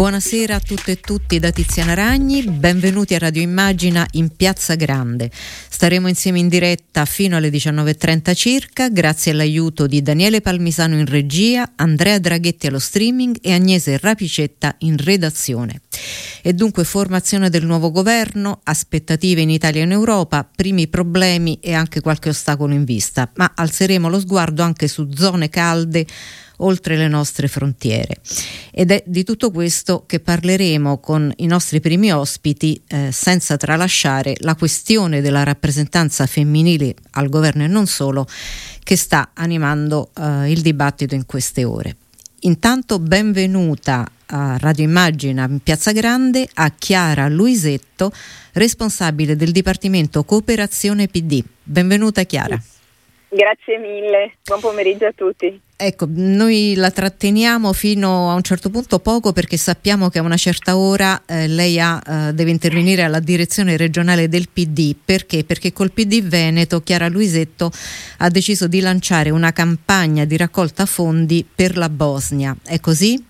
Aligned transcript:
Buonasera 0.00 0.54
a 0.54 0.60
tutte 0.60 0.92
e 0.92 1.00
tutti 1.00 1.38
da 1.38 1.50
Tiziana 1.50 1.92
Ragni, 1.92 2.42
benvenuti 2.44 3.14
a 3.14 3.18
Radio 3.18 3.42
Immagina 3.42 4.06
in 4.12 4.34
Piazza 4.34 4.74
Grande. 4.74 5.30
Staremo 5.68 6.08
insieme 6.08 6.38
in 6.38 6.48
diretta 6.48 7.04
fino 7.04 7.36
alle 7.36 7.50
19.30 7.50 8.34
circa, 8.34 8.88
grazie 8.88 9.32
all'aiuto 9.32 9.86
di 9.86 10.00
Daniele 10.00 10.40
Palmisano 10.40 10.94
in 10.94 11.04
regia, 11.04 11.72
Andrea 11.76 12.18
Draghetti 12.18 12.66
allo 12.66 12.78
streaming 12.78 13.36
e 13.42 13.52
Agnese 13.52 13.98
Rapicetta 13.98 14.74
in 14.78 14.96
redazione. 14.96 15.82
E 16.40 16.54
dunque 16.54 16.84
formazione 16.84 17.50
del 17.50 17.66
nuovo 17.66 17.90
governo, 17.90 18.60
aspettative 18.64 19.42
in 19.42 19.50
Italia 19.50 19.82
e 19.82 19.84
in 19.84 19.92
Europa, 19.92 20.48
primi 20.56 20.88
problemi 20.88 21.58
e 21.60 21.74
anche 21.74 22.00
qualche 22.00 22.30
ostacolo 22.30 22.72
in 22.72 22.84
vista, 22.84 23.30
ma 23.34 23.52
alzeremo 23.54 24.08
lo 24.08 24.18
sguardo 24.18 24.62
anche 24.62 24.88
su 24.88 25.10
zone 25.12 25.50
calde 25.50 26.06
oltre 26.60 26.96
le 26.96 27.08
nostre 27.08 27.48
frontiere. 27.48 28.16
Ed 28.70 28.90
è 28.90 29.02
di 29.06 29.24
tutto 29.24 29.50
questo 29.50 30.04
che 30.06 30.20
parleremo 30.20 30.98
con 30.98 31.32
i 31.36 31.46
nostri 31.46 31.80
primi 31.80 32.12
ospiti, 32.12 32.80
eh, 32.86 33.10
senza 33.12 33.56
tralasciare 33.56 34.34
la 34.38 34.54
questione 34.54 35.20
della 35.20 35.42
rappresentanza 35.42 36.26
femminile 36.26 36.94
al 37.12 37.28
governo 37.28 37.64
e 37.64 37.68
non 37.68 37.86
solo, 37.86 38.26
che 38.82 38.96
sta 38.96 39.30
animando 39.34 40.10
eh, 40.18 40.50
il 40.50 40.60
dibattito 40.60 41.14
in 41.14 41.26
queste 41.26 41.64
ore. 41.64 41.96
Intanto 42.40 42.98
benvenuta 42.98 44.10
a 44.26 44.56
Radio 44.56 44.84
Immagina 44.84 45.46
in 45.46 45.60
Piazza 45.60 45.92
Grande 45.92 46.48
a 46.54 46.70
Chiara 46.70 47.28
Luisetto, 47.28 48.12
responsabile 48.52 49.36
del 49.36 49.52
Dipartimento 49.52 50.24
Cooperazione 50.24 51.08
PD. 51.08 51.42
Benvenuta 51.62 52.22
Chiara. 52.22 52.60
Grazie 53.32 53.78
mille, 53.78 54.32
buon 54.44 54.58
pomeriggio 54.58 55.06
a 55.06 55.12
tutti. 55.14 55.60
Ecco, 55.76 56.06
noi 56.08 56.74
la 56.74 56.90
tratteniamo 56.90 57.72
fino 57.72 58.28
a 58.28 58.34
un 58.34 58.42
certo 58.42 58.70
punto 58.70 58.98
poco 58.98 59.32
perché 59.32 59.56
sappiamo 59.56 60.08
che 60.08 60.18
a 60.18 60.22
una 60.22 60.36
certa 60.36 60.76
ora 60.76 61.22
eh, 61.26 61.46
lei 61.46 61.78
ha, 61.78 62.02
eh, 62.04 62.32
deve 62.32 62.50
intervenire 62.50 63.02
alla 63.02 63.20
direzione 63.20 63.76
regionale 63.76 64.28
del 64.28 64.48
PD. 64.52 64.96
Perché? 65.02 65.44
Perché 65.44 65.72
col 65.72 65.92
PD 65.92 66.22
Veneto 66.22 66.80
Chiara 66.80 67.08
Luisetto 67.08 67.70
ha 68.18 68.28
deciso 68.30 68.66
di 68.66 68.80
lanciare 68.80 69.30
una 69.30 69.52
campagna 69.52 70.24
di 70.24 70.36
raccolta 70.36 70.84
fondi 70.84 71.46
per 71.54 71.76
la 71.76 71.88
Bosnia. 71.88 72.56
È 72.66 72.80
così? 72.80 73.28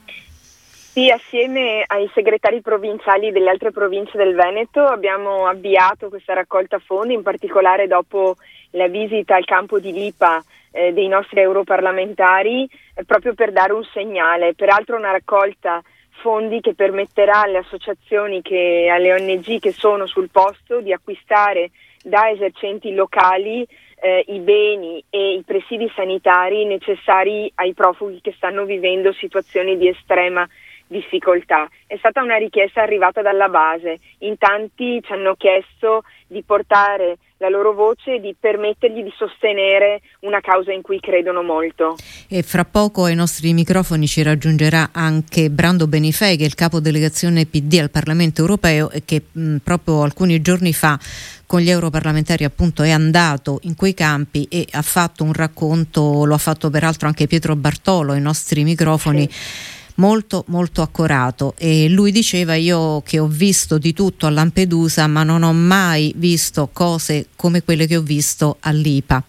Sì, 0.93 1.11
assieme 1.11 1.85
ai 1.87 2.11
segretari 2.15 2.63
provinciali 2.63 3.31
delle 3.31 3.51
altre 3.51 3.71
province 3.71 4.17
del 4.17 4.35
Veneto 4.35 4.83
abbiamo 4.83 5.47
avviato 5.47 6.09
questa 6.09 6.33
raccolta 6.33 6.81
fondi, 6.81 7.13
in 7.13 7.23
particolare 7.23 7.87
dopo 7.87 8.37
la 8.71 8.89
visita 8.89 9.37
al 9.37 9.45
campo 9.45 9.79
di 9.79 9.93
Lipa 9.93 10.43
eh, 10.73 10.93
dei 10.93 11.09
nostri 11.09 11.41
europarlamentari 11.41 12.69
eh, 12.95 13.05
proprio 13.05 13.35
per 13.35 13.53
dare 13.53 13.73
un 13.73 13.85
segnale. 13.93 14.55
Peraltro 14.55 14.97
una 14.97 15.11
raccolta 15.11 15.83
fondi 16.21 16.61
che 16.61 16.75
permetterà 16.75 17.43
alle 17.43 17.59
associazioni, 17.59 18.43
che, 18.43 18.89
alle 18.93 19.15
ONG 19.15 19.59
che 19.59 19.73
sono 19.73 20.07
sul 20.07 20.31
posto 20.31 20.81
di 20.81 20.93
acquistare 20.93 21.71
da 22.03 22.31
esercenti 22.31 22.95
locali 22.95 23.67
eh, 24.01 24.25
i 24.29 24.39
beni 24.39 25.03
e 25.11 25.35
i 25.35 25.43
presidi 25.43 25.91
sanitari 25.95 26.65
necessari 26.65 27.51
ai 27.57 27.75
profughi 27.75 28.21
che 28.21 28.33
stanno 28.37 28.65
vivendo 28.65 29.13
situazioni 29.13 29.77
di 29.77 29.89
estrema 29.89 30.49
difficoltà. 30.87 31.69
È 31.87 31.97
stata 31.99 32.23
una 32.23 32.37
richiesta 32.37 32.83
arrivata 32.83 33.23
dalla 33.23 33.49
base. 33.49 33.99
In 34.21 34.39
tanti 34.39 35.01
ci 35.03 35.13
hanno 35.13 35.35
chiesto 35.35 36.03
di 36.27 36.43
portare 36.43 37.19
la 37.41 37.49
loro 37.49 37.73
voce 37.73 38.17
e 38.17 38.21
di 38.21 38.37
permettergli 38.39 39.03
di 39.03 39.13
sostenere 39.17 40.03
una 40.21 40.41
causa 40.41 40.73
in 40.73 40.83
cui 40.83 41.01
credono 41.01 41.43
molto. 41.43 41.97
E 42.29 42.43
fra 42.43 42.67
poco 42.67 43.05
ai 43.05 43.15
nostri 43.15 43.55
microfoni 43.55 44.07
ci 44.07 44.23
raggiungerà 44.23 44.91
anche 44.93 45.49
Brando 45.49 45.87
Benifei, 45.87 46.37
che 46.37 46.45
è 46.45 46.47
il 46.47 46.55
capo 46.55 46.81
delegazione 46.81 47.47
PD 47.47 47.79
al 47.81 47.91
Parlamento 47.91 48.43
europeo 48.43 48.91
e 48.91 49.05
che 49.07 49.23
mh, 49.33 49.57
proprio 49.65 50.03
alcuni 50.03 50.43
giorni 50.43 50.75
fa 50.75 50.99
con 51.47 51.61
gli 51.61 51.71
europarlamentari 51.71 52.45
appunto 52.45 52.83
è 52.83 52.91
andato 52.91 53.59
in 53.63 53.75
quei 53.75 53.95
campi 53.95 54.47
e 54.51 54.67
ha 54.73 54.83
fatto 54.83 55.25
un 55.25 55.33
racconto, 55.33 56.25
lo 56.25 56.35
ha 56.35 56.39
fatto 56.39 56.69
peraltro 56.69 57.09
anche 57.09 57.27
Pietro 57.27 57.57
Bartolo 57.57 58.13
ai 58.13 58.21
nostri 58.21 58.65
microfoni. 58.65 59.29
Sì 59.31 59.79
molto 60.01 60.45
molto 60.49 60.81
accorato. 60.83 61.55
E 61.59 61.89
lui 61.89 62.11
diceva 62.11 62.55
io 62.55 63.03
che 63.03 63.19
ho 63.19 63.27
visto 63.27 63.79
di 63.79 63.93
tutto 63.93 64.27
a 64.27 64.31
Lampedusa 64.31 65.07
ma 65.07 65.23
non 65.23 65.43
ho 65.43 65.53
mai 65.53 66.13
visto 66.17 66.71
cose 66.73 67.27
come 67.37 67.63
quelle 67.63 67.87
che 67.87 67.97
ho 67.97 68.03
visto 68.03 68.57
all'IPA. 68.61 69.23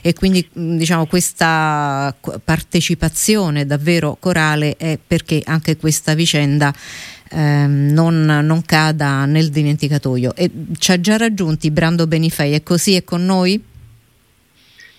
E 0.00 0.14
quindi 0.14 0.48
diciamo 0.52 1.06
questa 1.06 2.14
partecipazione 2.42 3.66
davvero 3.66 4.16
corale 4.18 4.76
è 4.76 4.98
perché 5.04 5.42
anche 5.44 5.76
questa 5.76 6.14
vicenda 6.14 6.72
ehm, 7.30 7.90
non, 7.92 8.24
non, 8.24 8.62
cada 8.64 9.24
nel 9.26 9.50
dimenticatoio. 9.50 10.34
E 10.34 10.50
ci 10.78 10.92
ha 10.92 11.00
già 11.00 11.16
raggiunti 11.16 11.70
Brando 11.70 12.06
Benifei. 12.06 12.52
È 12.52 12.62
così? 12.62 12.94
È 12.94 13.04
con 13.04 13.24
noi? 13.24 13.62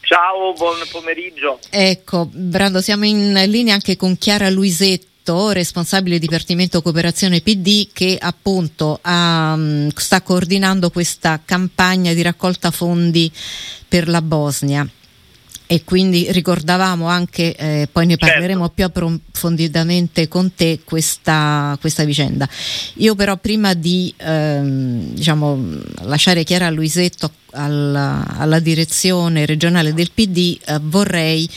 Ciao, 0.01 0.53
buon 0.53 0.75
pomeriggio. 0.91 1.59
Ecco, 1.69 2.29
Brando, 2.31 2.81
siamo 2.81 3.05
in 3.05 3.33
linea 3.47 3.73
anche 3.73 3.95
con 3.95 4.17
Chiara 4.17 4.49
Luisetti 4.49 5.11
responsabile 5.51 6.19
Dipartimento 6.19 6.81
Cooperazione 6.81 7.41
PD, 7.41 7.87
che 7.93 8.17
appunto 8.19 8.99
ha, 9.01 9.55
mm, 9.55 9.89
sta 9.95 10.21
coordinando 10.21 10.89
questa 10.89 11.41
campagna 11.43 12.13
di 12.13 12.21
raccolta 12.21 12.71
fondi 12.71 13.31
per 13.87 14.09
la 14.09 14.21
Bosnia 14.21 14.87
e 15.65 15.83
quindi 15.83 16.27
ricordavamo 16.29 17.07
anche, 17.07 17.55
eh, 17.55 17.87
poi 17.91 18.05
ne 18.05 18.17
parleremo 18.17 18.67
certo. 18.67 18.73
più 18.75 18.85
approfonditamente 18.85 20.27
con 20.27 20.53
te, 20.53 20.81
questa, 20.83 21.75
questa, 21.79 22.03
vicenda. 22.03 22.47
Io 22.95 23.15
però 23.15 23.37
prima 23.37 23.73
di 23.73 24.13
ehm, 24.17 25.13
diciamo, 25.13 25.79
lasciare 26.01 26.43
Chiara 26.43 26.69
Luisetto 26.69 27.31
alla, 27.53 28.25
alla, 28.37 28.59
direzione 28.59 29.45
regionale 29.45 29.93
del 29.93 30.11
PD 30.11 30.57
eh, 30.65 30.79
vorrei 30.81 31.49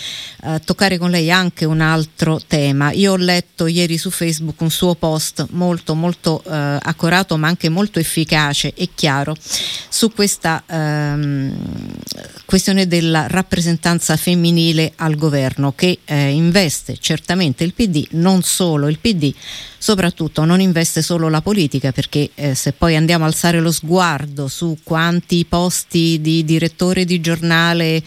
eh, 0.42 0.60
toccare 0.64 0.98
con 0.98 1.10
lei 1.10 1.30
anche 1.30 1.64
un 1.64 1.80
altro 1.80 2.40
tema. 2.46 2.92
Io 2.92 3.12
ho 3.12 3.16
letto 3.16 3.66
ieri 3.66 3.98
su 3.98 4.10
Facebook 4.10 4.60
un 4.60 4.70
suo 4.70 4.94
post 4.94 5.46
molto 5.50 5.94
molto 5.94 6.42
eh, 6.44 6.78
accorato 6.80 7.36
ma 7.36 7.48
anche 7.48 7.68
molto 7.68 7.98
efficace 7.98 8.72
e 8.74 8.90
chiaro 8.94 9.34
su 9.88 10.12
questa 10.12 10.62
ehm, 10.66 11.56
questione 12.44 12.86
della 12.86 13.26
rappresentanza 13.28 14.16
femminile 14.16 14.92
al 14.96 15.16
governo 15.16 15.72
che 15.74 15.98
eh, 16.04 16.30
investe 16.30 16.96
certamente 16.98 17.64
il 17.64 17.74
PD, 17.74 18.06
non 18.12 18.42
solo 18.42 18.88
il 18.88 18.98
PD, 18.98 19.34
soprattutto 19.78 20.44
non 20.44 20.60
investe 20.60 21.02
solo 21.02 21.28
la 21.28 21.40
politica 21.40 21.92
perché 21.92 22.30
eh, 22.34 22.54
se 22.54 22.72
poi 22.72 22.96
andiamo 22.96 23.24
a 23.24 23.28
alzare 23.28 23.60
lo 23.60 23.72
sguardo 23.72 24.48
su 24.48 24.78
quanti 24.82 25.44
posti 25.44 25.85
di 25.88 26.44
direttore 26.44 27.04
di 27.04 27.20
giornale 27.20 28.02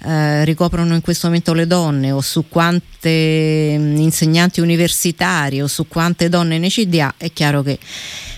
eh, 0.00 0.44
ricoprono 0.44 0.94
in 0.94 1.00
questo 1.00 1.26
momento 1.26 1.52
le 1.52 1.66
donne 1.66 2.12
o 2.12 2.20
su 2.20 2.46
quante 2.48 3.76
mh, 3.78 3.96
insegnanti 3.96 4.60
universitari 4.60 5.60
o 5.60 5.66
su 5.66 5.88
quante 5.88 6.28
donne 6.28 6.58
nei 6.58 6.70
CDA 6.70 7.14
è 7.16 7.32
chiaro 7.32 7.62
che 7.62 7.78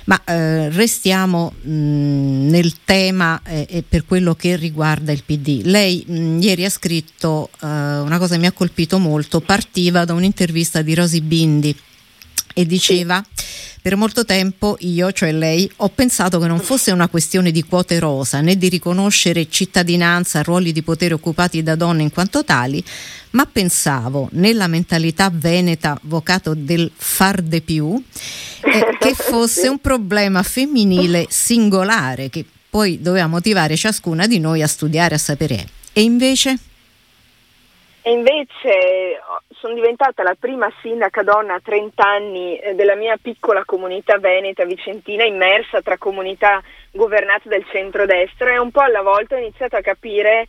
ma 0.05 0.21
eh, 0.25 0.71
restiamo 0.71 1.53
mh, 1.61 1.71
nel 2.49 2.73
tema 2.85 3.41
eh, 3.45 3.85
per 3.87 4.05
quello 4.07 4.35
che 4.35 4.57
riguarda 4.57 5.13
il 5.13 5.23
PD. 5.25 5.61
Lei 5.65 6.05
mh, 6.05 6.41
ieri 6.41 6.65
ha 6.65 6.71
scritto 6.71 7.51
eh, 7.63 7.67
una 7.67 8.19
cosa 8.19 8.35
che 8.35 8.41
mi 8.41 8.47
ha 8.47 8.53
colpito 8.53 8.99
molto, 8.99 9.41
partiva 9.41 10.05
da 10.05 10.15
un'intervista 10.15 10.83
di 10.83 10.95
Rosy 10.95 11.21
Bindi 11.21 11.77
e 12.55 12.67
diceva 12.67 13.25
per 13.83 13.97
molto 13.97 14.27
tempo 14.27 14.77
io, 14.81 15.11
cioè 15.11 15.33
lei, 15.33 15.71
ho 15.77 15.89
pensato 15.89 16.39
che 16.39 16.47
non 16.47 16.59
fosse 16.59 16.91
una 16.91 17.09
questione 17.09 17.51
di 17.51 17.63
quote 17.63 17.99
rosa 17.99 18.43
né 18.43 18.57
di 18.57 18.69
riconoscere 18.69 19.49
cittadinanza, 19.49 20.43
ruoli 20.43 20.73
di 20.73 20.83
potere 20.83 21.15
occupati 21.15 21.63
da 21.63 21.77
donne 21.77 22.03
in 22.03 22.13
quanto 22.13 22.45
tali, 22.45 22.85
ma 23.31 23.47
pensavo 23.47 24.29
nella 24.33 24.67
mentalità 24.67 25.31
veneta 25.33 25.99
vocato 26.03 26.55
del 26.55 26.91
far 26.95 27.41
de 27.41 27.63
più 27.63 28.03
eh, 28.61 28.97
che 28.99 29.15
fosse 29.17 29.69
un 29.69 29.79
problema 29.79 30.43
femminile 30.43 31.25
singolare 31.31 32.29
che 32.29 32.45
poi 32.69 33.01
doveva 33.01 33.29
motivare 33.29 33.77
ciascuna 33.77 34.27
di 34.27 34.39
noi 34.39 34.61
a 34.61 34.67
studiare, 34.67 35.15
a 35.15 35.19
sapere. 35.19 35.67
E 35.95 36.03
invece? 36.03 36.59
E 38.03 38.13
invece 38.13 39.21
sono 39.61 39.75
diventata 39.75 40.23
la 40.23 40.35
prima 40.39 40.73
sindaca 40.81 41.23
donna 41.23 41.55
a 41.55 41.61
30 41.63 42.03
anni 42.03 42.57
eh, 42.57 42.75
della 42.75 42.95
mia 42.95 43.19
piccola 43.21 43.63
comunità 43.67 44.19
veneta 44.19 44.65
vicentina, 44.65 45.25
immersa 45.25 45.83
tra 45.83 45.99
comunità 45.99 46.63
governate 46.91 47.49
dal 47.51 47.65
centrodestra 47.71 48.53
e 48.53 48.59
un 48.59 48.71
po' 48.71 48.81
alla 48.81 49.03
volta 49.03 49.35
ho 49.35 49.39
iniziato 49.39 49.77
a 49.77 49.83
capire 49.83 50.47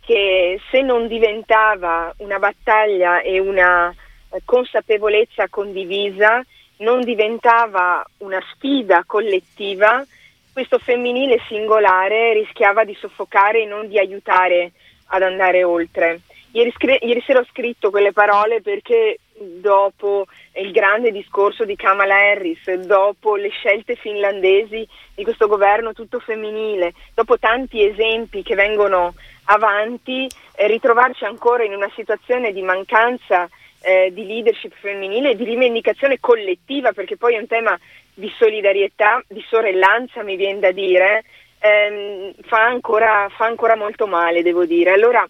che 0.00 0.60
se 0.70 0.82
non 0.82 1.08
diventava 1.08 2.12
una 2.18 2.38
battaglia 2.38 3.22
e 3.22 3.38
una 3.38 3.90
eh, 3.90 4.42
consapevolezza 4.44 5.48
condivisa, 5.48 6.44
non 6.78 7.00
diventava 7.00 8.04
una 8.18 8.42
sfida 8.52 9.04
collettiva, 9.06 10.04
questo 10.52 10.78
femminile 10.78 11.40
singolare 11.48 12.34
rischiava 12.34 12.84
di 12.84 12.94
soffocare 12.94 13.62
e 13.62 13.66
non 13.66 13.88
di 13.88 13.98
aiutare 13.98 14.72
ad 15.06 15.22
andare 15.22 15.64
oltre. 15.64 16.20
Ieri, 16.52 16.72
scri- 16.72 16.98
ieri 17.02 17.22
sera 17.24 17.40
ho 17.40 17.46
scritto 17.50 17.90
quelle 17.90 18.12
parole 18.12 18.60
perché 18.60 19.18
dopo 19.34 20.26
il 20.54 20.72
grande 20.72 21.12
discorso 21.12 21.64
di 21.64 21.76
Kamala 21.76 22.16
Harris, 22.16 22.70
dopo 22.72 23.36
le 23.36 23.50
scelte 23.50 23.94
finlandesi 23.94 24.86
di 25.14 25.22
questo 25.22 25.46
governo 25.46 25.92
tutto 25.92 26.18
femminile, 26.18 26.92
dopo 27.14 27.38
tanti 27.38 27.84
esempi 27.84 28.42
che 28.42 28.56
vengono 28.56 29.14
avanti, 29.44 30.26
eh, 30.56 30.66
ritrovarci 30.66 31.24
ancora 31.24 31.62
in 31.62 31.74
una 31.74 31.90
situazione 31.94 32.52
di 32.52 32.62
mancanza 32.62 33.48
eh, 33.82 34.10
di 34.12 34.26
leadership 34.26 34.74
femminile 34.74 35.30
e 35.30 35.36
di 35.36 35.44
rivendicazione 35.44 36.18
collettiva, 36.18 36.92
perché 36.92 37.16
poi 37.16 37.34
è 37.34 37.38
un 37.38 37.46
tema 37.46 37.78
di 38.12 38.30
solidarietà, 38.36 39.22
di 39.28 39.42
sorellanza, 39.48 40.22
mi 40.22 40.36
viene 40.36 40.58
da 40.58 40.72
dire, 40.72 41.24
ehm, 41.60 42.34
fa, 42.42 42.64
ancora, 42.66 43.28
fa 43.30 43.46
ancora 43.46 43.76
molto 43.76 44.06
male, 44.06 44.42
devo 44.42 44.66
dire. 44.66 44.90
Allora, 44.90 45.26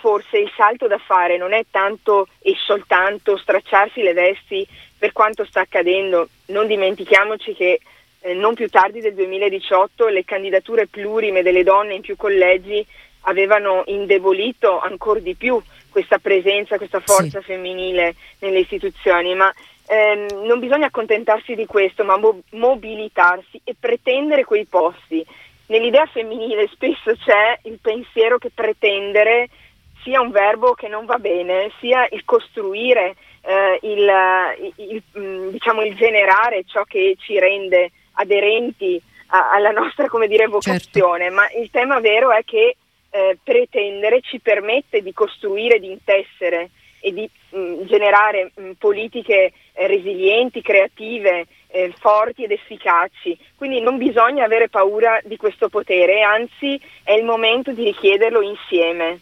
forse 0.00 0.38
il 0.38 0.50
salto 0.56 0.86
da 0.86 0.98
fare 0.98 1.36
non 1.36 1.52
è 1.52 1.64
tanto 1.70 2.28
e 2.40 2.54
soltanto 2.56 3.36
stracciarsi 3.36 4.02
le 4.02 4.12
vesti 4.12 4.66
per 4.98 5.12
quanto 5.12 5.44
sta 5.44 5.60
accadendo. 5.60 6.28
Non 6.46 6.66
dimentichiamoci 6.66 7.54
che 7.54 7.80
eh, 8.20 8.34
non 8.34 8.54
più 8.54 8.68
tardi 8.68 9.00
del 9.00 9.14
2018 9.14 10.08
le 10.08 10.24
candidature 10.24 10.86
plurime 10.86 11.42
delle 11.42 11.62
donne 11.62 11.94
in 11.94 12.02
più 12.02 12.16
collegi 12.16 12.84
avevano 13.22 13.82
indebolito 13.86 14.78
ancora 14.78 15.20
di 15.20 15.34
più 15.34 15.60
questa 15.90 16.18
presenza, 16.18 16.76
questa 16.76 17.00
forza 17.00 17.40
sì. 17.40 17.46
femminile 17.46 18.14
nelle 18.38 18.60
istituzioni, 18.60 19.34
ma 19.34 19.52
ehm, 19.86 20.44
non 20.46 20.58
bisogna 20.58 20.86
accontentarsi 20.86 21.54
di 21.54 21.66
questo, 21.66 22.04
ma 22.04 22.16
mo- 22.16 22.40
mobilitarsi 22.50 23.60
e 23.64 23.74
pretendere 23.78 24.44
quei 24.44 24.64
posti. 24.64 25.24
Nell'idea 25.66 26.06
femminile 26.06 26.68
spesso 26.72 27.14
c'è 27.16 27.58
il 27.64 27.78
pensiero 27.80 28.38
che 28.38 28.50
pretendere 28.52 29.48
sia 30.02 30.20
un 30.20 30.30
verbo 30.30 30.74
che 30.74 30.88
non 30.88 31.04
va 31.04 31.18
bene, 31.18 31.70
sia 31.78 32.06
il 32.10 32.24
costruire, 32.24 33.16
eh, 33.42 33.78
il, 33.82 34.10
il, 34.76 35.02
mm, 35.18 35.48
diciamo, 35.48 35.82
il, 35.82 35.94
generare 35.96 36.64
ciò 36.66 36.84
che 36.84 37.16
ci 37.18 37.38
rende 37.38 37.90
aderenti 38.12 39.00
a, 39.28 39.50
alla 39.52 39.70
nostra 39.70 40.06
dire, 40.26 40.46
vocazione, 40.46 41.24
certo. 41.24 41.34
ma 41.34 41.50
il 41.60 41.70
tema 41.70 42.00
vero 42.00 42.30
è 42.32 42.44
che 42.44 42.76
eh, 43.10 43.38
pretendere 43.42 44.20
ci 44.22 44.40
permette 44.40 45.02
di 45.02 45.12
costruire, 45.12 45.78
di 45.78 45.90
intessere 45.90 46.70
e 47.00 47.12
di 47.12 47.28
mh, 47.50 47.58
mm, 47.58 47.82
generare 47.86 48.52
mh, 48.54 48.62
mm, 48.62 48.70
politiche 48.72 49.52
eh, 49.72 49.86
resilienti, 49.86 50.62
creative, 50.62 51.46
eh, 51.68 51.92
forti 51.98 52.44
ed 52.44 52.52
efficaci. 52.52 53.36
Quindi 53.56 53.80
non 53.80 53.96
bisogna 53.96 54.44
avere 54.44 54.68
paura 54.68 55.20
di 55.24 55.36
questo 55.36 55.68
potere, 55.68 56.22
anzi 56.22 56.80
è 57.02 57.12
il 57.12 57.24
momento 57.24 57.72
di 57.72 57.84
richiederlo 57.84 58.42
insieme. 58.42 59.20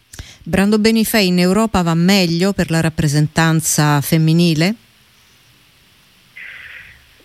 Brando 0.49 0.79
Benifei 0.79 1.27
in 1.27 1.37
Europa 1.37 1.83
va 1.83 1.93
meglio 1.93 2.53
per 2.53 2.71
la 2.71 2.81
rappresentanza 2.81 4.01
femminile? 4.01 4.73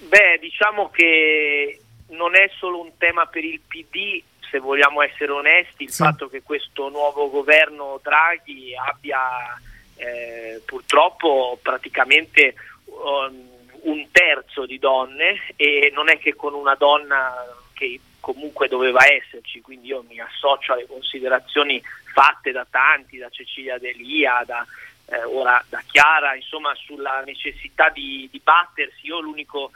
Beh, 0.09 0.37
diciamo 0.39 0.91
che 0.91 1.81
non 2.09 2.37
è 2.37 2.51
solo 2.59 2.83
un 2.83 2.91
tema 2.99 3.25
per 3.25 3.43
il 3.43 3.61
PD, 3.67 4.23
se 4.51 4.59
vogliamo 4.59 5.01
essere 5.01 5.33
onesti, 5.33 5.85
il 5.85 5.91
sì. 5.91 6.03
fatto 6.03 6.29
che 6.29 6.43
questo 6.43 6.91
nuovo 6.91 7.31
governo 7.31 7.99
Draghi 8.03 8.75
abbia 8.77 9.59
eh, 9.97 10.61
purtroppo 10.67 11.59
praticamente 11.63 12.55
um, 12.85 13.49
un 13.85 14.07
terzo 14.13 14.67
di 14.67 14.79
donne 14.79 15.47
e 15.57 15.91
non 15.95 16.11
è 16.11 16.19
che 16.19 16.35
con 16.35 16.53
una 16.53 16.75
donna 16.75 17.33
che 17.73 17.99
comunque 18.21 18.69
doveva 18.69 19.01
esserci, 19.11 19.63
quindi 19.63 19.87
io 19.87 20.05
mi 20.07 20.21
associo 20.21 20.75
alle 20.75 20.87
considerazioni 20.87 21.83
fatte 22.15 22.53
da 22.53 22.65
tanti, 22.71 23.19
da 23.19 23.29
Cecilia 23.29 23.77
Delia, 23.77 24.45
da, 24.47 24.65
eh, 25.07 25.25
ora 25.25 25.63
da 25.69 25.83
Chiara, 25.85 26.37
insomma 26.37 26.73
sulla 26.77 27.23
necessità 27.27 27.91
di, 27.91 28.29
di, 28.31 28.41
battersi. 28.43 29.09
Io 29.09 29.21
l'unico 29.21 29.73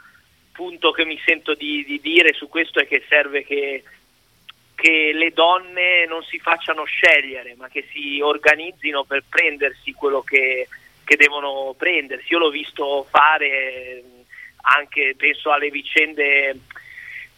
punto 0.53 0.91
che 0.91 1.03
mi 1.03 1.19
sento 1.25 1.53
di, 1.53 1.83
di 1.85 1.99
dire 1.99 2.33
su 2.33 2.47
questo 2.47 2.79
è 2.79 2.87
che 2.87 3.03
serve 3.09 3.43
che, 3.43 3.83
che, 4.73 5.11
le 5.13 5.31
donne 5.33 6.05
non 6.07 6.23
si 6.23 6.39
facciano 6.39 6.85
scegliere, 6.85 7.55
ma 7.55 7.67
che 7.67 7.85
si 7.91 8.21
organizzino 8.21 9.03
per 9.03 9.23
prendersi 9.27 9.91
quello 9.91 10.21
che, 10.21 10.69
che 11.03 11.17
devono 11.17 11.75
prendersi. 11.77 12.31
Io 12.31 12.39
l'ho 12.39 12.49
visto 12.49 13.05
fare 13.09 14.01
anche, 14.61 15.13
penso 15.17 15.51
alle 15.51 15.69
vicende 15.69 16.57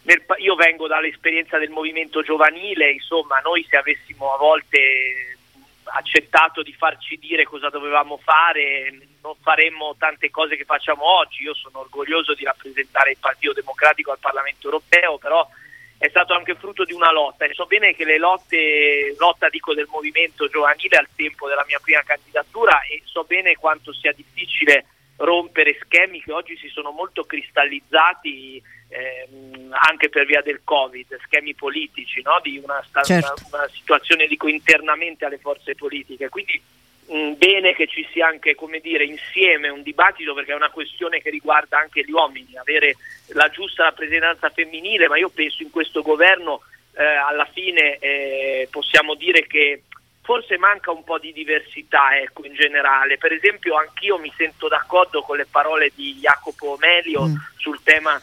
nel, 0.02 0.24
io 0.38 0.54
vengo 0.54 0.86
dall'esperienza 0.86 1.58
del 1.58 1.70
movimento 1.70 2.22
giovanile, 2.22 2.90
insomma 2.90 3.38
noi 3.38 3.64
se 3.68 3.76
avessimo 3.76 4.34
a 4.34 4.38
volte 4.38 5.36
accettato 5.84 6.62
di 6.62 6.72
farci 6.72 7.18
dire 7.18 7.44
cosa 7.44 7.68
dovevamo 7.68 8.16
fare 8.16 8.96
non 9.22 9.34
faremmo 9.40 9.94
tante 9.98 10.30
cose 10.30 10.56
che 10.56 10.64
facciamo 10.64 11.04
oggi, 11.04 11.42
io 11.42 11.54
sono 11.54 11.80
orgoglioso 11.80 12.34
di 12.34 12.44
rappresentare 12.44 13.12
il 13.12 13.18
Partito 13.18 13.52
Democratico 13.52 14.10
al 14.10 14.18
Parlamento 14.18 14.66
Europeo, 14.66 15.18
però 15.18 15.48
è 15.96 16.08
stato 16.08 16.34
anche 16.34 16.56
frutto 16.56 16.84
di 16.84 16.92
una 16.92 17.12
lotta. 17.12 17.44
E 17.44 17.54
so 17.54 17.66
bene 17.66 17.94
che 17.94 18.04
le 18.04 18.18
lotte, 18.18 19.14
lotta 19.16 19.48
dico 19.48 19.74
del 19.74 19.86
movimento 19.88 20.48
giovanile 20.48 20.96
al 20.96 21.08
tempo 21.14 21.48
della 21.48 21.64
mia 21.66 21.78
prima 21.80 22.02
candidatura 22.02 22.82
e 22.82 23.02
so 23.04 23.22
bene 23.22 23.54
quanto 23.54 23.92
sia 23.92 24.12
difficile 24.12 24.86
rompere 25.16 25.78
schemi 25.82 26.22
che 26.22 26.32
oggi 26.32 26.56
si 26.56 26.68
sono 26.68 26.90
molto 26.90 27.24
cristallizzati 27.24 28.62
ehm, 28.88 29.74
anche 29.88 30.08
per 30.08 30.26
via 30.26 30.42
del 30.42 30.60
Covid, 30.64 31.18
schemi 31.24 31.54
politici, 31.54 32.22
no? 32.22 32.38
di 32.42 32.60
una, 32.62 32.82
sta- 32.86 33.02
certo. 33.02 33.34
una, 33.50 33.68
situazione 33.68 34.26
dico, 34.26 34.48
internamente 34.48 35.24
alle 35.24 35.38
forze 35.38 35.74
politiche. 35.74 36.28
Quindi 36.28 36.60
mh, 37.06 37.32
bene 37.32 37.74
che 37.74 37.86
ci 37.86 38.06
sia 38.12 38.26
anche 38.26 38.54
come 38.54 38.80
dire, 38.80 39.04
insieme 39.04 39.68
un 39.68 39.82
dibattito 39.82 40.34
perché 40.34 40.52
è 40.52 40.56
una 40.56 40.70
questione 40.70 41.20
che 41.20 41.30
riguarda 41.30 41.78
anche 41.78 42.02
gli 42.04 42.12
uomini, 42.12 42.56
avere 42.56 42.96
la 43.28 43.48
giusta 43.48 43.84
rappresentanza 43.84 44.50
femminile, 44.50 45.08
ma 45.08 45.16
io 45.18 45.30
penso 45.30 45.62
in 45.62 45.70
questo 45.70 46.02
governo 46.02 46.62
eh, 46.94 47.04
alla 47.04 47.48
fine 47.50 47.98
eh, 47.98 48.68
possiamo 48.70 49.14
dire 49.14 49.46
che 49.46 49.82
forse 50.22 50.56
manca 50.56 50.90
un 50.90 51.04
po' 51.04 51.18
di 51.18 51.32
diversità 51.32 52.16
ecco, 52.16 52.46
in 52.46 52.54
generale. 52.54 53.18
Per 53.18 53.32
esempio 53.32 53.76
anch'io 53.76 54.18
mi 54.18 54.32
sento 54.36 54.68
d'accordo 54.68 55.22
con 55.22 55.36
le 55.36 55.46
parole 55.50 55.90
di 55.94 56.14
Jacopo 56.14 56.76
Melio 56.80 57.26
mm. 57.26 57.34
sul 57.56 57.82
tema 57.82 58.20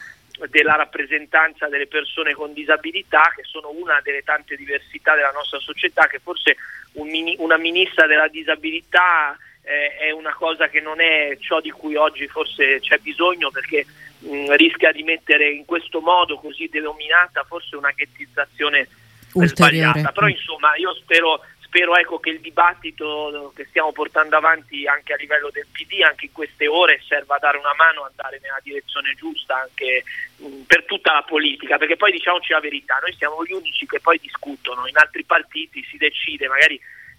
della 0.48 0.74
rappresentanza 0.74 1.68
delle 1.68 1.86
persone 1.86 2.32
con 2.32 2.54
disabilità, 2.54 3.32
che 3.36 3.42
sono 3.44 3.70
una 3.70 4.00
delle 4.02 4.22
tante 4.22 4.56
diversità 4.56 5.14
della 5.14 5.32
nostra 5.32 5.58
società, 5.58 6.06
che 6.06 6.18
forse 6.18 6.56
un 6.92 7.08
mini, 7.08 7.36
una 7.38 7.58
ministra 7.58 8.06
della 8.06 8.28
disabilità 8.28 9.36
eh, 9.62 9.96
è 9.96 10.10
una 10.10 10.32
cosa 10.32 10.68
che 10.68 10.80
non 10.80 11.00
è 11.00 11.36
ciò 11.40 11.60
di 11.60 11.70
cui 11.70 11.94
oggi 11.96 12.26
forse 12.26 12.80
c'è 12.80 12.96
bisogno 12.98 13.50
perché 13.50 13.84
mh, 14.18 14.54
rischia 14.56 14.92
di 14.92 15.02
mettere 15.02 15.50
in 15.50 15.66
questo 15.66 16.00
modo 16.00 16.38
così 16.38 16.68
denominata 16.68 17.44
forse 17.44 17.76
una 17.76 17.92
ghettizzazione 17.94 18.88
sbagliata. 19.28 20.12
Però 20.12 20.26
insomma 20.26 20.74
io 20.76 20.94
spero 20.94 21.42
spero 21.70 21.94
ecco, 21.96 22.18
che 22.18 22.30
il 22.30 22.40
dibattito 22.40 23.52
che 23.54 23.64
stiamo 23.66 23.92
portando 23.92 24.36
avanti 24.36 24.88
anche 24.88 25.12
a 25.12 25.16
livello 25.16 25.50
del 25.52 25.68
PD, 25.70 26.02
anche 26.02 26.26
in 26.26 26.32
queste 26.32 26.66
ore, 26.66 27.00
serva 27.06 27.36
a 27.36 27.38
dare 27.38 27.58
una 27.58 27.74
mano, 27.76 28.04
andare 28.04 28.40
nella 28.42 28.58
direzione 28.60 29.14
giusta 29.14 29.56
anche 29.56 30.02
mh, 30.36 30.62
per 30.66 30.84
tutta 30.84 31.12
la 31.12 31.22
politica, 31.22 31.78
perché 31.78 31.96
poi 31.96 32.10
diciamoci 32.10 32.52
la 32.52 32.58
verità, 32.58 32.98
noi 33.00 33.14
siamo 33.14 33.44
gli 33.44 33.52
unici 33.52 33.86
che 33.86 34.00
poi 34.00 34.18
discutono, 34.18 34.88
in 34.88 34.96
altri 34.96 35.22
partiti 35.22 35.84
si 35.84 35.96
decide, 35.96 36.48
magari 36.48 36.78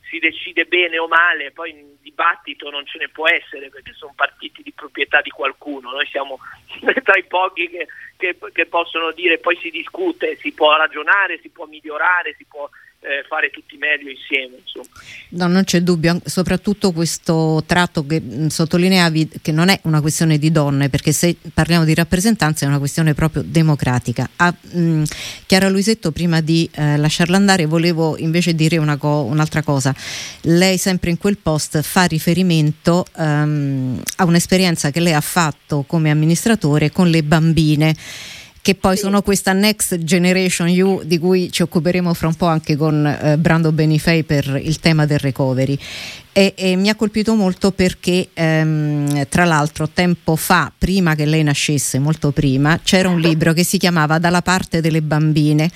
si 0.09 0.19
decide 0.19 0.65
bene 0.65 0.99
o 0.99 1.07
male, 1.07 1.51
poi 1.51 1.69
in 1.69 1.95
dibattito 2.01 2.69
non 2.69 2.85
ce 2.85 2.97
ne 2.97 3.07
può 3.07 3.29
essere 3.29 3.69
perché 3.69 3.93
sono 3.93 4.11
partiti 4.13 4.61
di 4.61 4.73
proprietà 4.73 5.21
di 5.21 5.29
qualcuno, 5.29 5.91
noi 5.91 6.05
siamo 6.07 6.39
tra 7.03 7.15
i 7.15 7.23
pochi 7.23 7.69
che, 7.69 7.87
che, 8.17 8.37
che 8.51 8.65
possono 8.65 9.13
dire 9.13 9.37
poi 9.37 9.55
si 9.61 9.69
discute, 9.69 10.35
si 10.35 10.51
può 10.51 10.75
ragionare, 10.75 11.39
si 11.39 11.49
può 11.49 11.65
migliorare, 11.67 12.35
si 12.37 12.43
può 12.43 12.69
eh, 13.01 13.25
fare 13.27 13.49
tutti 13.49 13.77
meglio 13.77 14.09
insieme. 14.09 14.57
No, 15.29 15.47
non 15.47 15.63
c'è 15.63 15.81
dubbio, 15.81 16.21
soprattutto 16.25 16.91
questo 16.91 17.63
tratto 17.65 18.05
che 18.05 18.19
mh, 18.19 18.47
sottolineavi 18.47 19.29
che 19.41 19.51
non 19.51 19.69
è 19.69 19.79
una 19.83 20.01
questione 20.01 20.37
di 20.37 20.51
donne, 20.51 20.89
perché 20.89 21.11
se 21.11 21.35
parliamo 21.53 21.83
di 21.83 21.93
rappresentanza 21.93 22.65
è 22.65 22.67
una 22.67 22.79
questione 22.79 23.13
proprio 23.13 23.43
democratica. 23.45 24.29
A 24.35 24.53
mh, 24.53 25.03
Chiara 25.45 25.69
Luisetto, 25.69 26.11
prima 26.11 26.41
di 26.41 26.69
eh, 26.73 26.97
lasciarla 26.97 27.37
andare, 27.37 27.65
volevo 27.65 28.17
invece 28.17 28.53
dire 28.53 28.77
co- 28.97 29.23
un'altra 29.23 29.63
cosa. 29.63 29.95
Lei 30.41 30.77
sempre 30.77 31.09
in 31.09 31.17
quel 31.17 31.37
post 31.37 31.81
fa 31.81 32.03
riferimento 32.03 33.05
um, 33.17 34.01
a 34.17 34.25
un'esperienza 34.25 34.91
che 34.91 34.99
lei 34.99 35.13
ha 35.13 35.21
fatto 35.21 35.83
come 35.87 36.09
amministratore 36.11 36.91
con 36.91 37.09
le 37.09 37.23
bambine 37.23 37.95
che 38.61 38.75
poi 38.75 38.95
sono 38.95 39.21
questa 39.21 39.53
Next 39.53 39.97
Generation 39.97 40.69
U 40.79 41.01
di 41.03 41.17
cui 41.17 41.51
ci 41.51 41.63
occuperemo 41.63 42.13
fra 42.13 42.27
un 42.27 42.35
po' 42.35 42.45
anche 42.45 42.75
con 42.75 43.05
eh, 43.05 43.37
Brando 43.37 43.71
Benifei 43.71 44.23
per 44.23 44.59
il 44.61 44.79
tema 44.79 45.05
del 45.05 45.19
recovery. 45.19 45.77
E, 46.33 46.53
e, 46.55 46.77
mi 46.77 46.87
ha 46.87 46.95
colpito 46.95 47.35
molto 47.35 47.71
perché 47.71 48.29
ehm, 48.33 49.27
tra 49.27 49.43
l'altro 49.43 49.89
tempo 49.89 50.37
fa, 50.37 50.71
prima 50.75 51.13
che 51.13 51.25
lei 51.25 51.43
nascesse, 51.43 51.99
molto 51.99 52.31
prima, 52.31 52.79
c'era 52.81 53.09
un 53.09 53.19
libro 53.19 53.51
che 53.51 53.65
si 53.65 53.77
chiamava 53.77 54.17
Dalla 54.17 54.41
parte 54.41 54.79
delle 54.79 55.01
bambine, 55.01 55.69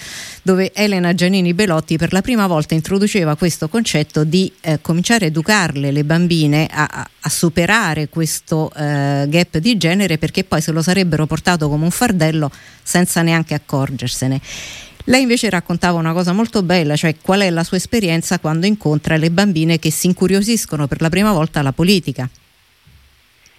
dove 0.44 0.72
Elena 0.74 1.14
Giannini 1.14 1.54
Belotti 1.54 1.98
per 1.98 2.14
la 2.14 2.22
prima 2.22 2.48
volta 2.48 2.74
introduceva 2.74 3.36
questo 3.36 3.68
concetto 3.68 4.24
di 4.24 4.50
eh, 4.62 4.80
cominciare 4.80 5.26
a 5.26 5.28
educarle, 5.28 5.92
le 5.92 6.06
bambine, 6.06 6.70
a, 6.72 7.06
a 7.20 7.30
superare 7.30 8.08
questo 8.08 8.72
eh, 8.76 9.26
gap 9.28 9.58
di 9.58 9.76
genere 9.76 10.18
perché 10.18 10.46
poi 10.46 10.62
se 10.62 10.72
lo 10.72 10.82
sarebbero 10.82 11.26
portato 11.26 11.68
come 11.68 11.84
un 11.84 11.92
fardello 11.92 12.50
senza 12.82 13.22
neanche 13.22 13.56
accorgersene. 13.56 14.40
Lei 15.08 15.22
invece 15.22 15.52
raccontava 15.52 16.00
una 16.00 16.14
cosa 16.14 16.34
molto 16.34 16.64
bella, 16.64 16.96
cioè 16.96 17.14
qual 17.22 17.42
è 17.42 17.50
la 17.52 17.64
sua 17.64 17.78
esperienza 17.78 18.40
quando 18.40 18.66
incontra 18.66 19.18
le 19.18 19.30
bambine 19.30 19.78
che 19.78 19.92
si 19.92 20.08
incuriosiscono 20.08 20.88
per 20.88 21.00
la 21.02 21.10
prima 21.10 21.32
volta 21.32 21.60
alla 21.60 21.74
politica. 21.74 22.28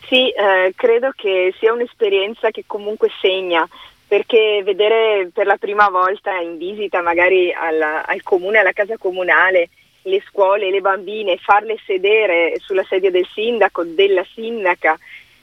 Sì, 0.08 0.28
eh, 0.30 0.72
credo 0.74 1.12
che 1.14 1.54
sia 1.58 1.72
un'esperienza 1.72 2.50
che 2.50 2.64
comunque 2.66 3.10
segna, 3.20 3.68
perché 4.08 4.62
vedere 4.64 5.30
per 5.32 5.46
la 5.46 5.56
prima 5.56 5.88
volta 5.88 6.36
in 6.38 6.58
visita 6.58 7.00
magari 7.00 7.52
alla, 7.52 8.04
al 8.04 8.24
comune, 8.24 8.58
alla 8.58 8.72
casa 8.72 8.96
comunale, 8.98 9.68
le 10.02 10.22
scuole, 10.28 10.70
le 10.70 10.80
bambine, 10.80 11.36
farle 11.36 11.76
sedere 11.86 12.56
sulla 12.58 12.84
sedia 12.88 13.10
del 13.12 13.26
sindaco, 13.32 13.84
della 13.84 14.24
sindaca, 14.34 14.98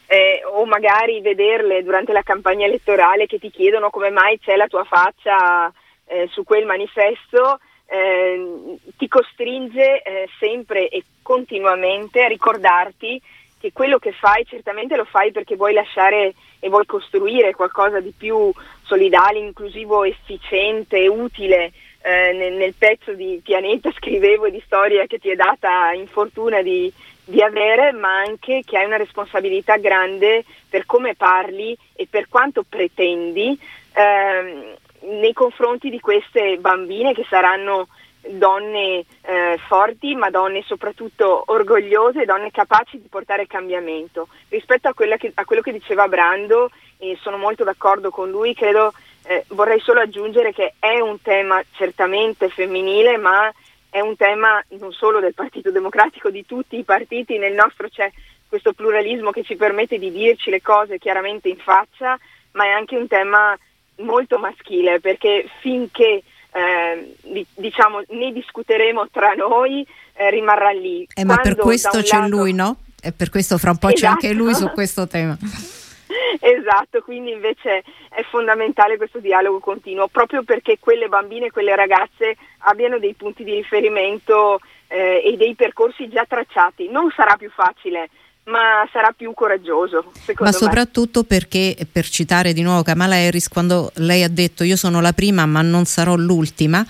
eh, 0.07 0.41
o 0.45 0.65
magari 0.65 1.22
vederle 1.22 1.81
durante 1.81 2.12
la 2.12 2.24
campagna 2.24 2.65
elettorale 2.65 3.25
che 3.25 3.39
ti 3.39 3.50
chiedono 3.50 3.89
come 3.89 4.10
mai 4.10 4.38
c'è 4.39 4.57
la 4.57 4.67
tua 4.67 4.83
faccia 4.83 5.72
eh, 6.05 6.27
su 6.31 6.43
quel 6.43 6.65
manifesto 6.65 7.60
eh, 7.86 8.77
ti 8.98 9.07
costringe 9.07 10.01
eh, 10.01 10.29
sempre 10.39 10.88
e 10.89 11.03
continuamente 11.22 12.24
a 12.24 12.27
ricordarti 12.27 13.22
che 13.60 13.72
quello 13.72 13.98
che 13.98 14.12
fai 14.12 14.45
certamente 14.45 14.98
lo 14.98 15.05
fai 15.05 15.31
perché 15.31 15.55
vuoi 15.55 15.74
lasciare 15.74 16.33
e 16.60 16.69
vuoi 16.69 16.86
costruire 16.86 17.53
qualcosa 17.53 18.01
di 18.01 18.13
più 18.15 18.51
solidale, 18.81 19.39
inclusivo, 19.39 20.03
efficiente, 20.03 21.07
utile. 21.07 21.72
Eh, 22.05 22.33
nel, 22.33 22.53
nel, 22.55 22.74
pezzo 22.77 23.13
di 23.13 23.39
pianeta 23.41 23.89
scrivevo 23.95 24.50
di 24.50 24.62
storia 24.65 25.05
che 25.05 25.19
ti 25.19 25.29
è 25.29 25.36
data 25.36 25.93
in 25.93 26.07
fortuna 26.07 26.62
di, 26.62 26.91
di 27.24 27.41
avere, 27.41 27.93
ma 27.93 28.17
anche 28.17 28.63
che 28.65 28.77
hai 28.77 28.86
una 28.86 28.98
responsabilità 28.98 29.77
grande 29.77 30.43
per 30.69 30.86
come 30.86 31.15
parli 31.15 31.77
e 31.93 32.05
per 32.10 32.27
quanto 32.27 32.63
pretendi. 32.67 33.57
Ehm, 33.93 34.75
nei 35.03 35.33
confronti 35.33 35.89
di 35.89 36.00
queste 36.00 36.57
bambine 36.57 37.13
che 37.13 37.25
saranno 37.29 37.88
donne 38.29 39.03
eh, 39.22 39.60
forti, 39.67 40.15
ma 40.15 40.29
donne 40.29 40.63
soprattutto 40.65 41.43
orgogliose, 41.48 42.25
donne 42.25 42.51
capaci 42.51 43.01
di 43.01 43.07
portare 43.10 43.48
cambiamento. 43.48 44.27
Rispetto 44.50 44.88
a, 44.88 44.93
che, 44.93 45.31
a 45.33 45.45
quello 45.45 45.62
che 45.62 45.74
diceva 45.74 46.07
Brando, 46.07 46.69
e 46.98 47.17
sono 47.22 47.38
molto 47.38 47.63
d'accordo 47.63 48.12
con 48.12 48.29
lui, 48.29 48.53
credo, 48.53 48.93
eh, 49.25 49.43
vorrei 49.50 49.79
solo 49.79 50.00
aggiungere 50.00 50.53
che 50.53 50.75
è 50.79 51.00
un 51.00 51.22
tema 51.22 51.62
certamente 51.74 52.50
femminile, 52.50 53.17
ma 53.17 53.51
è 53.89 54.00
un 54.00 54.15
tema 54.15 54.63
non 54.79 54.91
solo 54.91 55.19
del 55.19 55.33
Partito 55.33 55.69
Democratico, 55.69 56.29
di 56.29 56.45
tutti 56.45 56.77
i 56.77 56.83
partiti, 56.83 57.38
nel 57.38 57.53
nostro 57.53 57.89
c'è 57.89 58.10
questo 58.48 58.74
pluralismo 58.74 59.31
che 59.31 59.43
ci 59.43 59.55
permette 59.55 59.98
di 59.98 60.12
dirci 60.12 60.50
le 60.50 60.62
cose 60.62 60.98
chiaramente 60.98 61.50
in 61.50 61.57
faccia, 61.57 62.17
ma 62.53 62.65
è 62.65 62.69
anche 62.69 62.95
un 62.95 63.07
tema 63.07 63.57
molto 63.98 64.38
maschile 64.40 65.00
perché 65.00 65.48
finché 65.60 66.24
eh, 66.52 67.16
diciamo 67.56 68.02
ne 68.10 68.32
discuteremo 68.32 69.08
tra 69.10 69.34
noi 69.34 69.86
eh, 70.16 70.30
rimarrà 70.30 70.72
lì. 70.72 71.08
Eh, 71.14 71.26
ma 71.26 71.38
per 71.38 71.56
questo 71.56 72.02
c'è 72.02 72.18
lato... 72.18 72.30
lui, 72.30 72.54
no? 72.54 72.78
E 73.02 73.12
per 73.12 73.30
questo 73.30 73.58
fra 73.58 73.72
un 73.72 73.78
po' 73.78 73.90
esatto. 73.90 74.02
c'è 74.02 74.08
anche 74.08 74.34
lui 74.34 74.54
su 74.54 74.70
questo 74.70 75.08
tema. 75.08 75.38
esatto, 76.40 77.02
quindi 77.02 77.32
invece 77.32 77.84
è 78.10 78.24
fondamentale 78.30 78.98
questo 78.98 79.20
dialogo 79.20 79.60
continuo, 79.60 80.08
proprio 80.08 80.44
perché 80.44 80.78
quelle 80.80 81.08
bambine, 81.08 81.52
quelle 81.52 81.76
ragazze 81.76 82.38
abbiano 82.60 83.00
dei 83.00 83.14
punti 83.14 83.44
di 83.44 83.56
riferimento 83.56 84.60
eh, 84.88 85.22
e 85.26 85.36
dei 85.36 85.56
percorsi 85.56 86.08
già 86.08 86.26
tracciati. 86.26 86.90
Non 86.90 87.12
sarà 87.16 87.36
più 87.36 87.50
facile 87.50 88.10
ma 88.46 88.88
sarà 88.92 89.14
più 89.16 89.34
coraggioso. 89.34 90.12
Ma 90.40 90.52
soprattutto 90.52 91.22
me. 91.22 91.26
perché, 91.28 91.78
per 91.90 92.08
citare 92.10 92.52
di 92.54 92.62
nuovo 92.62 92.84
Kamala 92.84 93.16
Harris, 93.16 93.48
quando 93.48 93.92
lei 93.96 94.24
ha 94.24 94.30
detto 94.30 94.64
io 94.64 94.76
sono 94.76 95.00
la 95.00 95.14
prima 95.14 95.46
ma 95.46 95.62
non 95.62 95.86
sarò 95.86 96.16
l'ultima, 96.16 96.86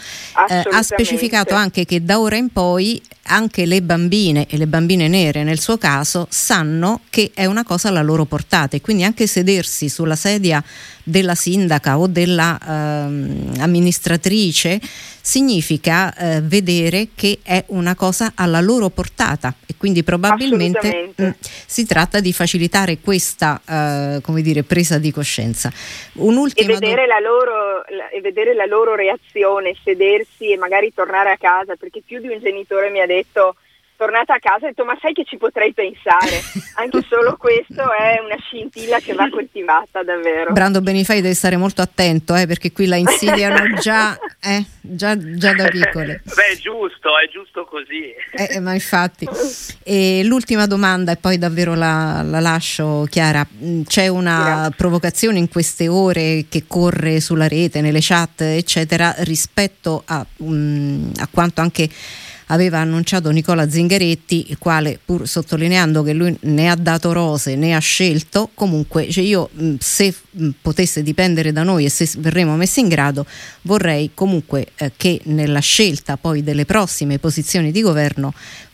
eh, 0.50 0.64
ha 0.72 0.82
specificato 0.82 1.54
anche 1.54 1.86
che 1.86 2.04
da 2.04 2.20
ora 2.20 2.38
in 2.38 2.50
poi 2.52 3.02
anche 3.26 3.66
le 3.66 3.82
bambine 3.82 4.48
e 4.50 4.58
le 4.58 4.68
bambine 4.68 5.08
nere 5.08 5.44
nel 5.44 5.60
suo 5.60 5.78
caso 5.78 6.28
sanno 6.30 7.02
che 7.10 7.32
è 7.34 7.46
una 7.46 7.64
cosa 7.64 7.88
alla 7.88 8.02
loro 8.02 8.26
portata 8.26 8.76
e 8.76 8.82
quindi 8.82 9.06
anche 9.06 9.28
sedersi 9.28 9.88
sulla 9.88 10.18
sedia 10.18 10.62
della 11.04 11.36
sindaca 11.36 11.98
o 11.98 12.08
della 12.08 12.58
ehm, 12.66 13.54
significa 15.26 16.14
eh, 16.16 16.42
vedere 16.42 17.10
che 17.16 17.40
è 17.44 17.64
una 17.68 17.96
cosa 17.96 18.34
alla 18.36 18.60
loro 18.60 18.90
portata 18.90 19.54
e 19.66 19.74
quindi 19.78 20.04
probabilmente 20.04 21.14
mh, 21.16 21.26
mm, 21.26 21.30
si 21.66 21.86
tratta 21.86 22.20
di 22.20 22.34
facilitare 22.34 23.00
questa 23.00 23.62
eh, 23.66 24.22
come 24.22 24.42
dire, 24.42 24.64
presa 24.64 24.98
di 24.98 25.12
coscienza. 25.12 25.72
Un'ultima 26.16 26.72
e 26.72 26.74
vedere, 26.74 27.06
do- 27.06 27.08
la 27.08 27.20
loro, 27.20 27.84
la, 27.90 28.10
e 28.10 28.20
vedere 28.20 28.54
la 28.54 28.66
loro 28.66 28.96
reazione, 28.96 29.76
sedersi 29.82 30.52
e 30.52 30.58
magari 30.58 30.94
tornare 30.94 31.32
a 31.32 31.38
casa, 31.38 31.76
perché 31.76 32.02
più 32.06 32.20
di 32.20 32.28
un 32.28 32.40
genitore 32.40 32.90
mi 32.90 33.00
ha 33.00 33.06
detto 33.06 33.56
tornata 33.96 34.34
a 34.34 34.40
casa 34.40 34.66
ho 34.66 34.68
detto 34.68 34.86
ma 34.86 34.98
sai 35.02 35.14
che 35.14 35.24
ci 35.26 35.38
potrei 35.38 35.74
pensare? 35.74 36.42
Anche 36.76 37.02
solo 37.08 37.36
questo 37.38 37.82
è 37.92 38.20
una 38.24 38.38
scintilla 38.40 39.00
che 39.00 39.14
va 39.14 39.30
coltivata 39.30 40.04
davvero. 40.04 40.52
Brando 40.52 40.82
Benifai 40.82 41.22
deve 41.22 41.34
stare 41.34 41.58
molto 41.58 41.82
attento 41.82 42.36
eh, 42.36 42.48
perché 42.48 42.72
qui 42.72 42.88
la 42.88 42.96
insidiano 42.96 43.76
già, 43.80 44.18
eh, 44.42 44.66
già, 44.82 45.18
già, 45.18 45.54
da 45.54 45.68
piccole. 45.68 46.22
Beh 46.24 46.54
è 46.54 46.56
giusto 46.58 47.18
è 47.18 47.30
giusto 47.30 47.66
così. 47.66 48.14
Eh, 48.32 48.60
ma 48.60 48.74
infatti. 48.74 49.28
E 49.86 50.24
l'ultima 50.24 50.66
domanda 50.66 51.12
e 51.12 51.18
poi 51.18 51.38
davvero 51.38 51.76
la, 51.76 52.22
la 52.24 52.40
lascio 52.40 53.06
Chiara. 53.10 53.46
Mm, 53.64 53.82
c'è 53.84 54.08
una 54.08 54.44
Grazie. 54.44 54.76
provocazione 54.78 55.38
in 55.40 55.50
queste 55.50 55.90
ore 55.90 56.46
che 56.48 56.64
corre 56.68 57.20
sulla 57.20 57.48
rete 57.50 57.82
nelle 57.82 58.00
chat 58.02 58.42
eccetera 58.42 59.14
rispetto 59.20 60.04
a, 60.06 60.26
um, 60.38 61.12
a 61.18 61.28
quanto 61.30 61.60
anche 61.62 61.90
aveva 62.54 62.80
annunciato 62.80 63.32
Nicola 63.32 63.70
Zingaretti, 63.70 64.46
il 64.50 64.58
quale 64.60 65.00
pur 65.04 65.28
sottolineando 65.28 66.04
che 66.04 66.14
lui 66.14 66.36
ne 66.42 66.70
ha 66.70 66.76
dato 66.76 67.12
rose, 67.12 67.56
ne 67.56 67.76
ha 67.76 67.80
scelto, 67.80 68.52
comunque 68.54 69.10
cioè 69.10 69.24
io 69.24 69.50
se 69.80 70.14
potesse 70.62 71.02
dipendere 71.02 71.52
da 71.52 71.64
noi 71.64 71.86
e 71.86 71.90
se 71.90 72.10
verremo 72.20 72.56
messi 72.56 72.80
in 72.80 72.90
grado, 72.90 73.26
vorrei 73.64 74.12
comunque 74.14 74.68
eh, 74.76 74.92
che 74.96 75.20
nella 75.26 75.60
scelta 75.60 76.16
poi 76.18 76.44
delle 76.44 76.66
prossime 76.66 77.18
posizioni 77.18 77.72
di 77.72 77.82
governo 77.82 78.34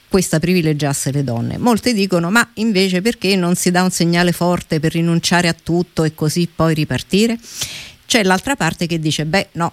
questa 0.10 0.40
privilegiasse 0.40 1.12
le 1.12 1.24
donne. 1.24 1.58
Molte 1.58 1.94
dicono 1.94 2.30
ma 2.30 2.50
invece 2.56 3.02
perché 3.02 3.36
non 3.36 3.56
si 3.56 3.72
dà 3.72 3.84
un 3.84 3.92
segnale 3.92 4.34
forte 4.34 4.80
per 4.80 4.92
rinunciare 4.92 5.48
a 5.48 5.56
tutto 5.56 6.04
e 6.04 6.14
così 6.14 6.50
poi 6.54 6.74
ripartire? 6.74 7.38
C'è 8.06 8.24
l'altra 8.24 8.56
parte 8.56 8.88
che 8.88 9.00
dice 9.00 9.26
beh 9.26 9.50
no, 9.54 9.72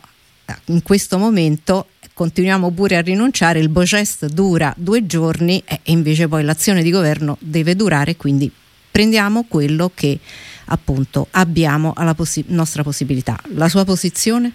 in 0.67 0.83
questo 0.83 1.19
momento 1.19 1.89
continuiamo 2.17 2.71
pure 2.71 2.97
a 2.97 3.03
rinunciare, 3.03 3.59
il 3.59 3.69
Bocest 3.69 4.29
dura 4.29 4.73
due 4.75 5.05
giorni 5.05 5.63
e 5.69 5.81
invece 5.93 6.29
poi 6.29 6.45
l'azione 6.45 6.83
di 6.83 6.91
governo 6.91 7.37
deve 7.41 7.77
durare, 7.77 8.17
quindi 8.17 8.51
prendiamo 8.91 9.45
quello 9.47 9.91
che 9.95 10.19
appunto 10.69 11.27
abbiamo 11.33 11.93
alla 11.95 12.15
possi- 12.15 12.47
nostra 12.49 12.83
possibilità. 12.83 13.37
La 13.55 13.69
sua 13.69 13.85
posizione? 13.85 14.51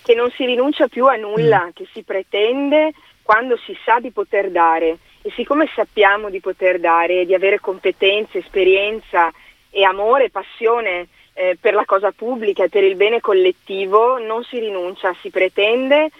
Che 0.00 0.14
non 0.14 0.30
si 0.30 0.46
rinuncia 0.46 0.88
più 0.88 1.04
a 1.04 1.16
nulla, 1.16 1.66
mm. 1.66 1.70
che 1.74 1.86
si 1.92 2.04
pretende 2.04 2.92
quando 3.22 3.58
si 3.58 3.76
sa 3.84 4.00
di 4.00 4.10
poter 4.10 4.50
dare 4.50 4.96
e 5.20 5.30
siccome 5.36 5.68
sappiamo 5.74 6.30
di 6.30 6.40
poter 6.40 6.80
dare, 6.80 7.26
di 7.26 7.34
avere 7.34 7.60
competenze, 7.60 8.38
esperienza 8.38 9.30
e 9.68 9.84
amore, 9.84 10.30
passione 10.30 11.08
eh, 11.34 11.58
per 11.60 11.74
la 11.74 11.84
cosa 11.84 12.12
pubblica 12.12 12.64
e 12.64 12.70
per 12.70 12.82
il 12.82 12.96
bene 12.96 13.20
collettivo, 13.20 14.18
non 14.18 14.42
si 14.42 14.58
rinuncia, 14.58 15.14
si 15.20 15.28
pretende 15.28 16.10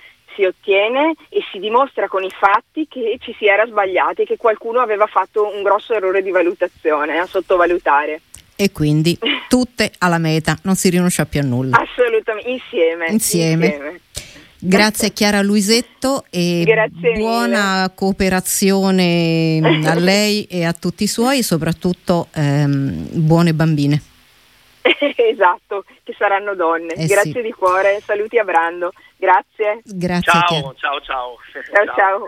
si 0.40 0.44
ottiene 0.44 1.14
e 1.28 1.42
si 1.52 1.58
dimostra 1.58 2.08
con 2.08 2.22
i 2.22 2.30
fatti 2.30 2.86
che 2.88 3.18
ci 3.20 3.34
si 3.38 3.46
era 3.46 3.66
sbagliati 3.66 4.22
e 4.22 4.24
che 4.24 4.38
qualcuno 4.38 4.80
aveva 4.80 5.06
fatto 5.06 5.46
un 5.54 5.62
grosso 5.62 5.92
errore 5.92 6.22
di 6.22 6.30
valutazione, 6.30 7.18
a 7.18 7.26
sottovalutare. 7.26 8.22
E 8.56 8.72
quindi 8.72 9.18
tutte 9.48 9.92
alla 9.98 10.18
meta, 10.18 10.56
non 10.62 10.76
si 10.76 10.88
rinuncia 10.88 11.26
più 11.26 11.40
a 11.40 11.44
nulla. 11.44 11.76
Assolutamente, 11.76 12.50
insieme. 12.50 13.06
Insieme. 13.08 13.66
insieme. 13.66 14.00
Grazie 14.62 15.14
Chiara 15.14 15.40
Luisetto 15.40 16.24
e 16.28 16.90
buona 17.16 17.90
cooperazione 17.94 19.58
a 19.86 19.94
lei 19.94 20.44
e 20.44 20.64
a 20.64 20.74
tutti 20.74 21.04
i 21.04 21.06
suoi 21.06 21.38
e 21.38 21.42
soprattutto 21.42 22.28
ehm, 22.34 23.08
buone 23.10 23.54
bambine. 23.54 24.02
esatto, 25.30 25.84
che 26.02 26.14
saranno 26.18 26.54
donne. 26.54 26.94
Eh 26.94 27.06
Grazie 27.06 27.32
sì. 27.32 27.42
di 27.42 27.52
cuore, 27.52 28.00
saluti 28.04 28.38
a 28.38 28.44
Brando. 28.44 28.92
Grazie. 29.16 29.80
Grazie. 29.84 30.32
Ciao, 30.32 30.74
ciao, 30.76 31.00
ciao. 31.00 31.36
Ciao, 31.72 31.94
ciao. 31.94 32.26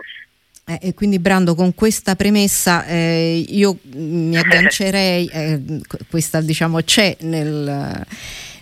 Eh, 0.65 0.89
e 0.89 0.93
quindi 0.93 1.19
Brando 1.19 1.55
con 1.55 1.75
questa 1.75 2.15
premessa 2.15 2.85
eh, 2.85 3.43
io 3.47 3.77
mi 3.95 4.37
aggancerei, 4.37 5.27
eh, 5.27 5.61
questa 6.09 6.39
diciamo 6.39 6.81
c'è 6.81 7.17
nel 7.21 8.05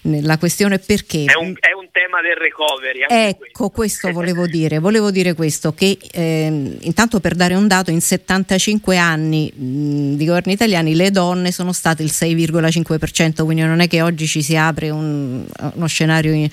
nella 0.03 0.37
questione 0.37 0.79
perché... 0.79 1.25
È 1.25 1.35
un, 1.35 1.53
è 1.59 1.73
un 1.73 1.80
tema 1.91 2.21
del 2.21 2.35
recovery. 2.35 3.05
ecco, 3.07 3.69
questo. 3.69 3.69
questo 3.69 4.11
volevo 4.13 4.47
dire. 4.47 4.79
Volevo 4.79 5.11
dire 5.11 5.33
questo, 5.33 5.73
che 5.73 5.97
eh, 6.11 6.77
intanto 6.79 7.19
per 7.19 7.35
dare 7.35 7.55
un 7.55 7.67
dato, 7.67 7.91
in 7.91 8.01
75 8.01 8.97
anni 8.97 9.51
mh, 9.53 10.15
di 10.15 10.25
governi 10.25 10.53
italiani 10.53 10.95
le 10.95 11.11
donne 11.11 11.51
sono 11.51 11.73
state 11.73 12.03
il 12.03 12.11
6,5%, 12.11 13.43
quindi 13.43 13.63
non 13.63 13.79
è 13.79 13.87
che 13.87 14.01
oggi 14.01 14.25
ci 14.25 14.41
si 14.41 14.55
apre 14.55 14.89
un, 14.89 15.45
uno 15.73 15.87
scenario... 15.87 16.31
In, 16.33 16.49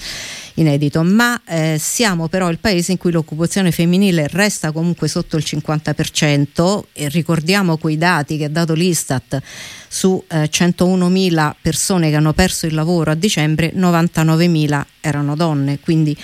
inedito, 0.61 1.03
ma 1.03 1.41
eh, 1.47 1.77
siamo 1.79 2.29
però 2.29 2.50
il 2.50 2.59
paese 2.59 2.93
in 2.93 2.99
cui 2.99 3.11
l'occupazione 3.11 3.71
femminile 3.71 4.29
resta 4.29 4.73
comunque 4.73 5.09
sotto 5.09 5.37
il 5.37 5.45
50% 5.47 6.83
e 6.93 7.09
ricordiamo 7.09 7.77
quei 7.77 7.97
dati 7.97 8.37
che 8.37 8.45
ha 8.45 8.50
dato 8.50 8.75
l'Istat 8.75 9.41
su 9.88 10.23
eh, 10.29 10.45
101.000 10.50 11.53
persone 11.61 12.11
che 12.11 12.17
hanno 12.17 12.33
perso 12.33 12.67
il 12.67 12.75
lavoro 12.75 13.11
a 13.11 13.15
dicembre, 13.15 13.73
99.000 13.75 14.83
erano 15.00 15.35
donne, 15.35 15.79
quindi 15.81 16.17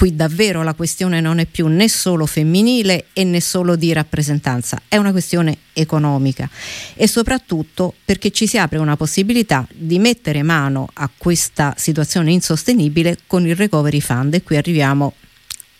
qui 0.00 0.16
davvero 0.16 0.62
la 0.62 0.72
questione 0.72 1.20
non 1.20 1.40
è 1.40 1.44
più 1.44 1.66
né 1.66 1.86
solo 1.86 2.24
femminile 2.24 3.08
e 3.12 3.22
né 3.22 3.38
solo 3.38 3.76
di 3.76 3.92
rappresentanza, 3.92 4.80
è 4.88 4.96
una 4.96 5.10
questione 5.10 5.58
economica. 5.74 6.48
E 6.94 7.06
soprattutto 7.06 7.92
perché 8.02 8.30
ci 8.30 8.46
si 8.46 8.56
apre 8.56 8.78
una 8.78 8.96
possibilità 8.96 9.68
di 9.70 9.98
mettere 9.98 10.42
mano 10.42 10.88
a 10.94 11.10
questa 11.14 11.74
situazione 11.76 12.32
insostenibile 12.32 13.18
con 13.26 13.46
il 13.46 13.54
recovery 13.54 14.00
fund. 14.00 14.32
E 14.32 14.42
qui 14.42 14.56
arriviamo 14.56 15.12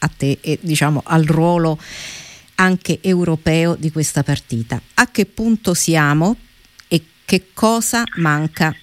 a 0.01 0.11
te 0.15 0.37
e 0.43 0.59
diciamo 0.61 1.01
al 1.03 1.25
ruolo 1.25 1.79
anche 2.57 2.99
europeo 3.01 3.75
di 3.75 3.91
questa 3.91 4.23
partita. 4.23 4.79
A 4.97 5.11
che 5.11 5.25
punto 5.25 5.73
siamo 5.73 6.37
e 6.89 7.03
che 7.25 7.47
cosa 7.55 8.05
manca 8.17 8.77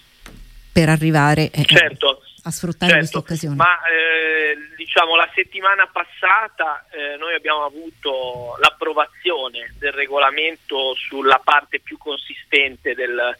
per 0.71 0.89
arrivare 0.89 1.51
eh, 1.51 1.63
certo 1.63 2.21
a 2.47 2.51
sfruttare 2.51 2.91
certo, 2.91 2.97
questa 2.99 3.17
occasione? 3.19 3.55
Ma 3.55 3.77
eh, 3.85 4.57
diciamo 4.75 5.15
la 5.15 5.29
settimana 5.35 5.87
passata 5.87 6.85
eh, 6.89 7.17
noi 7.17 7.35
abbiamo 7.35 7.65
avuto 7.65 8.55
l'approvazione 8.59 9.73
del 9.77 9.91
regolamento 9.91 10.95
sulla 10.95 11.41
parte 11.43 11.79
più 11.79 11.97
consistente 11.97 12.95
del 12.95 13.35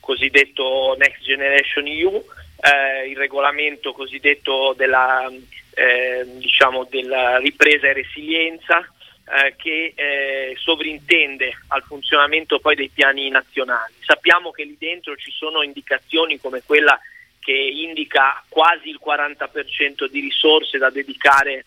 cosiddetto 0.00 0.96
Next 0.98 1.22
Generation 1.22 1.86
EU, 1.86 2.24
eh, 2.60 3.08
il 3.08 3.16
regolamento 3.16 3.92
cosiddetto 3.92 4.74
della, 4.76 5.30
eh, 5.74 6.24
diciamo 6.38 6.86
della 6.90 7.38
ripresa 7.38 7.88
e 7.88 7.92
resilienza 7.92 8.78
eh, 9.24 9.54
che 9.56 9.92
eh, 9.94 10.54
sovrintende 10.56 11.52
al 11.68 11.82
funzionamento 11.82 12.58
poi 12.58 12.74
dei 12.74 12.90
piani 12.90 13.28
nazionali. 13.28 13.94
Sappiamo 14.00 14.50
che 14.50 14.64
lì 14.64 14.76
dentro 14.78 15.16
ci 15.16 15.30
sono 15.30 15.62
indicazioni 15.62 16.38
come 16.38 16.62
quella 16.64 16.98
che 17.42 17.52
indica 17.52 18.40
quasi 18.48 18.88
il 18.88 19.00
40% 19.04 20.06
di 20.06 20.20
risorse 20.20 20.78
da 20.78 20.90
dedicare 20.90 21.64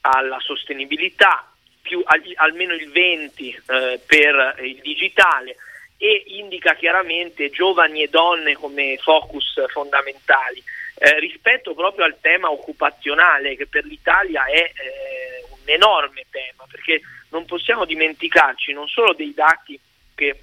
alla 0.00 0.40
sostenibilità, 0.40 1.52
più 1.82 2.02
al, 2.04 2.22
almeno 2.36 2.72
il 2.72 2.88
20% 2.88 3.34
eh, 3.38 4.00
per 4.06 4.56
il 4.62 4.80
digitale 4.80 5.56
e 5.98 6.22
indica 6.28 6.74
chiaramente 6.74 7.50
giovani 7.50 8.02
e 8.02 8.08
donne 8.08 8.54
come 8.54 8.96
focus 9.02 9.66
fondamentali. 9.68 10.62
Eh, 11.00 11.20
rispetto 11.20 11.74
proprio 11.74 12.06
al 12.06 12.16
tema 12.20 12.50
occupazionale 12.50 13.54
che 13.54 13.66
per 13.66 13.84
l'Italia 13.84 14.46
è 14.46 14.58
eh, 14.58 15.44
un 15.50 15.58
enorme 15.66 16.24
tema 16.30 16.64
perché 16.68 17.00
non 17.28 17.44
possiamo 17.44 17.84
dimenticarci 17.84 18.72
non 18.72 18.88
solo 18.88 19.12
dei 19.12 19.32
dati 19.32 19.78
che 20.16 20.42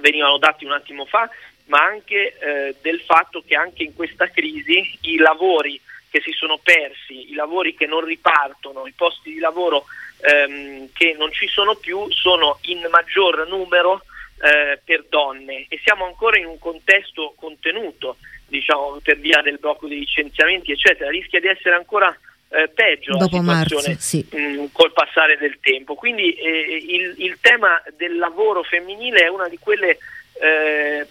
venivano 0.00 0.38
dati 0.38 0.64
un 0.64 0.72
attimo 0.72 1.04
fa 1.04 1.28
ma 1.66 1.82
anche 1.82 2.36
eh, 2.38 2.74
del 2.80 3.00
fatto 3.00 3.42
che 3.46 3.54
anche 3.54 3.82
in 3.82 3.94
questa 3.94 4.28
crisi 4.28 4.98
i 5.02 5.16
lavori 5.16 5.80
che 6.10 6.20
si 6.20 6.32
sono 6.32 6.58
persi, 6.62 7.30
i 7.30 7.34
lavori 7.34 7.74
che 7.74 7.86
non 7.86 8.04
ripartono, 8.04 8.86
i 8.86 8.92
posti 8.96 9.32
di 9.32 9.38
lavoro 9.38 9.84
ehm, 10.20 10.88
che 10.92 11.14
non 11.18 11.32
ci 11.32 11.46
sono 11.48 11.74
più 11.74 12.10
sono 12.10 12.58
in 12.62 12.86
maggior 12.90 13.46
numero 13.48 14.02
eh, 14.40 14.80
per 14.84 15.04
donne 15.08 15.66
e 15.68 15.80
siamo 15.82 16.04
ancora 16.04 16.38
in 16.38 16.46
un 16.46 16.58
contesto 16.58 17.34
contenuto, 17.36 18.18
diciamo 18.46 19.00
per 19.02 19.18
via 19.18 19.42
del 19.42 19.58
blocco 19.58 19.88
dei 19.88 19.98
licenziamenti, 19.98 20.72
eccetera, 20.72 21.10
rischia 21.10 21.40
di 21.40 21.48
essere 21.48 21.74
ancora 21.74 22.16
eh, 22.50 22.68
peggio 22.68 23.16
Dopo 23.16 23.36
la 23.36 23.42
situazione 23.42 23.88
marzo, 23.88 24.00
sì. 24.00 24.26
mh, 24.30 24.38
mm, 24.38 24.64
col 24.72 24.92
passare 24.92 25.36
del 25.38 25.58
tempo. 25.60 25.94
Quindi 25.94 26.32
eh, 26.34 26.84
il, 26.88 27.14
il, 27.18 27.38
tema 27.40 27.82
del 27.96 28.16
lavoro 28.16 28.62
femminile 28.62 29.24
è 29.24 29.28
una 29.28 29.48
di 29.48 29.58
quelle 29.58 29.98
eh, 30.40 31.06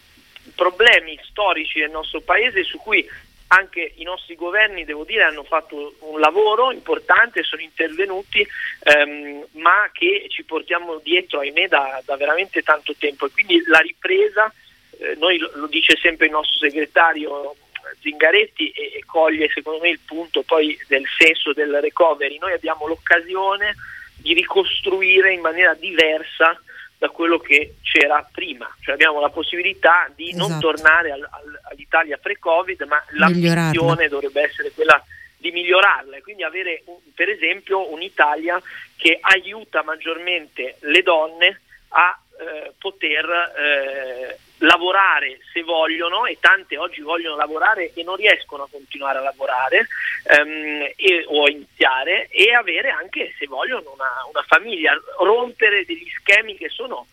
problemi 0.54 1.20
storici 1.24 1.80
del 1.80 1.90
nostro 1.92 2.22
paese 2.22 2.64
su 2.64 2.78
cui 2.78 3.08
anche 3.48 3.94
i 3.96 4.04
nostri 4.04 4.36
governi, 4.36 4.86
devo 4.86 5.04
dire, 5.04 5.24
hanno 5.24 5.44
fatto 5.44 5.96
un 6.00 6.20
lavoro 6.20 6.72
importante, 6.72 7.44
sono 7.44 7.62
intervenuti, 7.62 8.46
ehm, 8.84 9.46
ma 9.54 9.90
che 9.94 10.26
ci 10.30 10.44
portiamo 10.44 11.00
dietro, 11.04 11.40
ahimè, 11.40 11.68
da, 11.68 12.02
da 12.04 12.18
veramente 12.18 12.64
tanto 12.64 12.96
tempo. 12.98 13.26
E 13.26 13.32
quindi 13.32 13.62
la 13.68 13.80
ripresa, 13.80 14.52
eh, 15.00 15.16
noi 15.16 15.38
lo, 15.38 15.68
dice 15.68 15.96
sempre 15.98 16.26
il 16.26 16.32
nostro 16.32 16.68
segretario 16.68 17.56
Zingaretti 18.02 18.72
e, 18.72 18.94
e 18.96 19.04
coglie 19.06 19.50
secondo 19.54 19.80
me 19.80 19.90
il 19.90 20.00
punto 20.04 20.42
poi 20.42 20.78
del 20.88 21.06
senso 21.18 21.54
del 21.54 21.80
recovery, 21.80 22.38
noi 22.40 22.54
abbiamo 22.54 22.88
l'occasione 22.88 23.76
di 24.18 24.34
ricostruire 24.34 25.34
in 25.34 25.42
maniera 25.42 25.76
diversa 25.76 26.60
da 26.98 27.10
quello 27.10 27.40
che 27.40 27.76
c'era 27.82 28.28
prima, 28.32 28.74
cioè 28.82 28.94
abbiamo 28.94 29.20
la 29.20 29.30
possibilità 29.30 30.10
di 30.16 30.30
esatto. 30.30 30.48
non 30.48 30.60
tornare 30.60 31.12
al, 31.12 31.28
al, 31.30 31.60
all'Italia 31.72 32.18
pre-Covid, 32.18 32.82
ma 32.84 33.04
l'ambizione 33.12 34.08
dovrebbe 34.08 34.42
essere 34.42 34.72
quella 34.72 35.04
di 35.38 35.52
migliorarla 35.52 36.18
e 36.18 36.22
quindi 36.22 36.44
avere 36.44 36.82
un, 36.86 36.96
per 37.14 37.30
esempio 37.30 37.92
un'Italia 37.92 38.62
che 38.96 39.18
aiuta 39.22 39.84
maggiormente 39.84 40.78
le 40.82 41.02
donne 41.04 41.62
a 41.90 42.20
eh, 42.40 42.74
poter 42.80 43.26
eh, 43.58 44.40
lavorare 44.60 45.40
se 45.52 45.64
vogliono 45.64 46.26
e 46.26 46.38
tante 46.40 46.78
oggi 46.78 47.02
vogliono 47.02 47.36
lavorare 47.36 47.92
e 47.94 48.04
non 48.04 48.16
riescono 48.16 48.64
a 48.64 48.68
continuare 48.70 49.20
a 49.20 49.22
lavorare 49.22 49.88
ehm, 50.24 50.94
e, 50.96 51.26
o 51.28 51.46
a 51.46 51.50
iniziare 51.50 52.28
e 52.30 52.54
avere 52.54 52.90
anche 52.90 53.34
se 53.38 53.48
vogliono 53.48 53.92
una, 53.94 54.12
una 54.30 54.44
famiglia, 54.48 54.94
rompere 55.20 55.86
degli 55.86 56.08
schemi 56.20 56.56
che 56.56 56.70
sono 56.70 57.06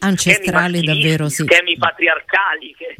ancestrali 0.00 0.80
davvero 0.82 1.28
sì. 1.28 1.42
schemi 1.42 1.76
patriarcali 1.76 2.72
che 2.76 2.94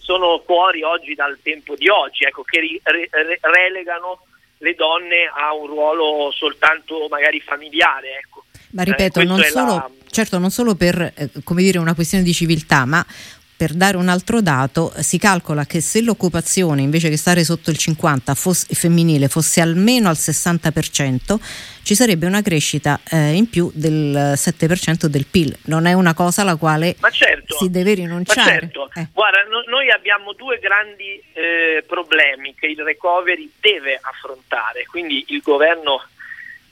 sono 0.00 0.42
fuori 0.44 0.82
oggi 0.82 1.14
dal 1.14 1.38
tempo 1.40 1.76
di 1.76 1.88
oggi 1.88 2.24
ecco, 2.24 2.42
che 2.42 2.80
re, 2.82 3.08
re, 3.10 3.38
relegano 3.40 4.26
le 4.58 4.74
donne 4.74 5.30
a 5.32 5.54
un 5.54 5.66
ruolo 5.66 6.30
soltanto 6.32 7.06
magari 7.08 7.40
familiare 7.40 8.18
ecco. 8.18 8.44
Ma 8.70 8.82
ripeto 8.82 9.20
eh, 9.20 9.24
non 9.24 9.42
solo 9.42 9.74
la 9.74 9.90
certo 10.16 10.38
non 10.38 10.50
solo 10.50 10.74
per 10.74 11.12
eh, 11.14 11.30
come 11.44 11.62
dire, 11.62 11.78
una 11.78 11.94
questione 11.94 12.24
di 12.24 12.32
civiltà, 12.32 12.86
ma 12.86 13.04
per 13.54 13.72
dare 13.72 13.96
un 13.96 14.08
altro 14.08 14.42
dato, 14.42 14.92
si 14.98 15.18
calcola 15.18 15.64
che 15.64 15.80
se 15.80 16.02
l'occupazione 16.02 16.82
invece 16.82 17.08
che 17.08 17.16
stare 17.16 17.42
sotto 17.42 17.70
il 17.70 17.78
50 17.78 18.34
fosse, 18.34 18.74
femminile 18.74 19.28
fosse 19.28 19.62
almeno 19.62 20.08
al 20.08 20.16
60%, 20.16 21.36
ci 21.82 21.94
sarebbe 21.94 22.26
una 22.26 22.42
crescita 22.42 23.00
eh, 23.10 23.32
in 23.32 23.48
più 23.48 23.70
del 23.74 24.34
7% 24.36 25.06
del 25.06 25.24
PIL. 25.24 25.56
Non 25.64 25.86
è 25.86 25.94
una 25.94 26.12
cosa 26.12 26.42
alla 26.42 26.56
quale 26.56 26.96
certo, 27.10 27.56
si 27.56 27.70
deve 27.70 27.94
rinunciare. 27.94 28.60
Certo. 28.60 28.90
Eh. 28.94 29.08
Guarda, 29.12 29.42
no, 29.48 29.62
noi 29.68 29.90
abbiamo 29.90 30.32
due 30.34 30.58
grandi 30.58 31.22
eh, 31.32 31.82
problemi 31.86 32.54
che 32.54 32.66
il 32.66 32.82
recovery 32.82 33.50
deve 33.58 33.98
affrontare, 34.02 34.84
quindi 34.84 35.24
il 35.28 35.40
governo 35.42 36.02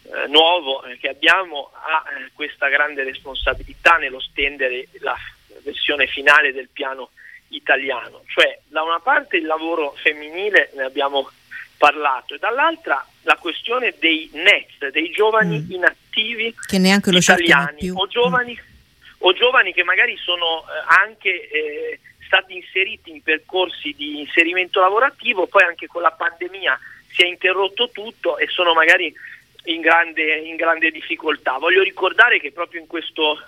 eh, 0.04 0.28
nuovo 0.28 0.84
eh, 0.84 0.98
che 0.98 1.08
abbiamo 1.08 1.70
ha 1.72 2.04
eh, 2.10 2.30
questa 2.34 2.68
grande 2.68 3.04
responsabilità 3.04 3.96
nello 3.96 4.20
stendere 4.20 4.88
la 5.00 5.16
versione 5.62 6.06
finale 6.06 6.52
del 6.52 6.68
piano 6.72 7.10
italiano, 7.48 8.22
cioè 8.26 8.58
da 8.66 8.82
una 8.82 9.00
parte 9.00 9.36
il 9.36 9.46
lavoro 9.46 9.94
femminile, 10.02 10.70
ne 10.74 10.82
abbiamo 10.82 11.30
parlato, 11.76 12.34
e 12.34 12.38
dall'altra 12.38 13.04
la 13.22 13.36
questione 13.36 13.94
dei 13.98 14.28
NET, 14.32 14.90
dei 14.90 15.10
giovani 15.10 15.60
mm. 15.60 15.70
inattivi 15.70 16.54
che 16.66 16.78
neanche 16.78 17.10
lo 17.10 17.18
italiani 17.18 17.90
o 17.90 18.06
giovani, 18.06 18.52
mm. 18.52 19.14
o 19.18 19.32
giovani, 19.32 19.72
che 19.72 19.84
magari 19.84 20.16
sono 20.16 20.62
eh, 20.62 21.02
anche 21.02 21.48
eh, 21.48 22.00
stati 22.26 22.56
inseriti 22.56 23.10
in 23.10 23.22
percorsi 23.22 23.94
di 23.96 24.20
inserimento 24.20 24.80
lavorativo, 24.80 25.46
poi 25.46 25.62
anche 25.62 25.86
con 25.86 26.02
la 26.02 26.10
pandemia 26.10 26.78
si 27.12 27.22
è 27.22 27.26
interrotto 27.26 27.90
tutto 27.90 28.38
e 28.38 28.48
sono 28.48 28.74
magari 28.74 29.14
in 29.64 29.81
grande, 29.81 30.37
in 30.38 30.57
grande 30.57 30.90
difficoltà. 30.90 31.59
Voglio 31.59 31.83
ricordare 31.83 32.40
che 32.40 32.53
proprio 32.53 32.81
in 32.81 32.87
questo 32.87 33.40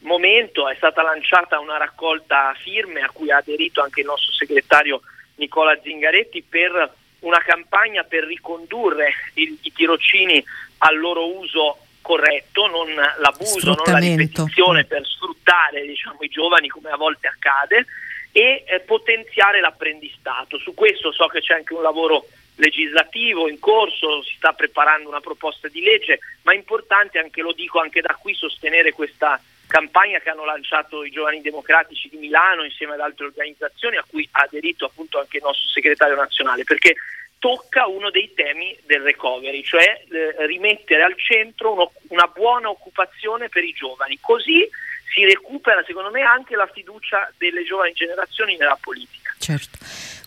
momento 0.00 0.68
è 0.68 0.74
stata 0.76 1.02
lanciata 1.02 1.60
una 1.60 1.76
raccolta 1.76 2.54
firme 2.62 3.00
a 3.00 3.10
cui 3.10 3.30
ha 3.30 3.38
aderito 3.38 3.82
anche 3.82 4.00
il 4.00 4.06
nostro 4.06 4.32
segretario 4.32 5.00
Nicola 5.36 5.78
Zingaretti 5.82 6.42
per 6.42 6.92
una 7.20 7.38
campagna 7.38 8.04
per 8.04 8.24
ricondurre 8.24 9.12
il, 9.34 9.56
i 9.62 9.72
tirocini 9.72 10.44
al 10.78 10.98
loro 10.98 11.36
uso 11.38 11.78
corretto, 12.02 12.66
non 12.66 12.94
l'abuso, 12.94 13.72
non 13.72 13.84
la 13.86 13.98
ripetizione 13.98 14.84
per 14.84 15.06
sfruttare 15.06 15.86
diciamo, 15.86 16.18
i 16.20 16.28
giovani 16.28 16.68
come 16.68 16.90
a 16.90 16.96
volte 16.96 17.28
accade 17.28 17.86
e 18.30 18.64
eh, 18.66 18.80
potenziare 18.80 19.60
l'apprendistato. 19.60 20.58
Su 20.58 20.74
questo 20.74 21.12
so 21.12 21.26
che 21.28 21.40
c'è 21.40 21.54
anche 21.54 21.72
un 21.72 21.82
lavoro 21.82 22.26
legislativo 22.56 23.48
in 23.48 23.58
corso, 23.58 24.22
si 24.22 24.34
sta 24.36 24.52
preparando 24.52 25.08
una 25.08 25.20
proposta 25.20 25.68
di 25.68 25.82
legge, 25.82 26.18
ma 26.42 26.52
è 26.52 26.56
importante 26.56 27.18
anche, 27.18 27.42
lo 27.42 27.52
dico 27.52 27.80
anche 27.80 28.00
da 28.00 28.16
qui, 28.20 28.34
sostenere 28.34 28.92
questa 28.92 29.40
campagna 29.66 30.20
che 30.20 30.30
hanno 30.30 30.44
lanciato 30.44 31.04
i 31.04 31.10
giovani 31.10 31.40
democratici 31.40 32.08
di 32.08 32.18
Milano 32.18 32.64
insieme 32.64 32.94
ad 32.94 33.00
altre 33.00 33.26
organizzazioni 33.26 33.96
a 33.96 34.04
cui 34.06 34.28
ha 34.32 34.42
aderito 34.42 34.84
appunto 34.84 35.18
anche 35.18 35.38
il 35.38 35.42
nostro 35.42 35.68
segretario 35.68 36.14
nazionale, 36.14 36.64
perché 36.64 36.94
tocca 37.38 37.86
uno 37.86 38.10
dei 38.10 38.32
temi 38.34 38.76
del 38.84 39.02
recovery, 39.02 39.62
cioè 39.62 40.04
eh, 40.10 40.46
rimettere 40.46 41.02
al 41.02 41.16
centro 41.18 41.72
uno, 41.72 41.92
una 42.08 42.26
buona 42.26 42.70
occupazione 42.70 43.48
per 43.48 43.64
i 43.64 43.72
giovani, 43.72 44.18
così 44.20 44.68
si 45.12 45.24
recupera 45.24 45.82
secondo 45.84 46.10
me 46.10 46.22
anche 46.22 46.56
la 46.56 46.66
fiducia 46.66 47.30
delle 47.36 47.64
giovani 47.64 47.92
generazioni 47.92 48.56
nella 48.56 48.78
politica. 48.80 49.23
Certo. 49.44 49.76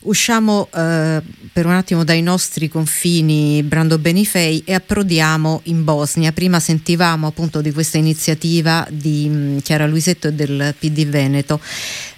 Usciamo 0.02 0.70
eh, 0.72 1.24
per 1.52 1.66
un 1.66 1.72
attimo 1.72 2.04
dai 2.04 2.22
nostri 2.22 2.68
confini 2.70 3.64
Brando 3.64 3.98
Benifei 3.98 4.62
e 4.64 4.76
approdiamo 4.76 5.62
in 5.64 5.84
Bosnia. 5.84 6.32
Prima 6.32 6.60
sentivamo 6.60 7.26
appunto 7.26 7.62
di 7.62 7.72
questa 7.72 7.98
iniziativa 7.98 8.86
di 8.92 9.28
mh, 9.28 9.36
mm, 9.36 9.58
Chiara 9.58 9.88
Luisetto 9.88 10.28
e 10.28 10.34
del 10.34 10.76
PD 10.78 11.08
Veneto. 11.08 11.60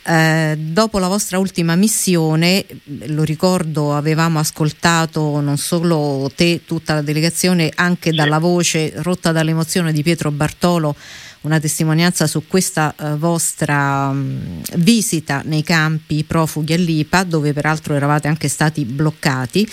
Eh, 0.03 0.57
dopo 0.59 0.99
la 0.99 1.07
vostra 1.07 1.39
ultima 1.39 1.75
missione, 1.75 2.65
lo 3.05 3.23
ricordo, 3.23 3.95
avevamo 3.95 4.39
ascoltato 4.39 5.39
non 5.39 5.57
solo 5.57 6.29
te, 6.35 6.63
tutta 6.65 6.95
la 6.95 7.01
delegazione, 7.01 7.71
anche 7.75 8.12
dalla 8.12 8.39
voce 8.39 8.91
rotta 8.97 9.31
dall'emozione 9.31 9.93
di 9.93 10.03
Pietro 10.03 10.31
Bartolo 10.31 10.97
una 11.41 11.60
testimonianza 11.60 12.28
su 12.28 12.47
questa 12.47 12.93
eh, 12.99 13.15
vostra 13.15 14.12
mh, 14.12 14.78
visita 14.78 15.41
nei 15.45 15.63
campi 15.63 16.23
profughi 16.23 16.73
all'IPA, 16.73 17.23
dove 17.23 17.54
peraltro 17.54 17.95
eravate 17.95 18.28
anche 18.28 18.47
stati 18.47 18.84
bloccati 18.84 19.67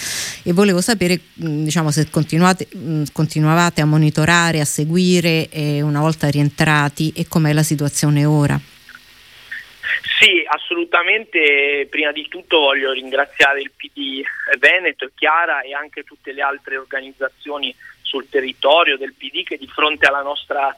e 0.45 0.53
volevo 0.53 0.81
sapere 0.81 1.21
mh, 1.35 1.65
diciamo, 1.65 1.91
se 1.91 2.09
mh, 2.09 3.03
continuavate 3.13 3.81
a 3.81 3.87
monitorare, 3.87 4.61
a 4.61 4.65
seguire 4.65 5.49
eh, 5.49 5.83
una 5.83 6.01
volta 6.01 6.29
rientrati 6.29 7.13
e 7.17 7.27
com'è 7.27 7.53
la 7.53 7.63
situazione 7.63 8.25
ora. 8.25 8.59
Sì, 10.19 10.45
assolutamente. 10.47 11.87
Prima 11.91 12.13
di 12.13 12.27
tutto 12.29 12.59
voglio 12.61 12.93
ringraziare 12.93 13.61
il 13.61 13.71
PD 13.77 14.23
Veneto, 14.59 15.11
Chiara 15.15 15.61
e 15.61 15.75
anche 15.75 16.05
tutte 16.05 16.33
le 16.33 16.43
altre 16.43 16.77
organizzazioni 16.77 17.75
sul 18.01 18.29
territorio 18.29 18.97
del 18.97 19.15
PD 19.15 19.43
che 19.43 19.59
di 19.59 19.67
fronte 19.67 20.07
alla 20.07 20.23
nostra 20.23 20.75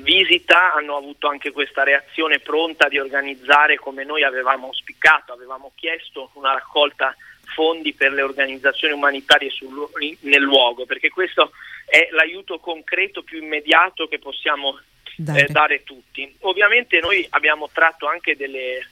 visita 0.00 0.72
hanno 0.74 0.96
avuto 0.96 1.28
anche 1.28 1.50
questa 1.50 1.82
reazione 1.82 2.38
pronta 2.38 2.88
di 2.88 2.98
organizzare 2.98 3.76
come 3.76 4.04
noi 4.04 4.22
avevamo 4.22 4.66
auspicato, 4.66 5.32
avevamo 5.32 5.72
chiesto 5.74 6.30
una 6.34 6.52
raccolta 6.52 7.14
fondi 7.54 7.92
per 7.92 8.12
le 8.12 8.22
organizzazioni 8.22 8.94
umanitarie 8.94 9.50
sul, 9.50 9.88
nel 10.20 10.42
luogo, 10.42 10.86
perché 10.86 11.10
questo 11.10 11.52
è 11.86 12.08
l'aiuto 12.12 12.58
concreto 12.58 13.22
più 13.22 13.42
immediato 13.42 14.06
che 14.06 14.18
possiamo 14.18 14.78
dare, 15.16 15.44
eh, 15.44 15.46
dare 15.48 15.82
tutti. 15.82 16.34
Ovviamente 16.40 17.00
noi 17.00 17.26
abbiamo 17.30 17.68
tratto 17.72 18.06
anche 18.06 18.36
delle 18.36 18.88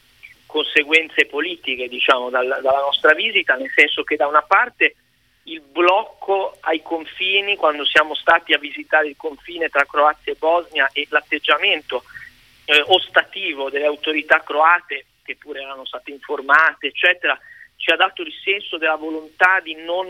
conseguenze 0.47 1.25
politiche 1.27 1.89
diciamo, 1.89 2.29
dal, 2.29 2.47
dalla 2.47 2.81
nostra 2.81 3.15
visita, 3.15 3.55
nel 3.55 3.71
senso 3.75 4.05
che 4.05 4.17
da 4.17 4.27
una 4.27 4.43
parte 4.43 4.97
il 5.45 5.61
blocco 5.61 6.57
ai 6.61 6.83
confini 6.83 7.57
quando 7.57 7.85
siamo 7.85 8.15
stati 8.15 8.53
a 8.53 8.59
visitare 8.59 9.09
il 9.09 9.17
confine 9.17 9.69
tra 9.69 9.85
Croazia 9.85 10.33
e 10.33 10.37
Bosnia 10.39 10.89
e 10.93 11.07
l'atteggiamento 11.11 12.05
eh, 12.65 12.83
ostativo 12.87 13.69
delle 13.69 13.87
autorità 13.87 14.41
croate 14.43 15.07
che 15.25 15.37
pure 15.37 15.61
erano 15.61 15.85
state 15.85 16.11
informate 16.11 16.89
eccetera 16.89 17.39
ci 17.83 17.91
ha 17.91 17.97
dato 17.97 18.23
il 18.23 18.33
senso 18.45 18.79
della 18.79 18.95
volontà 18.95 19.59
di 19.61 19.75
non 19.75 20.07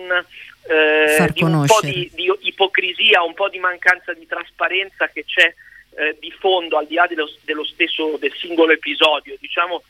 eh, 0.68 1.28
di 1.32 1.42
un 1.42 1.64
po' 1.66 1.80
di, 1.80 2.10
di, 2.12 2.30
ipocrisia, 2.40 3.22
un 3.22 3.32
po' 3.32 3.48
di 3.48 3.58
mancanza 3.58 4.12
di 4.12 4.26
trasparenza 4.26 5.08
che 5.08 5.24
c'è 5.24 5.54
eh, 5.96 6.16
di 6.20 6.30
fondo 6.38 6.76
al 6.76 6.86
di 6.86 6.94
là 6.94 7.06
dello, 7.06 7.28
dello 7.44 7.64
stesso 7.64 8.18
del 8.18 8.32
singolo 8.34 8.72
episodio, 8.72 9.36
diciamo 9.40 9.82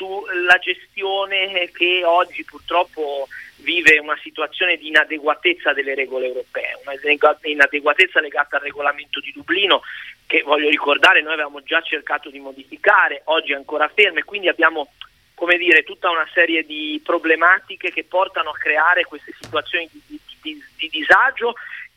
sulla 0.00 0.56
gestione 0.56 1.70
che 1.74 2.02
oggi 2.06 2.42
purtroppo 2.44 3.28
vive 3.56 3.98
una 3.98 4.18
situazione 4.22 4.78
di 4.78 4.88
inadeguatezza 4.88 5.74
delle 5.74 5.94
regole 5.94 6.28
europee, 6.28 6.78
una 6.82 6.94
inadeguatezza 7.42 8.20
legata 8.20 8.56
al 8.56 8.62
regolamento 8.62 9.20
di 9.20 9.30
Dublino 9.32 9.82
che 10.26 10.40
voglio 10.42 10.70
ricordare 10.70 11.20
noi 11.20 11.34
avevamo 11.34 11.62
già 11.62 11.82
cercato 11.82 12.30
di 12.30 12.38
modificare, 12.38 13.20
oggi 13.24 13.52
è 13.52 13.56
ancora 13.56 13.90
ferme, 13.94 14.24
quindi 14.24 14.48
abbiamo 14.48 14.90
come 15.34 15.58
dire, 15.58 15.84
tutta 15.84 16.10
una 16.10 16.28
serie 16.32 16.64
di 16.64 17.00
problematiche 17.04 17.90
che 17.90 18.04
portano 18.04 18.50
a 18.50 18.58
creare 18.58 19.04
queste 19.04 19.32
situazioni 19.38 19.88
di, 19.90 20.00
di, 20.06 20.20
di, 20.40 20.64
di 20.76 20.88
disagio 20.88 21.54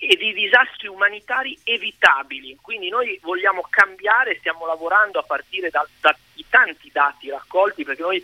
e 0.08 0.16
di 0.16 0.34
disastri 0.34 0.88
umanitari 0.88 1.58
evitabili. 1.64 2.58
Quindi 2.62 2.90
noi 2.90 3.18
vogliamo 3.22 3.66
cambiare, 3.70 4.38
stiamo 4.40 4.66
lavorando 4.66 5.20
a 5.20 5.24
partire 5.24 5.70
da, 5.70 5.86
da 6.02 6.16
tanti 6.50 6.90
dati 6.92 7.30
raccolti 7.30 7.84
perché 7.84 8.02
noi 8.04 8.24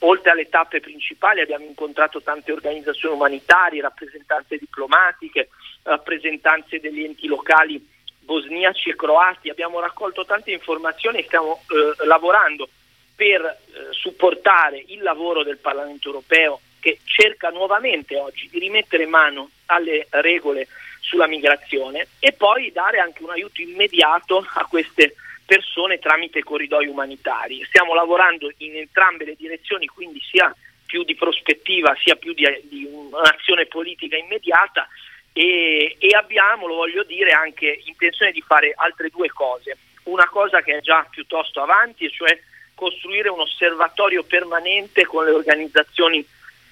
oltre 0.00 0.30
alle 0.30 0.48
tappe 0.48 0.80
principali 0.80 1.40
abbiamo 1.40 1.64
incontrato 1.64 2.22
tante 2.22 2.50
organizzazioni 2.50 3.14
umanitarie, 3.14 3.80
rappresentanze 3.80 4.58
diplomatiche, 4.58 5.48
rappresentanze 5.82 6.80
degli 6.80 7.04
enti 7.04 7.26
locali 7.26 7.84
bosniaci 8.20 8.90
e 8.90 8.96
croati, 8.96 9.48
abbiamo 9.48 9.80
raccolto 9.80 10.24
tante 10.24 10.50
informazioni 10.50 11.18
e 11.18 11.24
stiamo 11.24 11.62
eh, 11.68 12.04
lavorando 12.06 12.68
per 13.14 13.42
eh, 13.42 13.88
supportare 13.90 14.82
il 14.88 15.02
lavoro 15.02 15.42
del 15.42 15.58
Parlamento 15.58 16.08
europeo 16.08 16.60
che 16.80 16.98
cerca 17.04 17.50
nuovamente 17.50 18.16
oggi 18.16 18.48
di 18.50 18.58
rimettere 18.58 19.06
mano 19.06 19.50
alle 19.66 20.06
regole 20.10 20.68
sulla 21.08 21.26
migrazione 21.26 22.08
e 22.20 22.32
poi 22.32 22.70
dare 22.70 22.98
anche 22.98 23.22
un 23.22 23.30
aiuto 23.30 23.62
immediato 23.62 24.46
a 24.54 24.64
queste 24.66 25.14
persone 25.46 25.98
tramite 25.98 26.42
corridoi 26.42 26.86
umanitari. 26.86 27.64
Stiamo 27.64 27.94
lavorando 27.94 28.52
in 28.58 28.76
entrambe 28.76 29.24
le 29.24 29.34
direzioni, 29.34 29.86
quindi 29.86 30.20
sia 30.20 30.54
più 30.84 31.04
di 31.04 31.14
prospettiva 31.14 31.96
sia 32.02 32.16
più 32.16 32.32
di, 32.34 32.44
di 32.62 32.86
un'azione 32.90 33.66
politica 33.66 34.16
immediata 34.16 34.86
e, 35.32 35.96
e 35.98 36.08
abbiamo, 36.14 36.66
lo 36.66 36.74
voglio 36.74 37.02
dire, 37.04 37.32
anche 37.32 37.80
intenzione 37.84 38.32
di 38.32 38.42
fare 38.42 38.74
altre 38.76 39.08
due 39.08 39.28
cose. 39.28 39.76
Una 40.04 40.28
cosa 40.28 40.60
che 40.60 40.76
è 40.76 40.80
già 40.80 41.06
piuttosto 41.08 41.62
avanti, 41.62 42.10
cioè 42.10 42.38
costruire 42.74 43.28
un 43.28 43.40
osservatorio 43.40 44.22
permanente 44.24 45.04
con 45.04 45.24
le 45.24 45.32
organizzazioni 45.32 46.24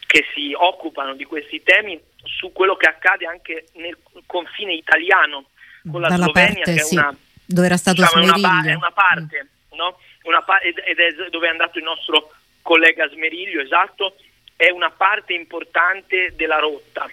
che 0.06 0.24
si 0.34 0.52
occupano 0.54 1.14
di 1.14 1.24
questi 1.24 1.62
temi 1.62 2.00
su 2.24 2.52
quello 2.52 2.76
che 2.76 2.88
accade 2.88 3.26
anche 3.26 3.66
nel 3.74 3.96
confine 4.26 4.72
italiano 4.72 5.46
con 5.90 6.00
la 6.00 6.08
Dalla 6.08 6.24
Slovenia 6.24 6.54
parte, 6.54 6.74
che 6.74 6.80
è 6.80 6.84
sì. 6.84 6.96
una 6.96 7.16
dove 7.46 7.66
era 7.66 7.76
stato 7.76 8.02
diciamo. 8.02 8.24
Una, 8.24 8.64
è 8.64 8.74
una 8.74 8.90
parte, 8.90 9.48
mm. 9.72 9.76
no? 9.76 9.98
una 10.22 10.42
pa- 10.42 10.58
ed 10.58 10.78
è 10.78 11.30
dove 11.30 11.46
è 11.46 11.50
andato 11.50 11.78
il 11.78 11.84
nostro 11.84 12.32
collega 12.62 13.08
Smeriglio, 13.08 13.60
esatto, 13.60 14.16
è 14.56 14.70
una 14.70 14.90
parte 14.90 15.32
importante 15.32 16.34
della 16.34 16.58
rotta. 16.58 17.08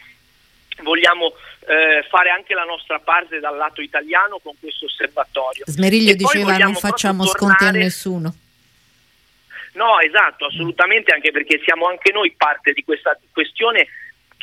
Vogliamo 0.81 1.33
eh, 1.67 2.03
fare 2.09 2.31
anche 2.31 2.55
la 2.55 2.63
nostra 2.63 2.99
parte 2.99 3.39
dal 3.39 3.55
lato 3.55 3.81
italiano 3.81 4.39
con 4.39 4.53
questo 4.59 4.85
osservatorio. 4.85 5.65
Smeriglio 5.67 6.15
diceva 6.15 6.57
non 6.57 6.73
facciamo 6.73 7.25
sconti 7.25 7.57
tornare... 7.57 7.77
a 7.77 7.83
nessuno. 7.83 8.35
No, 9.73 9.99
esatto, 9.99 10.45
assolutamente, 10.45 11.13
anche 11.13 11.31
perché 11.31 11.59
siamo 11.63 11.87
anche 11.87 12.11
noi 12.11 12.33
parte 12.37 12.73
di 12.73 12.83
questa 12.83 13.17
questione 13.31 13.87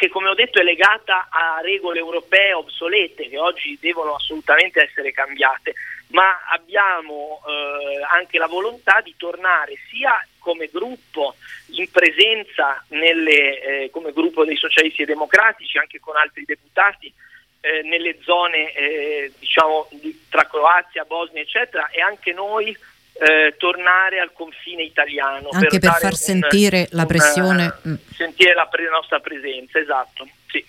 che 0.01 0.09
come 0.09 0.31
ho 0.31 0.35
detto 0.35 0.59
è 0.59 0.62
legata 0.62 1.29
a 1.31 1.61
regole 1.61 1.99
europee 1.99 2.55
obsolete 2.55 3.29
che 3.29 3.38
oggi 3.38 3.77
devono 3.79 4.14
assolutamente 4.14 4.83
essere 4.83 5.12
cambiate, 5.12 5.75
ma 6.12 6.47
abbiamo 6.49 7.43
eh, 7.47 8.03
anche 8.11 8.38
la 8.38 8.47
volontà 8.47 9.03
di 9.03 9.14
tornare 9.19 9.75
sia 9.90 10.27
come 10.38 10.71
gruppo 10.73 11.35
in 11.73 11.90
presenza 11.90 12.83
nelle, 12.88 13.61
eh, 13.61 13.90
come 13.90 14.12
gruppo 14.12 14.47
dei 14.47 14.57
socialisti 14.57 15.03
e 15.03 15.05
democratici, 15.05 15.77
anche 15.77 16.01
con 16.01 16.16
altri 16.16 16.45
deputati, 16.47 17.12
eh, 17.61 17.83
nelle 17.83 18.16
zone 18.23 18.73
eh, 18.73 19.33
diciamo, 19.38 19.87
di, 19.90 20.19
tra 20.31 20.47
Croazia, 20.47 21.05
Bosnia 21.05 21.43
eccetera 21.43 21.90
e 21.90 22.01
anche 22.01 22.33
noi 22.33 22.75
eh, 23.20 23.54
tornare 23.59 24.18
al 24.18 24.33
confine 24.33 24.83
italiano. 24.83 25.50
Anche 25.52 25.78
per, 25.78 25.90
per 25.90 26.00
far 26.00 26.12
un, 26.12 26.16
sentire 26.16 26.88
la 26.92 27.04
pressione. 27.04 27.74
Un, 27.83 27.92
mm. 27.92 27.94
sentire 28.14 28.54
la, 28.54 28.66
pre- 28.66 28.88
nostra 28.88 29.20
presenza, 29.20 29.78
esatto. 29.78 30.26
Sì. 30.46 30.64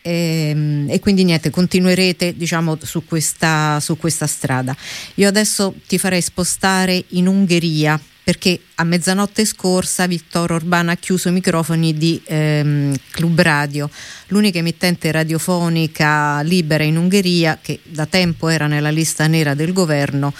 E, 0.00 0.48
ehm, 0.50 0.86
e, 0.88 1.00
quindi 1.00 1.24
niente, 1.24 1.50
continuerete 1.50 2.36
diciamo, 2.36 2.78
su, 2.80 3.04
questa, 3.04 3.80
su 3.80 3.96
questa 3.96 4.28
strada. 4.28 4.74
Io 5.14 5.26
adesso 5.26 5.74
ti 5.88 5.98
farei 5.98 6.22
spostare 6.22 7.04
in 7.08 7.26
Ungheria 7.26 7.98
perché 8.22 8.58
a 8.76 8.84
mezzanotte 8.84 9.44
scorsa 9.44 10.06
Vittorio 10.06 10.56
Orbán 10.56 10.88
ha 10.88 10.96
chiuso 10.96 11.28
i 11.28 11.32
microfoni 11.32 11.92
di 11.92 12.22
ehm, 12.24 12.94
Club 13.10 13.38
Radio, 13.42 13.90
l'unica 14.28 14.58
emittente 14.58 15.12
radiofonica 15.12 16.40
libera 16.40 16.84
in 16.84 16.96
Ungheria 16.96 17.58
che 17.60 17.80
da 17.82 18.06
tempo 18.06 18.48
era 18.48 18.66
nella 18.66 18.88
lista 18.88 19.26
nera 19.26 19.52
del 19.52 19.74
governo 19.74 20.32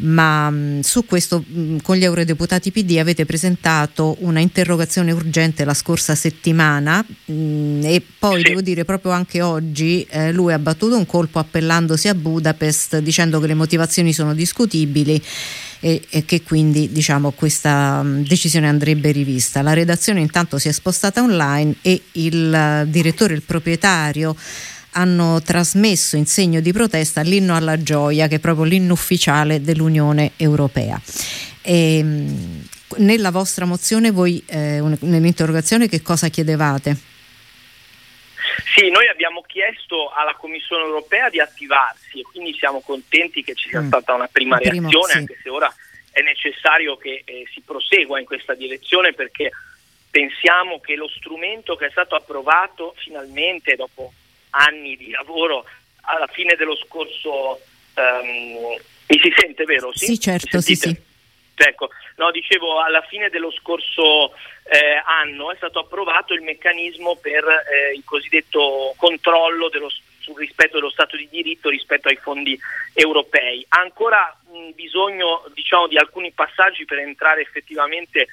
ma 0.00 0.50
mh, 0.50 0.80
su 0.80 1.04
questo 1.04 1.44
mh, 1.46 1.78
con 1.82 1.96
gli 1.96 2.04
eurodeputati 2.04 2.70
PD 2.70 2.98
avete 2.98 3.26
presentato 3.26 4.16
una 4.20 4.40
interrogazione 4.40 5.12
urgente 5.12 5.64
la 5.64 5.74
scorsa 5.74 6.14
settimana 6.14 7.04
mh, 7.24 7.80
e 7.84 8.02
poi 8.18 8.42
sì. 8.42 8.48
devo 8.48 8.60
dire 8.60 8.84
proprio 8.84 9.12
anche 9.12 9.42
oggi 9.42 10.06
eh, 10.10 10.32
lui 10.32 10.52
ha 10.52 10.58
battuto 10.58 10.96
un 10.96 11.06
colpo 11.06 11.38
appellandosi 11.38 12.08
a 12.08 12.14
Budapest 12.14 12.98
dicendo 12.98 13.40
che 13.40 13.46
le 13.46 13.54
motivazioni 13.54 14.12
sono 14.12 14.34
discutibili 14.34 15.22
e, 15.80 16.02
e 16.10 16.24
che 16.24 16.42
quindi 16.42 16.92
diciamo, 16.92 17.30
questa 17.32 18.02
decisione 18.04 18.68
andrebbe 18.68 19.10
rivista. 19.10 19.62
La 19.62 19.72
redazione 19.72 20.20
intanto 20.20 20.58
si 20.58 20.68
è 20.68 20.72
spostata 20.72 21.22
online 21.22 21.76
e 21.82 22.02
il 22.12 22.86
direttore, 22.88 23.34
il 23.34 23.42
proprietario 23.42 24.36
hanno 24.92 25.40
trasmesso 25.42 26.16
in 26.16 26.26
segno 26.26 26.60
di 26.60 26.72
protesta 26.72 27.22
l'inno 27.22 27.54
alla 27.54 27.82
gioia, 27.82 28.26
che 28.26 28.36
è 28.36 28.38
proprio 28.40 28.64
l'inno 28.64 28.92
ufficiale 28.92 29.60
dell'Unione 29.60 30.32
Europea. 30.36 31.00
E, 31.62 31.98
ehm, 31.98 32.68
nella 32.98 33.30
vostra 33.30 33.64
mozione, 33.64 34.10
voi 34.10 34.42
eh, 34.46 34.82
nell'interrogazione, 35.00 35.88
che 35.88 36.02
cosa 36.02 36.28
chiedevate? 36.28 36.96
Sì, 38.74 38.90
noi 38.90 39.08
abbiamo 39.08 39.42
chiesto 39.42 40.10
alla 40.10 40.34
Commissione 40.34 40.84
europea 40.84 41.28
di 41.28 41.40
attivarsi 41.40 42.20
e 42.20 42.22
quindi 42.22 42.54
siamo 42.54 42.80
contenti 42.80 43.42
che 43.42 43.54
ci 43.54 43.68
sia 43.68 43.80
mm. 43.80 43.86
stata 43.86 44.14
una 44.14 44.28
prima 44.30 44.56
Primo, 44.58 44.88
reazione, 44.88 45.12
sì. 45.12 45.18
anche 45.18 45.38
se 45.42 45.48
ora 45.48 45.72
è 46.10 46.20
necessario 46.22 46.96
che 46.96 47.22
eh, 47.24 47.44
si 47.52 47.60
prosegua 47.60 48.18
in 48.18 48.26
questa 48.26 48.54
direzione 48.54 49.12
perché 49.12 49.50
pensiamo 50.10 50.80
che 50.80 50.96
lo 50.96 51.08
strumento 51.08 51.76
che 51.76 51.86
è 51.86 51.90
stato 51.90 52.16
approvato 52.16 52.94
finalmente 52.98 53.76
dopo 53.76 54.12
anni 54.50 54.96
di 54.96 55.10
lavoro 55.10 55.64
alla 56.02 56.26
fine 56.26 56.54
dello 56.56 56.76
scorso 56.76 57.60
um, 57.94 58.78
mi 59.06 59.18
si 59.20 59.32
sente 59.36 59.64
vero? 59.64 59.90
Sì, 59.92 60.06
sì 60.06 60.20
certo, 60.20 60.60
sì, 60.60 60.74
sì. 60.74 61.08
Ecco, 61.54 61.90
no, 62.16 62.30
dicevo, 62.30 62.80
alla 62.80 63.02
fine 63.02 63.28
dello 63.28 63.50
scorso 63.50 64.32
eh, 64.64 65.02
anno 65.04 65.52
è 65.52 65.56
stato 65.56 65.80
approvato 65.80 66.32
il 66.32 66.40
meccanismo 66.40 67.16
per 67.16 67.44
eh, 67.44 67.94
il 67.94 68.02
cosiddetto 68.04 68.94
controllo 68.96 69.68
dello, 69.68 69.90
sul 70.20 70.38
rispetto 70.38 70.76
dello 70.76 70.90
Stato 70.90 71.16
di 71.16 71.28
diritto 71.28 71.68
rispetto 71.68 72.08
ai 72.08 72.16
fondi 72.16 72.58
europei. 72.94 73.64
Ha 73.68 73.80
ancora 73.80 74.34
mh, 74.50 74.70
bisogno 74.74 75.44
diciamo, 75.52 75.86
di 75.86 75.98
alcuni 75.98 76.30
passaggi 76.30 76.86
per 76.86 76.98
entrare 76.98 77.42
effettivamente 77.42 78.28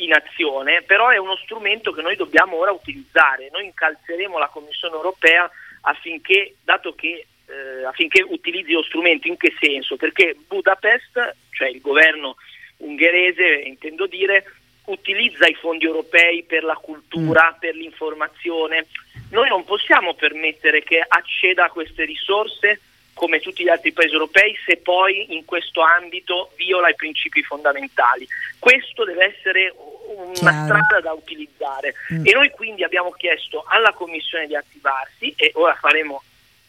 in 0.00 0.12
azione, 0.12 0.82
però 0.82 1.08
è 1.08 1.16
uno 1.16 1.36
strumento 1.36 1.92
che 1.92 2.02
noi 2.02 2.16
dobbiamo 2.16 2.56
ora 2.56 2.72
utilizzare. 2.72 3.48
Noi 3.50 3.66
incalzeremo 3.66 4.38
la 4.38 4.48
Commissione 4.48 4.94
europea 4.94 5.50
affinché, 5.82 6.54
dato 6.62 6.94
che, 6.94 7.26
eh, 7.46 7.84
affinché 7.84 8.22
utilizzi 8.22 8.72
lo 8.72 8.82
strumento, 8.82 9.28
in 9.28 9.36
che 9.36 9.54
senso? 9.58 9.96
Perché 9.96 10.36
Budapest, 10.46 11.36
cioè 11.50 11.68
il 11.68 11.80
governo 11.80 12.36
ungherese, 12.78 13.62
intendo 13.64 14.06
dire, 14.06 14.44
utilizza 14.86 15.46
i 15.46 15.54
fondi 15.54 15.84
europei 15.84 16.44
per 16.44 16.62
la 16.62 16.76
cultura, 16.76 17.54
mm. 17.54 17.58
per 17.58 17.74
l'informazione. 17.74 18.86
Noi 19.30 19.48
non 19.48 19.64
possiamo 19.64 20.14
permettere 20.14 20.82
che 20.82 21.04
acceda 21.06 21.64
a 21.64 21.70
queste 21.70 22.04
risorse 22.04 22.80
come 23.18 23.40
tutti 23.40 23.64
gli 23.64 23.68
altri 23.68 23.92
paesi 23.92 24.12
europei 24.12 24.56
se 24.64 24.76
poi 24.76 25.34
in 25.34 25.44
questo 25.44 25.82
ambito 25.82 26.52
viola 26.54 26.88
i 26.88 26.94
principi 26.94 27.42
fondamentali. 27.42 28.24
Questo 28.60 29.04
deve 29.04 29.34
essere 29.36 29.74
una 30.06 30.32
Chiaro. 30.34 30.64
strada 30.64 31.00
da 31.00 31.12
utilizzare 31.12 31.94
mm. 32.12 32.24
e 32.24 32.32
noi 32.32 32.50
quindi 32.50 32.84
abbiamo 32.84 33.10
chiesto 33.10 33.64
alla 33.66 33.92
Commissione 33.92 34.46
di 34.46 34.54
attivarsi 34.54 35.34
e 35.36 35.50
ora 35.54 35.74
faremo 35.74 36.22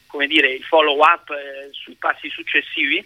come 0.08 0.26
dire, 0.26 0.50
il 0.50 0.64
follow 0.64 0.98
up 0.98 1.30
eh, 1.30 1.70
sui 1.72 1.94
passi 1.94 2.30
successivi 2.30 3.06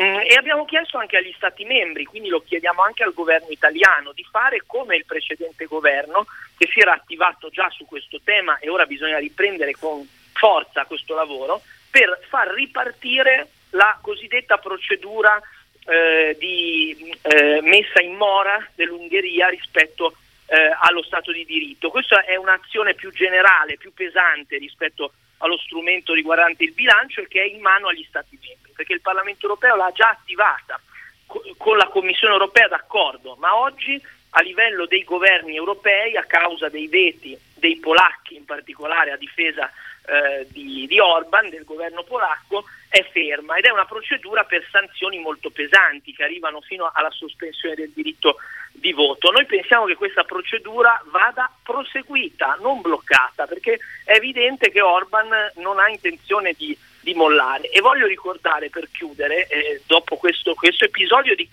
mm, 0.00 0.20
e 0.26 0.34
abbiamo 0.36 0.64
chiesto 0.64 0.96
anche 0.96 1.18
agli 1.18 1.34
Stati 1.36 1.64
membri, 1.66 2.04
quindi 2.04 2.30
lo 2.30 2.40
chiediamo 2.40 2.82
anche 2.82 3.02
al 3.02 3.12
governo 3.12 3.50
italiano, 3.50 4.12
di 4.12 4.24
fare 4.24 4.62
come 4.64 4.96
il 4.96 5.04
precedente 5.04 5.66
governo 5.66 6.24
che 6.56 6.66
si 6.72 6.80
era 6.80 6.94
attivato 6.94 7.50
già 7.50 7.68
su 7.68 7.84
questo 7.84 8.20
tema 8.24 8.58
e 8.58 8.70
ora 8.70 8.86
bisogna 8.86 9.18
riprendere 9.18 9.72
con 9.78 10.08
forza 10.32 10.86
questo 10.86 11.14
lavoro 11.14 11.60
per 11.90 12.20
far 12.28 12.48
ripartire 12.48 13.48
la 13.70 13.98
cosiddetta 14.00 14.58
procedura 14.58 15.40
eh, 15.86 16.36
di 16.38 17.16
eh, 17.22 17.60
messa 17.62 18.00
in 18.00 18.14
mora 18.14 18.64
dell'Ungheria 18.74 19.48
rispetto 19.48 20.14
eh, 20.46 20.74
allo 20.80 21.02
Stato 21.02 21.32
di 21.32 21.44
diritto. 21.44 21.90
Questa 21.90 22.24
è 22.24 22.36
un'azione 22.36 22.94
più 22.94 23.10
generale, 23.12 23.76
più 23.76 23.92
pesante 23.92 24.58
rispetto 24.58 25.12
allo 25.38 25.56
strumento 25.58 26.12
riguardante 26.12 26.64
il 26.64 26.72
bilancio 26.72 27.20
e 27.20 27.28
che 27.28 27.40
è 27.42 27.46
in 27.46 27.60
mano 27.60 27.88
agli 27.88 28.04
Stati 28.08 28.38
membri, 28.40 28.72
perché 28.74 28.92
il 28.92 29.00
Parlamento 29.00 29.46
europeo 29.46 29.76
l'ha 29.76 29.92
già 29.94 30.10
attivata 30.10 30.80
co- 31.26 31.42
con 31.56 31.76
la 31.76 31.88
Commissione 31.88 32.34
europea 32.34 32.68
d'accordo, 32.68 33.36
ma 33.36 33.56
oggi 33.56 34.00
a 34.30 34.40
livello 34.42 34.86
dei 34.86 35.04
governi 35.04 35.56
europei, 35.56 36.16
a 36.16 36.24
causa 36.24 36.68
dei 36.68 36.88
veti 36.88 37.38
dei 37.54 37.76
polacchi 37.76 38.36
in 38.36 38.44
particolare 38.44 39.12
a 39.12 39.16
difesa 39.16 39.70
eh, 40.06 40.46
di, 40.50 40.86
di 40.86 40.98
Orban, 40.98 41.50
del 41.50 41.64
governo 41.64 42.02
polacco, 42.04 42.64
è 42.88 43.06
ferma 43.12 43.56
ed 43.56 43.66
è 43.66 43.70
una 43.70 43.84
procedura 43.84 44.44
per 44.44 44.66
sanzioni 44.70 45.18
molto 45.18 45.50
pesanti 45.50 46.12
che 46.12 46.24
arrivano 46.24 46.60
fino 46.60 46.90
alla 46.92 47.10
sospensione 47.10 47.74
del 47.74 47.90
diritto 47.90 48.36
di 48.72 48.92
voto. 48.92 49.30
Noi 49.30 49.46
pensiamo 49.46 49.84
che 49.84 49.94
questa 49.94 50.24
procedura 50.24 51.00
vada 51.10 51.52
proseguita, 51.62 52.56
non 52.60 52.80
bloccata, 52.80 53.46
perché 53.46 53.78
è 54.04 54.14
evidente 54.14 54.70
che 54.70 54.80
Orban 54.80 55.28
non 55.56 55.78
ha 55.78 55.88
intenzione 55.88 56.54
di, 56.56 56.76
di 57.00 57.14
mollare. 57.14 57.68
E 57.70 57.80
voglio 57.80 58.06
ricordare 58.06 58.70
per 58.70 58.88
chiudere, 58.90 59.46
eh, 59.48 59.82
dopo 59.86 60.16
questo, 60.16 60.54
questo, 60.54 60.84
episodio 60.84 61.34
di, 61.34 61.48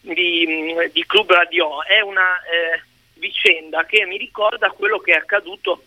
di, 0.00 0.74
di, 0.92 1.06
Club 1.06 1.30
Radio, 1.30 1.82
è 1.84 2.00
una 2.00 2.36
eh, 2.42 2.82
vicenda 3.14 3.84
che 3.84 4.04
mi 4.06 4.16
ricorda 4.16 4.70
quello 4.70 4.98
che 4.98 5.12
è 5.12 5.16
accaduto 5.16 5.82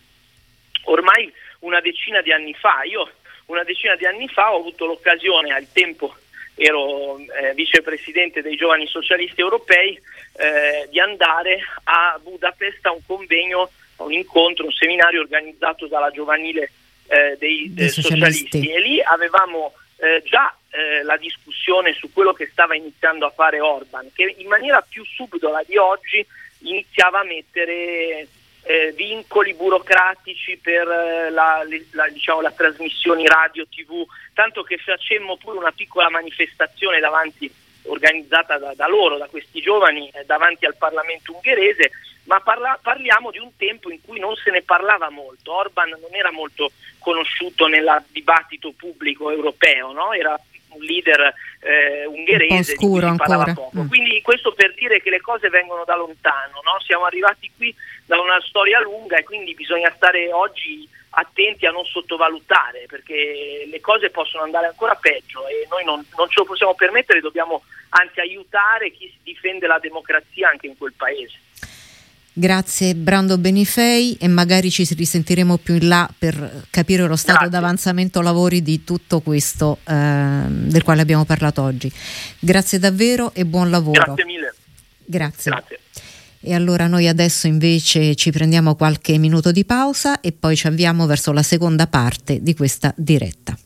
ormai 0.86 1.32
una 1.60 1.80
decina 1.80 2.22
di 2.22 2.32
anni 2.32 2.54
fa. 2.54 2.84
Io 2.84 3.10
una 3.46 3.64
decina 3.64 3.96
di 3.96 4.06
anni 4.06 4.28
fa 4.28 4.54
ho 4.54 4.60
avuto 4.60 4.86
l'occasione, 4.86 5.54
al 5.54 5.68
tempo 5.72 6.16
ero 6.56 7.18
eh, 7.18 7.54
vicepresidente 7.56 8.42
dei 8.42 8.56
giovani 8.56 8.88
socialisti 8.88 9.42
europei, 9.42 10.00
eh, 10.38 10.88
di 10.90 11.00
andare 11.00 11.62
a 11.84 12.20
Budapest 12.22 12.86
a 12.86 12.92
un 12.92 13.02
convegno, 13.06 13.70
a 13.98 14.04
un 14.04 14.14
incontro, 14.14 14.66
un 14.66 14.72
seminario 14.72 15.22
organizzato 15.22 15.88
dalla 15.88 16.12
giovanile 16.12 16.72
eh, 17.08 17.38
dei, 17.40 17.74
dei 17.74 17.90
socialisti. 17.90 18.46
socialisti. 18.46 18.72
e 18.72 18.82
lì 18.82 19.02
avevamo 19.02 19.74
eh, 19.98 20.22
già 20.26 20.56
eh, 20.70 21.04
la 21.04 21.18
discussione 21.18 21.94
su 21.94 22.12
quello 22.12 22.34
che 22.34 22.50
stava 22.52 22.76
iniziando 22.76 23.26
a 23.26 23.32
fare 23.32 23.60
Orban, 23.60 24.10
che 24.14 24.36
in 24.38 24.48
maniera 24.48 24.82
più 24.82 25.04
subdola 25.06 25.62
di 25.66 25.78
oggi 25.78 26.26
iniziava 26.60 27.20
a 27.20 27.24
mettere 27.24 28.28
eh, 28.64 28.94
vincoli 28.96 29.54
burocratici 29.54 30.58
per 30.58 30.88
eh, 30.88 31.30
la, 31.30 31.64
la, 31.92 32.08
diciamo, 32.10 32.42
la 32.42 32.52
trasmissioni 32.52 33.28
radio, 33.28 33.66
tv, 33.68 34.06
tanto 34.34 34.64
che 34.64 34.78
facemmo 34.78 35.38
pure 35.38 35.58
una 35.58 35.72
piccola 35.72 36.10
manifestazione 36.10 37.00
davanti, 37.00 37.52
organizzata 37.84 38.58
da, 38.58 38.74
da 38.76 38.88
loro, 38.88 39.18
da 39.18 39.28
questi 39.28 39.62
giovani, 39.62 40.10
eh, 40.10 40.24
davanti 40.26 40.66
al 40.66 40.76
Parlamento 40.76 41.34
ungherese, 41.34 41.92
ma 42.26 42.40
parla, 42.40 42.80
parliamo 42.82 43.32
di 43.32 43.40
un 43.40 43.56
tempo 43.58 43.92
in 43.92 44.02
cui 44.02 44.20
non 44.20 44.36
se 44.36 44.52
ne 44.52 44.62
parlava 44.62 45.10
molto, 45.10 45.54
Orban 45.54 45.90
non 45.90 46.14
era 46.14 46.32
molto 46.32 46.72
conosciuto 47.00 47.68
nel 47.68 48.04
dibattito 48.10 48.72
pubblico 48.76 49.30
europeo, 49.30 49.92
no? 49.92 50.14
era 50.14 50.40
un 50.76 50.84
leader 50.84 51.34
eh, 51.60 52.06
ungherese 52.06 52.76
un 52.80 53.00
di 53.00 53.18
parlava 53.18 53.54
poco. 53.54 53.84
Mm. 53.84 53.88
Quindi 53.88 54.22
questo 54.22 54.54
per 54.54 54.74
dire 54.74 55.02
che 55.02 55.10
le 55.10 55.22
cose 55.22 55.50
vengono 55.50 55.84
da 55.86 55.96
lontano, 55.96 56.62
no? 56.64 56.80
siamo 56.86 57.06
arrivati 57.06 57.52
qui 57.56 57.74
da 58.06 58.20
una 58.20 58.40
storia 58.42 58.80
lunga 58.82 59.18
e 59.18 59.24
quindi 59.24 59.54
bisogna 59.54 59.92
stare 59.96 60.32
oggi 60.32 60.88
attenti 61.16 61.66
a 61.66 61.72
non 61.72 61.86
sottovalutare 61.86 62.86
perché 62.88 63.68
le 63.70 63.82
cose 63.82 64.10
possono 64.10 64.44
andare 64.44 64.68
ancora 64.68 64.96
peggio 64.96 65.48
e 65.48 65.68
noi 65.70 65.84
non, 65.84 66.04
non 66.18 66.28
ce 66.30 66.40
lo 66.40 66.46
possiamo 66.46 66.74
permettere, 66.74 67.22
dobbiamo 67.22 67.64
anzi 67.90 68.20
aiutare 68.20 68.92
chi 68.92 69.12
difende 69.22 69.68
la 69.68 69.80
democrazia 69.80 70.50
anche 70.50 70.68
in 70.68 70.78
quel 70.78 70.94
paese. 70.96 71.40
Grazie 72.36 72.96
Brando 72.96 73.38
Benifei 73.38 74.18
e 74.20 74.28
magari 74.28 74.72
ci 74.72 74.84
risentiremo 74.96 75.58
più 75.58 75.76
in 75.76 75.88
là 75.88 76.10
per 76.18 76.66
capire 76.72 77.06
lo 77.06 77.16
stato 77.16 77.42
Grazie. 77.42 77.60
d'avanzamento 77.60 78.22
lavori 78.22 78.64
di 78.64 78.84
tutto 78.84 79.20
questo 79.20 79.78
eh, 79.84 80.44
del 80.48 80.82
quale 80.82 81.02
abbiamo 81.02 81.26
parlato 81.26 81.62
oggi. 81.62 81.92
Grazie 82.40 82.80
davvero 82.80 83.34
e 83.36 83.46
buon 83.46 83.70
lavoro. 83.70 84.02
Grazie 84.02 84.26
mille. 84.26 84.54
Grazie. 85.06 85.52
Grazie. 85.52 85.80
E 86.40 86.54
allora 86.56 86.88
noi 86.88 87.08
adesso 87.08 87.46
invece 87.46 88.16
ci 88.16 88.32
prendiamo 88.32 88.76
qualche 88.76 89.18
minuto 89.20 89.52
di 89.52 89.64
pausa 89.64 90.20
e 90.20 90.32
poi 90.32 90.56
ci 90.56 90.66
avviamo 90.66 91.06
verso 91.06 91.32
la 91.32 91.44
seconda 91.44 91.86
parte 91.86 92.42
di 92.42 92.56
questa 92.56 92.94
diretta. 92.98 93.58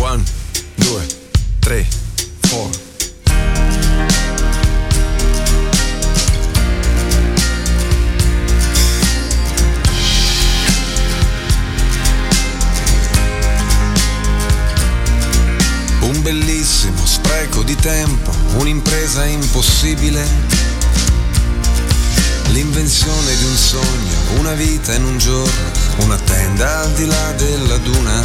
One, 0.00 0.22
due. 0.74 1.06
3, 1.60 1.86
tempo, 17.84 18.32
un'impresa 18.56 19.26
impossibile 19.26 20.26
L'invenzione 22.48 23.36
di 23.36 23.44
un 23.44 23.56
sogno, 23.56 24.38
una 24.38 24.52
vita 24.52 24.94
in 24.94 25.04
un 25.04 25.18
giorno, 25.18 25.70
una 25.98 26.16
tenda 26.16 26.80
al 26.80 26.92
di 26.92 27.04
là 27.04 27.32
della 27.32 27.76
duna. 27.76 28.22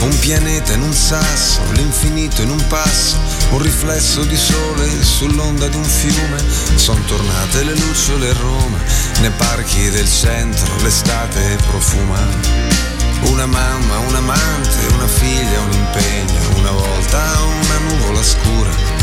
Un 0.00 0.18
pianeta 0.18 0.72
in 0.72 0.82
un 0.82 0.94
sasso, 0.94 1.60
l'infinito 1.72 2.40
in 2.40 2.50
un 2.50 2.66
passo, 2.68 3.18
un 3.50 3.60
riflesso 3.60 4.24
di 4.24 4.36
sole 4.36 5.02
sull'onda 5.02 5.66
di 5.68 5.76
un 5.76 5.84
fiume. 5.84 6.42
Sono 6.76 7.02
tornate 7.06 7.64
le 7.64 7.74
lucciole 7.74 8.30
a 8.30 8.34
Roma, 8.34 8.78
nei 9.20 9.32
parchi 9.36 9.90
del 9.90 10.08
centro 10.08 10.74
l'estate 10.82 11.58
profuma. 11.66 12.93
Una 13.30 13.46
mamma, 13.46 13.98
un 13.98 14.14
amante, 14.14 14.86
una 14.94 15.08
figlia, 15.08 15.60
un 15.60 15.72
impegno, 15.72 16.58
una 16.58 16.70
volta 16.70 17.22
una 17.42 17.78
nuvola 17.88 18.22
scura 18.22 18.94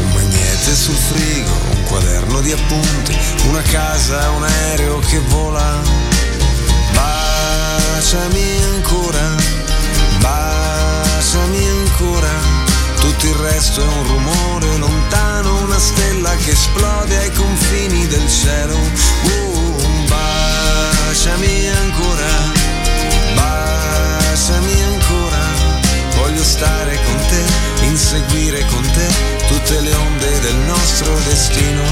un 0.00 0.10
magnete 0.12 0.74
sul 0.74 0.94
frigo, 0.94 1.50
un 1.74 1.84
quaderno 1.84 2.40
di 2.40 2.52
appunti, 2.52 3.16
una 3.48 3.62
casa, 3.62 4.30
un 4.30 4.44
aereo 4.44 4.98
che 5.00 5.18
vola. 5.28 5.82
Baciami 6.92 8.62
ancora, 8.74 9.34
baciami 10.18 11.68
ancora, 11.68 12.30
tutto 13.00 13.26
il 13.26 13.34
resto 13.34 13.82
è 13.82 13.86
un 13.86 14.06
rumore 14.06 14.76
lontano, 14.78 15.62
una 15.62 15.78
stella 15.78 16.34
che 16.36 16.50
esplode 16.50 17.16
ai 17.16 17.32
confini 17.32 18.06
del 18.06 18.28
cielo. 18.28 18.76
Uh, 19.22 20.06
baciami 20.06 21.68
ancora, 21.68 22.59
baciami 23.40 24.82
ancora, 24.82 25.44
voglio 26.16 26.44
stare 26.44 26.98
con 27.04 27.16
te, 27.28 27.84
inseguire 27.86 28.64
con 28.66 28.82
te 28.92 29.06
tutte 29.48 29.80
le 29.80 29.94
onde 29.94 30.40
del 30.40 30.56
nostro 30.66 31.14
destino. 31.28 31.82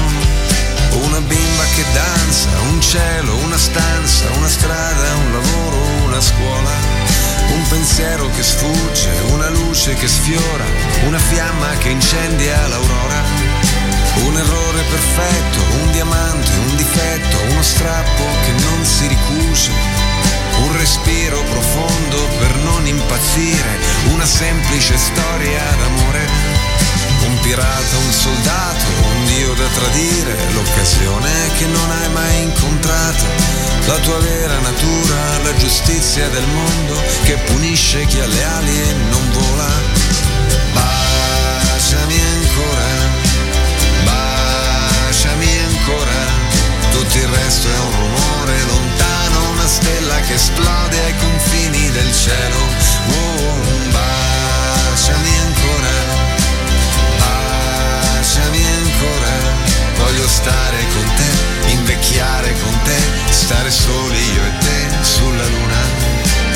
Una 0.91 1.21
bimba 1.21 1.63
che 1.75 1.85
danza, 1.93 2.49
un 2.71 2.81
cielo, 2.81 3.35
una 3.37 3.57
stanza, 3.57 4.25
una 4.37 4.47
strada, 4.47 5.15
un 5.15 5.31
lavoro, 5.33 5.77
una 6.05 6.21
scuola. 6.21 6.71
Un 7.53 7.67
pensiero 7.67 8.29
che 8.35 8.43
sfugge, 8.43 9.09
una 9.31 9.49
luce 9.49 9.93
che 9.95 10.07
sfiora, 10.07 10.65
una 11.05 11.19
fiamma 11.19 11.69
che 11.79 11.89
incendia 11.89 12.67
l'aurora. 12.67 13.23
Un 14.25 14.37
errore 14.37 14.81
perfetto, 14.89 15.59
un 15.81 15.91
diamante, 15.91 16.51
un 16.67 16.75
difetto, 16.75 17.37
uno 17.51 17.61
strappo 17.61 18.23
che 18.43 18.51
non 18.51 18.85
si 18.85 19.07
ricuce. 19.07 19.71
Un 20.63 20.77
respiro 20.77 21.41
profondo 21.43 22.27
per 22.39 22.55
non 22.57 22.85
impazzire, 22.85 23.79
una 24.11 24.25
semplice 24.25 24.97
storia 24.97 25.63
d'amore. 25.77 26.27
Un 27.25 27.39
pirata, 27.41 27.97
un 28.05 28.11
soldato, 28.11 28.85
un 29.11 29.25
dio 29.25 29.53
da 29.53 29.67
tradire, 29.73 30.35
l'occasione 30.53 31.31
che 31.57 31.65
non 31.65 31.91
hai 31.91 32.09
mai 32.11 32.41
incontrato, 32.43 33.23
la 33.85 33.97
tua 33.99 34.19
vera 34.19 34.57
natura, 34.59 35.37
la 35.43 35.55
giustizia 35.55 36.27
del 36.29 36.47
mondo 36.47 36.95
che 37.23 37.35
punisce 37.51 38.05
chi 38.05 38.19
ha 38.19 38.25
le 38.25 38.43
ali 38.43 38.81
e 38.81 38.93
non 39.09 39.31
vola. 39.31 39.71
Baciami 40.73 42.19
ancora, 42.19 42.87
baciami 44.03 45.57
ancora, 45.67 46.19
tutto 46.91 47.17
il 47.17 47.27
resto 47.27 47.67
è 47.67 47.79
un 47.79 47.91
rumore 47.91 48.59
lontano, 48.65 48.88
stella 49.69 50.19
che 50.21 50.33
esplode 50.33 50.99
ai 51.03 51.15
confini 51.17 51.91
del 51.91 52.11
cielo. 52.11 52.57
Oh, 53.07 53.61
baciami 53.91 55.33
ancora 55.45 56.19
voglio 60.09 60.27
stare 60.27 60.77
con 60.93 61.05
te, 61.15 61.71
invecchiare 61.71 62.53
con 62.63 62.79
te, 62.83 62.97
stare 63.29 63.69
soli 63.69 64.33
io 64.33 64.43
e 64.43 64.57
te 64.57 65.03
sulla 65.03 65.45
luna. 65.45 65.77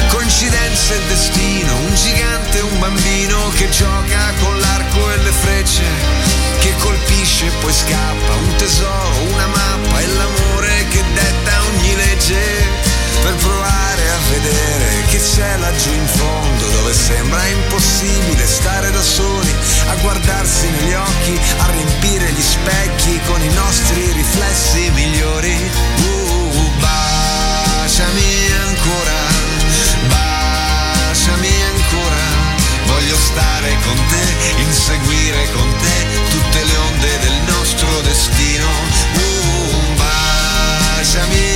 Coincidenza 0.10 0.93
e 0.95 0.99
destino, 1.08 1.76
un 1.76 1.95
gigante 1.95 2.58
e 2.58 2.62
un 2.62 2.80
bambino 2.80 3.49
che 3.56 3.69
gioca 3.69 4.34
con 4.41 4.60
l'arco 4.60 5.12
e 5.12 5.17
le 5.17 5.32
frecce, 5.32 5.84
che 6.60 6.73
colpisce 6.80 7.45
e 7.45 7.52
poi 7.62 7.73
scappa, 7.73 8.34
un 8.34 8.56
tesoro, 8.56 9.21
una 9.34 9.47
mappa 9.47 9.99
e 9.99 10.08
l'amore 10.08 10.88
che 10.89 11.04
detta 11.13 11.33
vedere 14.34 15.04
che 15.10 15.19
c'è 15.19 15.58
laggiù 15.58 15.91
in 15.91 16.08
fondo 16.08 16.67
dove 16.69 16.93
sembra 16.93 17.46
impossibile 17.48 18.46
stare 18.46 18.89
da 18.91 19.02
soli, 19.02 19.54
a 19.88 19.96
guardarsi 20.02 20.69
negli 20.69 20.93
occhi, 20.93 21.39
a 21.58 21.69
riempire 21.72 22.32
gli 22.32 22.41
specchi 22.41 23.19
con 23.28 23.41
i 23.41 23.54
nostri 23.54 24.12
riflessi 24.12 24.89
migliori. 24.91 25.56
Uh, 25.98 26.72
baciami 26.80 28.52
ancora, 28.67 29.19
baciami 30.08 31.54
ancora, 31.76 32.26
voglio 32.86 33.15
stare 33.15 33.78
con 33.86 33.98
te, 34.10 34.62
inseguire 34.62 35.52
con 35.52 35.69
te 35.78 35.96
tutte 36.32 36.63
le 36.63 36.76
onde 36.76 37.19
del 37.19 37.41
nostro 37.54 38.02
destino. 38.02 38.67
Uh, 39.13 39.93
baciami 39.96 41.53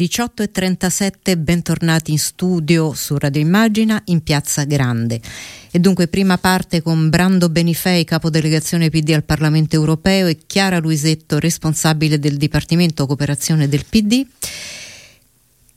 18.37, 0.00 1.36
bentornati 1.36 2.10
in 2.10 2.18
studio 2.18 2.94
su 2.94 3.18
Radio 3.18 3.42
Immagina 3.42 4.00
in 4.06 4.22
Piazza 4.22 4.64
Grande. 4.64 5.20
E 5.70 5.78
dunque 5.78 6.08
prima 6.08 6.38
parte 6.38 6.80
con 6.80 7.10
Brando 7.10 7.50
Benifei, 7.50 8.04
capodelegazione 8.04 8.88
PD 8.88 9.10
al 9.10 9.24
Parlamento 9.24 9.76
Europeo 9.76 10.26
e 10.26 10.38
Chiara 10.46 10.78
Luisetto, 10.78 11.38
responsabile 11.38 12.18
del 12.18 12.38
Dipartimento 12.38 13.04
Cooperazione 13.04 13.68
del 13.68 13.84
PD. 13.84 14.24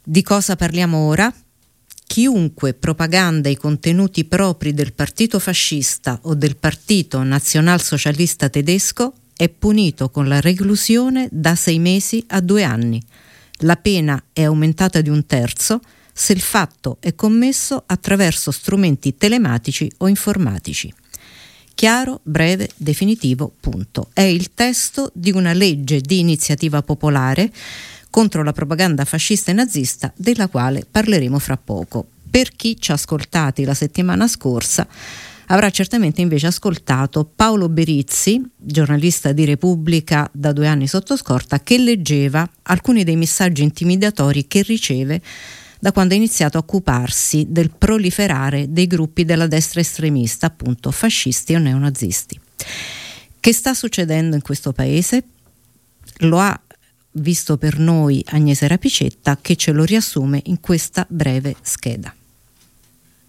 Di 0.02 0.22
cosa 0.22 0.56
parliamo 0.56 1.00
ora? 1.00 1.34
chiunque 2.06 2.74
propaganda 2.76 3.50
i 3.50 3.58
contenuti 3.58 4.24
propri 4.24 4.74
del 4.74 4.94
partito 4.94 5.40
fascista 5.40 6.20
o 6.24 6.36
del 6.36 6.58
partito 6.58 7.24
nazionalsocialista 7.24 8.50
tedesco 8.50 9.14
è 9.36 9.50
punito 9.50 10.10
con 10.10 10.28
la 10.28 10.40
reclusione 10.40 11.28
da 11.32 11.56
sei 11.56 11.80
mesi 11.80 12.24
a 12.28 12.40
due 12.40 12.64
anni. 12.64 13.04
La 13.64 13.78
pena 13.78 14.22
è 14.34 14.44
aumentata 14.44 15.00
di 15.00 15.10
un 15.10 15.26
terzo 15.26 15.80
se 16.12 16.34
il 16.34 16.42
fatto 16.42 16.98
è 17.00 17.16
commesso 17.16 17.84
attraverso 17.86 18.52
strumenti 18.52 19.16
telematici 19.16 19.90
o 20.00 20.08
informatici. 20.10 20.94
Chiaro, 21.74 22.20
breve, 22.24 22.70
definitivo, 22.76 23.54
punto. 23.60 24.10
È 24.12 24.22
il 24.22 24.54
testo 24.54 25.12
di 25.14 25.32
una 25.32 25.54
legge 25.54 26.02
di 26.02 26.20
iniziativa 26.20 26.82
popolare 26.82 27.52
contro 28.10 28.44
la 28.44 28.52
propaganda 28.52 29.06
fascista 29.06 29.52
e 29.52 29.56
nazista 29.56 30.12
della 30.16 30.50
quale 30.50 30.86
parleremo 30.90 31.40
fra 31.40 31.56
poco. 31.56 32.06
Per 32.30 32.54
chi 32.56 32.76
ci 32.78 32.92
ha 32.92 32.96
ascoltati 32.96 33.64
la 33.64 33.74
settimana 33.74 34.28
scorsa, 34.28 34.86
avrà 35.48 35.70
certamente 35.70 36.22
invece 36.22 36.48
ascoltato 36.48 37.24
Paolo 37.24 37.70
Berizzi, 37.70 38.42
giornalista 38.56 39.32
di 39.32 39.46
Repubblica 39.46 40.30
da 40.34 40.52
due 40.52 40.68
anni 40.68 40.88
sotto 40.88 41.18
scorta, 41.18 41.60
che 41.60 41.78
leggeva 41.78 42.50
alcuni 42.64 43.04
dei 43.04 43.16
messaggi 43.16 43.64
intimidatori 43.64 44.48
che 44.48 44.62
riceve 44.62 45.22
da 45.80 45.92
quando 45.92 46.14
ha 46.14 46.18
iniziato 46.18 46.58
a 46.58 46.62
occuparsi 46.62 47.48
del 47.50 47.72
proliferare 47.72 48.72
dei 48.72 48.88
gruppi 48.88 49.26
della 49.26 49.48
destra 49.48 49.82
estremista, 49.82 50.48
appunto 50.48 50.92
fascisti 50.92 51.56
o 51.56 51.60
neonazisti. 51.60 52.40
Che 53.40 53.54
sta 53.54 53.74
succedendo 53.74 54.36
in 54.36 54.42
questo 54.42 54.72
paese? 54.72 55.24
Lo 56.20 56.40
ha 56.40 56.58
visto 57.16 57.58
per 57.58 57.80
noi 57.80 58.24
Agnese 58.30 58.68
Rapicetta 58.68 59.38
che 59.42 59.58
ce 59.58 59.74
lo 59.74 59.84
riassume 59.84 60.42
in 60.46 60.62
questa 60.62 61.06
breve 61.10 61.56
scheda. 61.62 62.16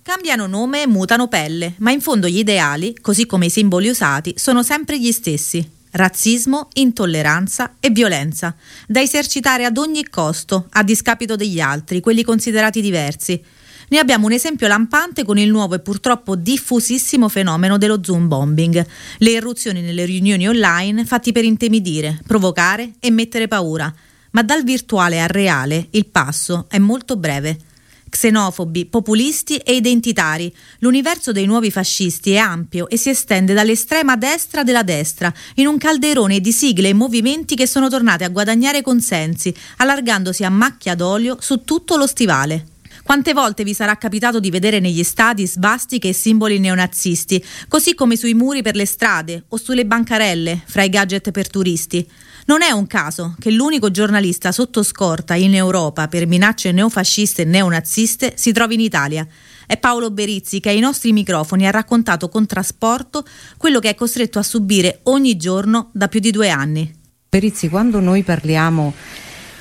Cambiano 0.05 0.47
nome 0.47 0.83
e 0.83 0.87
mutano 0.87 1.29
pelle, 1.29 1.77
ma 1.79 1.91
in 1.91 2.03
fondo 2.03 2.29
gli 2.29 2.37
ideali, 2.37 2.95
così 3.01 3.25
come 3.25 3.47
i 3.47 3.51
simboli 3.51 3.89
usati, 3.89 4.35
sono 4.37 4.63
sempre 4.63 5.01
gli 5.01 5.11
stessi. 5.11 5.67
Razzismo, 5.93 6.69
intolleranza 6.75 7.77
e 7.81 7.89
violenza, 7.89 8.55
da 8.87 9.01
esercitare 9.01 9.65
ad 9.65 9.79
ogni 9.79 10.07
costo, 10.11 10.67
a 10.73 10.83
discapito 10.83 11.37
degli 11.37 11.59
altri, 11.59 12.03
quelli 12.03 12.23
considerati 12.23 12.83
diversi. 12.83 13.43
Ne 13.89 13.99
abbiamo 13.99 14.27
un 14.27 14.33
esempio 14.33 14.69
lampante 14.69 15.25
con 15.25 15.39
il 15.39 15.49
nuovo 15.49 15.77
e 15.77 15.81
purtroppo 15.81 16.37
diffusissimo 16.37 17.31
fenomeno 17.31 17.79
dello 17.79 18.01
Zoom 18.05 18.29
bombing, 18.29 18.87
le 19.17 19.31
irruzioni 19.31 19.81
nelle 19.81 20.05
riunioni 20.05 20.47
online 20.47 21.07
fatti 21.07 21.33
per 21.33 21.45
intimidire, 21.45 22.21
provocare 22.27 22.93
e 23.01 23.11
mettere 23.11 23.49
paura. 23.49 23.91
Ma 24.33 24.43
dal 24.43 24.65
virtuale 24.65 25.23
al 25.23 25.29
reale 25.29 25.87
il 25.93 26.05
passo 26.05 26.67
è 26.69 26.77
molto 26.77 27.17
breve 27.17 27.73
xenofobi, 28.15 28.87
populisti 28.87 29.57
e 29.57 29.75
identitari. 29.75 30.55
L'universo 30.79 31.33
dei 31.33 31.47
nuovi 31.47 31.71
fascisti 31.71 32.33
è 32.33 32.37
ampio 32.37 32.89
e 32.89 32.97
si 32.97 33.11
estende 33.11 33.53
dall'estrema 33.53 34.17
destra 34.17 34.63
della 34.63 34.83
destra, 34.83 35.33
in 35.57 35.67
un 35.67 35.77
calderone 35.79 36.41
di 36.41 36.53
sigle 36.53 36.91
e 36.91 36.95
movimenti 36.95 37.57
che 37.57 37.67
sono 37.67 37.89
tornati 37.89 38.25
a 38.25 38.29
guadagnare 38.29 38.83
consensi, 38.83 39.55
allargandosi 39.79 40.45
a 40.45 40.51
macchia 40.51 40.95
d'olio 40.95 41.37
su 41.41 41.63
tutto 41.65 41.97
lo 41.97 42.07
stivale. 42.07 42.74
Quante 43.05 43.35
volte 43.35 43.65
vi 43.65 43.75
sarà 43.75 43.99
capitato 43.99 44.41
di 44.41 44.49
vedere 44.49 44.81
negli 44.81 45.03
stadi 45.03 45.47
svastiche 45.47 46.09
e 46.09 46.13
simboli 46.15 46.59
neonazisti, 46.59 47.45
così 47.69 47.95
come 47.95 48.17
sui 48.17 48.33
muri 48.33 48.63
per 48.63 48.75
le 48.77 48.87
strade 48.87 49.45
o 49.49 49.59
sulle 49.59 49.85
bancarelle, 49.85 50.63
fra 50.65 50.85
i 50.85 50.89
gadget 50.89 51.31
per 51.31 51.51
turisti? 51.51 52.09
Non 52.47 52.63
è 52.63 52.71
un 52.71 52.87
caso 52.87 53.37
che 53.39 53.51
l'unico 53.51 53.91
giornalista 53.91 54.53
sotto 54.53 54.83
scorta 54.83 55.35
in 55.35 55.55
Europa 55.55 56.09
per 56.09 56.27
minacce 56.27 56.73
neofasciste 56.73 57.43
e 57.43 57.45
neonaziste 57.45 58.33
si 58.37 58.53
trovi 58.53 58.73
in 58.73 58.81
Italia. 58.81 59.27
È 59.67 59.77
Paolo 59.77 60.11
Berizzi 60.11 60.61
che 60.61 60.71
ai 60.71 60.81
nostri 60.81 61.13
microfoni 61.13 61.67
ha 61.67 61.71
raccontato 61.71 62.31
con 62.31 62.47
trasporto 62.47 63.23
quello 63.59 63.81
che 63.81 63.91
è 63.91 63.95
costretto 63.95 64.39
a 64.39 64.43
subire 64.43 65.01
ogni 65.05 65.37
giorno 65.37 65.91
da 65.93 66.09
più 66.09 66.21
di 66.21 66.31
due 66.31 66.49
anni. 66.49 66.91
Berizzi, 67.29 67.69
quando 67.69 68.01
noi 68.01 68.23
parliamo 68.23 68.95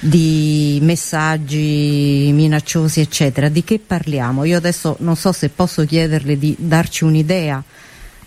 di 0.03 0.79
messaggi 0.81 2.29
minacciosi, 2.33 2.99
eccetera, 2.99 3.49
di 3.49 3.63
che 3.63 3.79
parliamo? 3.79 4.43
Io 4.43 4.57
adesso 4.57 4.97
non 4.99 5.15
so 5.15 5.31
se 5.31 5.49
posso 5.49 5.85
chiederle 5.85 6.37
di 6.37 6.55
darci 6.57 7.03
un'idea 7.03 7.63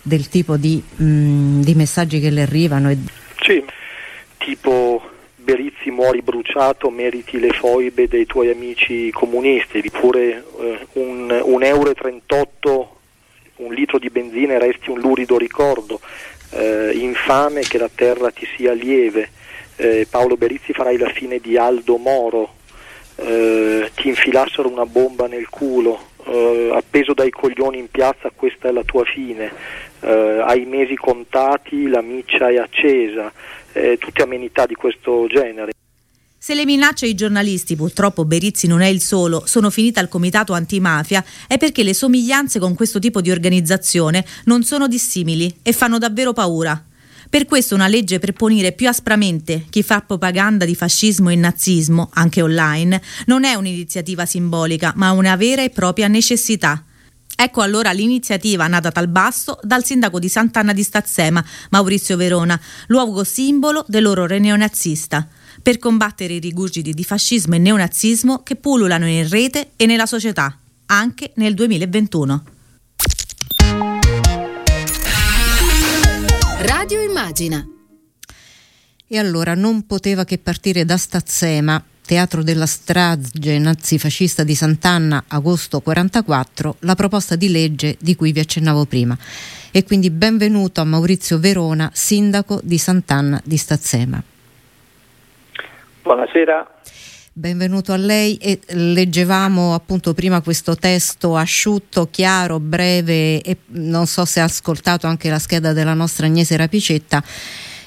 del 0.01 0.29
tipo 0.29 0.57
di, 0.57 0.81
mh, 0.95 1.03
mm, 1.03 1.61
di 1.61 1.75
messaggi 1.75 2.19
che 2.19 2.29
le 2.29 2.41
arrivano. 2.41 2.91
Sì 3.41 3.63
tipo 4.47 5.01
Berizzi 5.35 5.91
muori 5.91 6.21
bruciato, 6.21 6.89
meriti 6.89 7.37
le 7.39 7.51
foibe 7.51 8.07
dei 8.07 8.25
tuoi 8.25 8.49
amici 8.49 9.11
comunisti, 9.11 9.83
oppure 9.93 10.43
eh, 10.59 10.87
un, 10.93 11.41
un 11.43 11.63
euro 11.63 11.89
e 11.89 11.93
38 11.93 12.95
un 13.57 13.73
litro 13.73 13.99
di 13.99 14.09
benzina 14.09 14.53
e 14.53 14.59
resti 14.59 14.89
un 14.89 14.99
lurido 14.99 15.37
ricordo, 15.37 15.99
eh, 16.51 16.91
infame 16.95 17.61
che 17.61 17.77
la 17.77 17.89
terra 17.93 18.31
ti 18.31 18.47
sia 18.55 18.71
lieve, 18.71 19.31
eh, 19.77 20.07
Paolo 20.09 20.35
Berizzi 20.35 20.73
farai 20.73 20.97
la 20.97 21.09
fine 21.09 21.39
di 21.39 21.57
Aldo 21.57 21.97
Moro, 21.97 22.55
eh, 23.15 23.89
ti 23.95 24.09
infilassero 24.09 24.69
una 24.69 24.85
bomba 24.85 25.27
nel 25.27 25.49
culo, 25.49 25.99
eh, 26.25 26.71
appeso 26.73 27.13
dai 27.13 27.29
coglioni 27.29 27.77
in 27.79 27.89
piazza 27.89 28.31
questa 28.35 28.67
è 28.67 28.71
la 28.71 28.83
tua 28.83 29.05
fine, 29.05 29.51
eh, 30.01 30.41
hai 30.45 30.65
mesi 30.65 30.95
contati, 30.95 31.87
la 31.87 32.01
miccia 32.01 32.49
è 32.49 32.57
accesa, 32.57 33.31
eh, 33.73 33.97
tutte 33.99 34.23
amenità 34.23 34.65
di 34.65 34.75
questo 34.75 35.27
genere. 35.27 35.71
Se 36.39 36.53
le 36.53 36.65
minacce 36.65 37.05
ai 37.05 37.13
giornalisti, 37.15 37.75
purtroppo 37.75 38.23
Berizzi 38.23 38.67
non 38.67 38.81
è 38.81 38.87
il 38.87 39.01
solo, 39.01 39.43
sono 39.45 39.69
finite 39.69 39.99
al 39.99 40.07
comitato 40.07 40.53
antimafia, 40.53 41.23
è 41.47 41.57
perché 41.57 41.83
le 41.83 41.93
somiglianze 41.93 42.59
con 42.59 42.73
questo 42.73 42.99
tipo 42.99 43.21
di 43.21 43.31
organizzazione 43.31 44.23
non 44.45 44.63
sono 44.63 44.87
dissimili 44.87 45.59
e 45.61 45.73
fanno 45.73 45.97
davvero 45.97 46.33
paura. 46.33 46.86
Per 47.29 47.45
questo 47.45 47.75
una 47.75 47.87
legge 47.87 48.19
per 48.19 48.31
punire 48.31 48.71
più 48.71 48.87
aspramente 48.87 49.65
chi 49.69 49.83
fa 49.83 49.99
propaganda 49.99 50.63
di 50.63 50.75
fascismo 50.75 51.29
e 51.29 51.35
nazismo, 51.35 52.09
anche 52.13 52.41
online, 52.41 53.01
non 53.25 53.43
è 53.43 53.53
un'iniziativa 53.53 54.25
simbolica, 54.25 54.93
ma 54.95 55.11
una 55.11 55.35
vera 55.35 55.61
e 55.61 55.69
propria 55.69 56.07
necessità. 56.07 56.83
Ecco 57.35 57.61
allora 57.61 57.91
l'iniziativa 57.91 58.65
nata 58.67 58.89
dal 58.89 59.09
basso 59.09 59.59
dal 59.61 59.83
sindaco 59.83 60.19
di 60.19 60.29
Sant'Anna 60.29 60.73
di 60.73 60.83
Stazzema, 60.83 61.43
Maurizio 61.69 62.15
Verona, 62.15 62.59
luogo 62.87 63.23
simbolo 63.25 63.83
dell'orrore 63.87 64.39
neonazista, 64.39 65.27
per 65.61 65.79
combattere 65.79 66.35
i 66.35 66.39
rigurgiti 66.39 66.93
di 66.93 67.03
fascismo 67.03 67.55
e 67.55 67.59
neonazismo 67.59 68.41
che 68.41 68.55
pullulano 68.55 69.05
in 69.05 69.27
rete 69.27 69.71
e 69.75 69.85
nella 69.85 70.05
società, 70.05 70.57
anche 70.87 71.31
nel 71.35 71.53
2021. 71.53 72.55
Radio 76.59 77.01
Immagina. 77.01 77.63
E 79.07 79.17
allora 79.19 79.53
non 79.53 79.85
poteva 79.85 80.25
che 80.25 80.39
partire 80.39 80.85
da 80.85 80.97
Stazzema 80.97 81.83
teatro 82.03 82.41
della 82.41 82.65
strage 82.65 83.59
nazifascista 83.59 84.43
di 84.43 84.55
Sant'Anna, 84.55 85.25
agosto 85.27 85.81
44, 85.81 86.77
la 86.79 86.95
proposta 86.95 87.35
di 87.35 87.49
legge 87.49 87.97
di 87.99 88.15
cui 88.15 88.31
vi 88.31 88.39
accennavo 88.39 88.85
prima. 88.85 89.15
E 89.71 89.83
quindi 89.83 90.09
benvenuto 90.09 90.81
a 90.81 90.85
Maurizio 90.85 91.37
Verona, 91.37 91.91
sindaco 91.93 92.59
di 92.63 92.77
Sant'Anna 92.77 93.39
di 93.43 93.57
Stazzema. 93.57 94.23
Buonasera. 96.01 96.75
Benvenuto 97.39 97.93
a 97.93 97.97
lei 97.97 98.35
e 98.37 98.59
leggevamo 98.69 99.75
appunto 99.75 100.15
prima 100.15 100.41
questo 100.41 100.75
testo 100.75 101.35
asciutto, 101.35 102.07
chiaro, 102.09 102.59
breve 102.59 103.41
e 103.41 103.57
non 103.73 104.07
so 104.07 104.25
se 104.25 104.39
ha 104.39 104.45
ascoltato 104.45 105.05
anche 105.05 105.29
la 105.29 105.37
scheda 105.37 105.71
della 105.71 105.93
nostra 105.93 106.25
Agnese 106.25 106.57
Rapicetta 106.57 107.23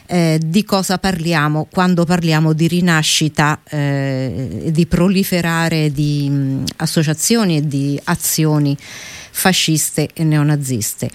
eh, 0.06 0.38
di 0.40 0.62
cosa 0.62 0.98
parliamo 0.98 1.66
quando 1.68 2.04
parliamo 2.04 2.52
di 2.52 2.68
rinascita, 2.68 3.62
eh, 3.68 4.70
di 4.70 4.86
proliferare 4.86 5.90
di 5.90 6.30
mh, 6.30 6.64
associazioni 6.76 7.56
e 7.56 7.66
di 7.66 8.00
azioni 8.04 8.76
fasciste 8.78 10.10
e 10.14 10.22
neonaziste. 10.22 11.10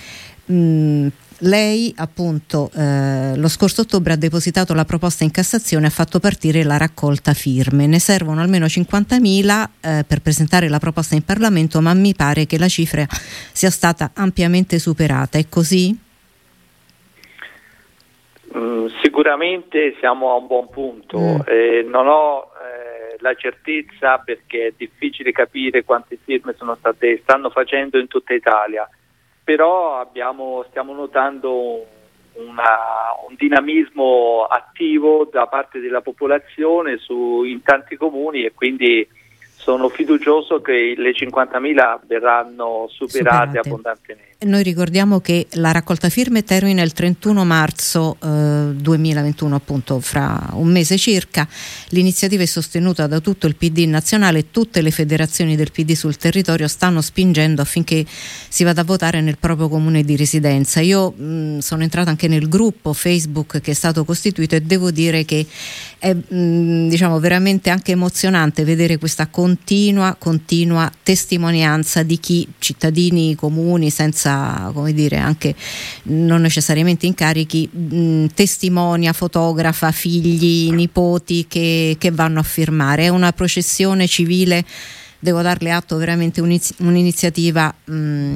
Mm, 0.52 1.08
lei 1.46 1.94
appunto 1.98 2.70
eh, 2.76 3.38
lo 3.38 3.48
scorso 3.48 3.82
ottobre 3.82 4.14
ha 4.14 4.18
depositato 4.18 4.74
la 4.74 4.86
proposta 4.86 5.24
in 5.24 5.32
Cassazione 5.32 5.86
e 5.86 5.88
ha 5.88 5.92
fatto 5.92 6.20
partire 6.20 6.64
la 6.64 6.78
raccolta 6.78 7.34
firme. 7.34 7.88
Ne 7.88 8.00
servono 8.00 8.42
almeno 8.42 8.66
50.000 8.66 9.64
eh, 9.82 10.04
per 10.08 10.22
presentare 10.22 10.70
la 10.70 10.80
proposta 10.80 11.16
in 11.16 11.24
Parlamento, 11.24 11.82
ma 11.82 11.94
mi 11.94 12.14
pare 12.14 12.46
che 12.46 12.58
la 12.58 12.68
cifra 12.68 13.06
sia 13.10 13.70
stata 13.70 14.12
ampiamente 14.16 14.80
superata. 14.80 15.38
È 15.38 15.46
così? 15.50 15.98
Mm, 18.56 18.88
sicuramente 19.02 19.96
siamo 20.00 20.32
a 20.32 20.36
un 20.36 20.48
buon 20.48 20.70
punto, 20.70 21.20
mm. 21.20 21.40
eh, 21.46 21.86
non 21.88 22.08
ho 22.08 22.52
eh, 22.56 23.18
la 23.20 23.36
certezza 23.36 24.18
perché 24.20 24.68
è 24.68 24.74
difficile 24.78 25.32
capire 25.34 25.84
quante 25.84 26.18
firme 26.24 26.54
sono 26.58 26.76
state, 26.76 27.20
stanno 27.24 27.50
facendo 27.50 28.00
in 28.00 28.08
tutta 28.08 28.34
Italia, 28.34 28.88
però 29.46 30.00
abbiamo, 30.00 30.66
stiamo 30.70 30.94
notando 30.94 31.86
una, 32.34 32.78
un 33.30 33.36
dinamismo 33.38 34.44
attivo 34.50 35.30
da 35.32 35.46
parte 35.46 35.80
della 35.80 36.02
popolazione 36.02 36.98
su, 36.98 37.44
in 37.44 37.62
tanti 37.62 37.96
comuni 37.96 38.44
e 38.44 38.54
quindi 38.54 39.08
sono 39.56 39.88
fiducioso 39.88 40.62
che 40.62 40.96
le 40.98 41.12
50.000 41.12 42.00
verranno 42.06 42.88
superate, 42.90 43.48
superate. 43.48 43.60
abbondantemente. 43.60 44.35
Noi 44.46 44.62
ricordiamo 44.62 45.22
che 45.22 45.48
la 45.54 45.72
raccolta 45.72 46.08
firme 46.10 46.44
termina 46.44 46.84
il 46.84 46.94
31 46.94 47.44
marzo 47.46 48.18
eh, 48.22 48.74
2021, 48.76 49.56
appunto 49.56 50.00
fra 50.00 50.52
un 50.54 50.68
mese 50.68 51.00
circa. 51.00 51.48
L'iniziativa 51.90 52.44
è 52.44 52.46
sostenuta 52.46 53.08
da 53.08 53.20
tutto 53.22 53.48
il 53.48 53.56
PD 53.56 53.88
nazionale 53.88 54.40
e 54.40 54.52
tutte 54.52 54.82
le 54.82 54.92
federazioni 54.92 55.56
del 55.56 55.72
PD 55.72 55.94
sul 55.94 56.18
territorio 56.18 56.68
stanno 56.68 57.02
spingendo 57.02 57.64
affinché 57.64 58.06
si 58.48 58.64
vada 58.64 58.82
a 58.82 58.84
votare 58.84 59.20
nel 59.20 59.40
proprio 59.40 59.68
comune 59.68 60.04
di 60.04 60.16
residenza. 60.16 60.80
Io 60.80 61.10
mh, 61.10 61.60
sono 61.60 61.82
entrata 61.82 62.12
anche 62.12 62.28
nel 62.28 62.48
gruppo 62.48 62.94
Facebook 62.94 63.62
che 63.62 63.72
è 63.72 63.74
stato 63.74 64.06
costituito 64.06 64.54
e 64.54 64.62
devo 64.62 64.92
dire 64.92 65.26
che 65.26 65.44
è 65.98 66.14
mh, 66.14 66.88
diciamo, 66.88 67.20
veramente 67.20 67.72
anche 67.72 67.94
emozionante 67.94 68.64
vedere 68.64 69.00
questa 69.00 69.26
continua, 69.26 70.16
continua 70.20 70.92
testimonianza 71.02 72.04
di 72.04 72.20
chi, 72.20 72.48
cittadini 72.60 73.34
comuni, 73.34 73.90
senza, 73.90 74.35
come 74.74 74.94
dire, 74.94 75.18
anche 75.18 75.56
non 76.04 76.42
necessariamente 76.42 77.06
incarichi, 77.06 77.70
mh, 77.70 78.26
testimonia, 78.34 79.14
fotografa 79.14 79.92
figli, 79.92 80.72
nipoti 80.72 81.46
che, 81.48 81.96
che 82.00 82.12
vanno 82.12 82.40
a 82.40 82.44
firmare. 82.44 83.06
È 83.06 83.10
una 83.10 83.32
processione 83.32 84.08
civile 84.08 84.66
devo 85.18 85.42
darle 85.42 85.72
atto 85.72 85.98
veramente 85.98 86.40
un'iniziativa 86.40 87.74
mh, 87.84 88.36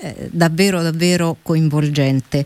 eh, 0.00 0.28
davvero 0.30 0.82
davvero 0.82 1.36
coinvolgente. 1.42 2.44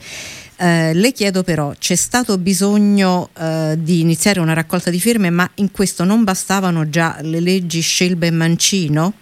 Eh, 0.56 0.94
le 0.94 1.12
chiedo 1.12 1.42
però, 1.42 1.74
c'è 1.78 1.96
stato 1.96 2.38
bisogno 2.38 3.30
eh, 3.36 3.76
di 3.78 4.00
iniziare 4.00 4.40
una 4.40 4.52
raccolta 4.52 4.90
di 4.90 5.00
firme, 5.00 5.28
ma 5.28 5.48
in 5.56 5.70
questo 5.70 6.04
non 6.04 6.24
bastavano 6.24 6.88
già 6.88 7.18
le 7.20 7.40
leggi 7.40 7.80
Scelba 7.80 8.26
e 8.26 8.30
Mancino? 8.30 9.12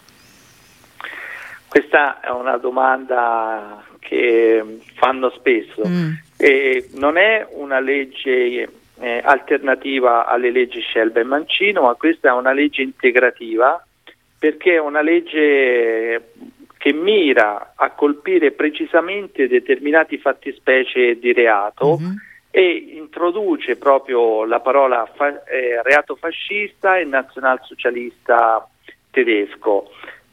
Questa 1.71 2.19
è 2.19 2.31
una 2.31 2.57
domanda 2.57 3.85
che 4.01 4.81
fanno 4.97 5.31
spesso. 5.31 5.83
Mm. 5.87 6.11
non 6.95 7.17
è 7.17 7.47
una 7.53 7.79
legge 7.79 8.69
eh, 8.99 9.21
alternativa 9.23 10.27
alle 10.27 10.51
leggi 10.51 10.81
Scelba 10.81 11.21
e 11.21 11.25
Mancino, 11.25 11.83
ma 11.83 11.95
questa 11.95 12.31
è 12.31 12.33
una 12.33 12.53
legge 12.53 12.83
integrativa 12.83 13.81
perché 14.37 14.75
è 14.75 14.81
una 14.81 15.01
legge 15.01 16.33
che 16.77 16.93
mira 16.93 17.75
a 17.77 17.91
colpire 17.91 18.51
precisamente 18.51 19.47
determinati 19.47 20.19
fattispecie 20.19 21.19
di 21.19 21.33
reato 21.33 21.91
uh-huh. 21.91 22.15
e 22.51 22.95
introduce 22.97 23.77
proprio 23.77 24.45
la 24.45 24.59
parola 24.61 25.09
fa- 25.15 25.45
eh, 25.45 25.83
reato 25.83 26.17
fascista 26.17 26.99
e 26.99 27.05
nazionalsocialista 27.05 28.67
tedesco. 29.11 29.91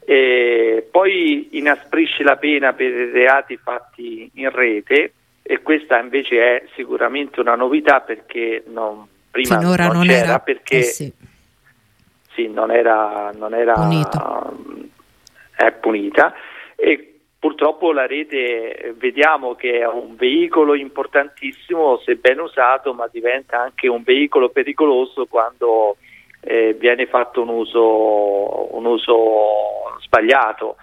E 0.10 0.88
poi 0.90 1.50
inasprisce 1.58 2.24
la 2.24 2.38
pena 2.38 2.72
per 2.72 2.88
i 2.88 3.12
reati 3.12 3.58
fatti 3.58 4.32
in 4.36 4.50
rete 4.50 5.12
e 5.42 5.62
questa 5.62 6.00
invece 6.00 6.40
è 6.40 6.64
sicuramente 6.76 7.42
una 7.42 7.56
novità 7.56 8.00
perché 8.00 8.64
non, 8.68 9.06
prima 9.30 9.60
Finora 9.60 9.88
non, 9.88 9.98
non 9.98 10.10
era, 10.10 10.40
perché 10.40 10.78
eh 10.78 10.84
sì. 10.84 11.14
Sì, 12.34 12.48
non 12.48 12.72
era, 12.72 13.34
non 13.36 13.54
era 13.54 13.74
è 15.58 15.72
punita. 15.74 16.34
E 16.76 17.20
purtroppo 17.38 17.92
la 17.92 18.06
rete 18.06 18.94
vediamo 18.98 19.56
che 19.56 19.80
è 19.80 19.88
un 19.88 20.16
veicolo 20.16 20.74
importantissimo 20.74 21.98
se 22.06 22.16
ben 22.16 22.40
usato 22.40 22.94
ma 22.94 23.10
diventa 23.12 23.60
anche 23.60 23.90
un 23.90 24.04
veicolo 24.04 24.50
pericoloso 24.50 25.26
quando 25.26 25.98
eh, 26.48 26.74
viene 26.80 27.08
fatto 27.08 27.42
un 27.42 27.50
uso, 27.50 28.76
un 28.76 28.86
uso 28.86 29.98
sbagliato. 30.00 30.78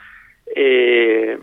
E 0.45 1.39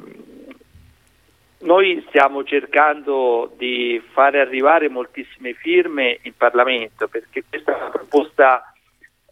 noi 1.61 2.03
stiamo 2.07 2.43
cercando 2.43 3.51
di 3.57 4.01
fare 4.11 4.39
arrivare 4.39 4.89
moltissime 4.89 5.53
firme 5.53 6.19
in 6.21 6.33
Parlamento 6.37 7.07
perché 7.07 7.43
questa 7.47 7.73
proposta 7.91 8.73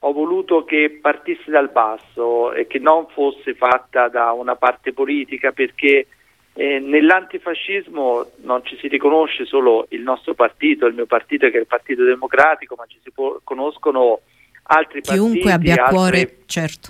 ho 0.01 0.13
voluto 0.13 0.63
che 0.63 0.97
partisse 1.01 1.51
dal 1.51 1.69
basso 1.69 2.53
e 2.53 2.65
che 2.65 2.79
non 2.79 3.07
fosse 3.09 3.53
fatta 3.53 4.07
da 4.07 4.31
una 4.31 4.55
parte 4.55 4.93
politica 4.93 5.51
perché 5.51 6.07
eh, 6.53 6.79
nell'antifascismo 6.79 8.31
non 8.37 8.63
ci 8.63 8.77
si 8.77 8.87
riconosce 8.87 9.45
solo 9.45 9.85
il 9.89 10.01
nostro 10.01 10.33
partito, 10.33 10.87
il 10.87 10.95
mio 10.95 11.05
partito 11.05 11.49
che 11.49 11.57
è 11.57 11.61
il 11.61 11.67
Partito 11.67 12.03
Democratico, 12.03 12.75
ma 12.75 12.85
ci 12.87 12.99
si 13.03 13.11
può, 13.11 13.39
conoscono 13.43 14.21
altri 14.69 15.01
Chiunque 15.01 15.01
partiti. 15.01 15.39
Chiunque 15.39 15.51
abbia 15.51 15.85
a 15.85 15.89
cuore, 15.89 16.37
certo, 16.45 16.89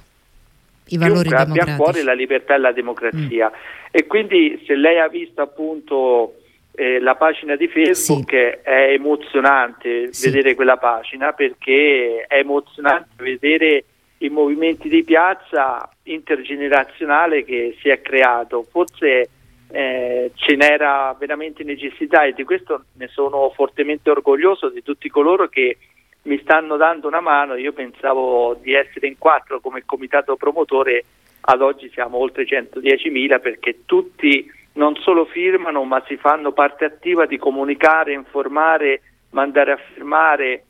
i 0.88 0.98
valori 0.98 1.30
democratici. 1.30 1.60
abbia 1.60 1.74
a 1.74 1.78
cuore 1.78 2.04
la 2.04 2.14
libertà 2.14 2.56
e 2.56 2.58
la 2.58 2.72
democrazia. 2.72 3.50
Mm. 3.50 3.78
E 3.92 4.08
quindi 4.08 4.64
se 4.66 4.76
lei 4.76 5.00
ha 5.00 5.08
visto 5.08 5.42
appunto 5.42 6.36
eh, 6.74 7.00
la 7.00 7.16
pagina 7.16 7.56
di 7.56 7.68
Facebook 7.68 8.30
sì. 8.30 8.36
è 8.36 8.92
emozionante 8.92 10.14
sì. 10.14 10.30
vedere 10.30 10.56
quella 10.56 10.78
pagina 10.78 11.34
perché 11.34 12.26
è 12.28 12.38
emozionante 12.38 13.24
vedere 13.24 13.84
i 14.20 14.30
movimenti 14.30 14.90
di 14.90 15.04
piazza 15.04 15.90
intergenerazionale 16.04 17.44
che 17.44 17.76
si 17.82 17.90
è 17.90 18.02
creato. 18.02 18.66
Forse 18.70 19.30
eh, 19.72 20.32
ce 20.34 20.56
n'era 20.56 21.16
veramente 21.18 21.64
necessità 21.64 22.24
e 22.24 22.34
di 22.34 22.44
questo 22.44 22.86
ne 22.94 23.08
sono 23.08 23.52
fortemente 23.56 24.10
orgoglioso 24.10 24.70
di 24.70 24.84
tutti 24.84 25.10
coloro 25.10 25.48
che 25.48 25.78
mi 26.24 26.40
stanno 26.42 26.78
dando 26.78 27.08
una 27.08 27.22
mano. 27.22 27.56
Io 27.56 27.74
pensavo 27.74 28.58
di 28.62 28.74
essere 28.74 29.08
in 29.08 29.18
quattro 29.18 29.60
come 29.60 29.84
comitato 29.86 30.36
promotore, 30.36 31.04
ad 31.42 31.62
oggi 31.62 31.90
siamo 31.90 32.18
oltre 32.18 32.46
110.000 32.46 33.40
perché 33.40 33.80
tutti 33.86 34.52
non 34.74 34.96
solo 34.96 35.26
firmano 35.26 35.84
ma 35.84 36.04
si 36.06 36.18
fanno 36.18 36.52
parte 36.52 36.86
attiva 36.86 37.26
di 37.26 37.38
comunicare, 37.38 38.14
informare, 38.14 39.02
mandare 39.32 39.72
a 39.72 39.80
firmare 39.94 40.64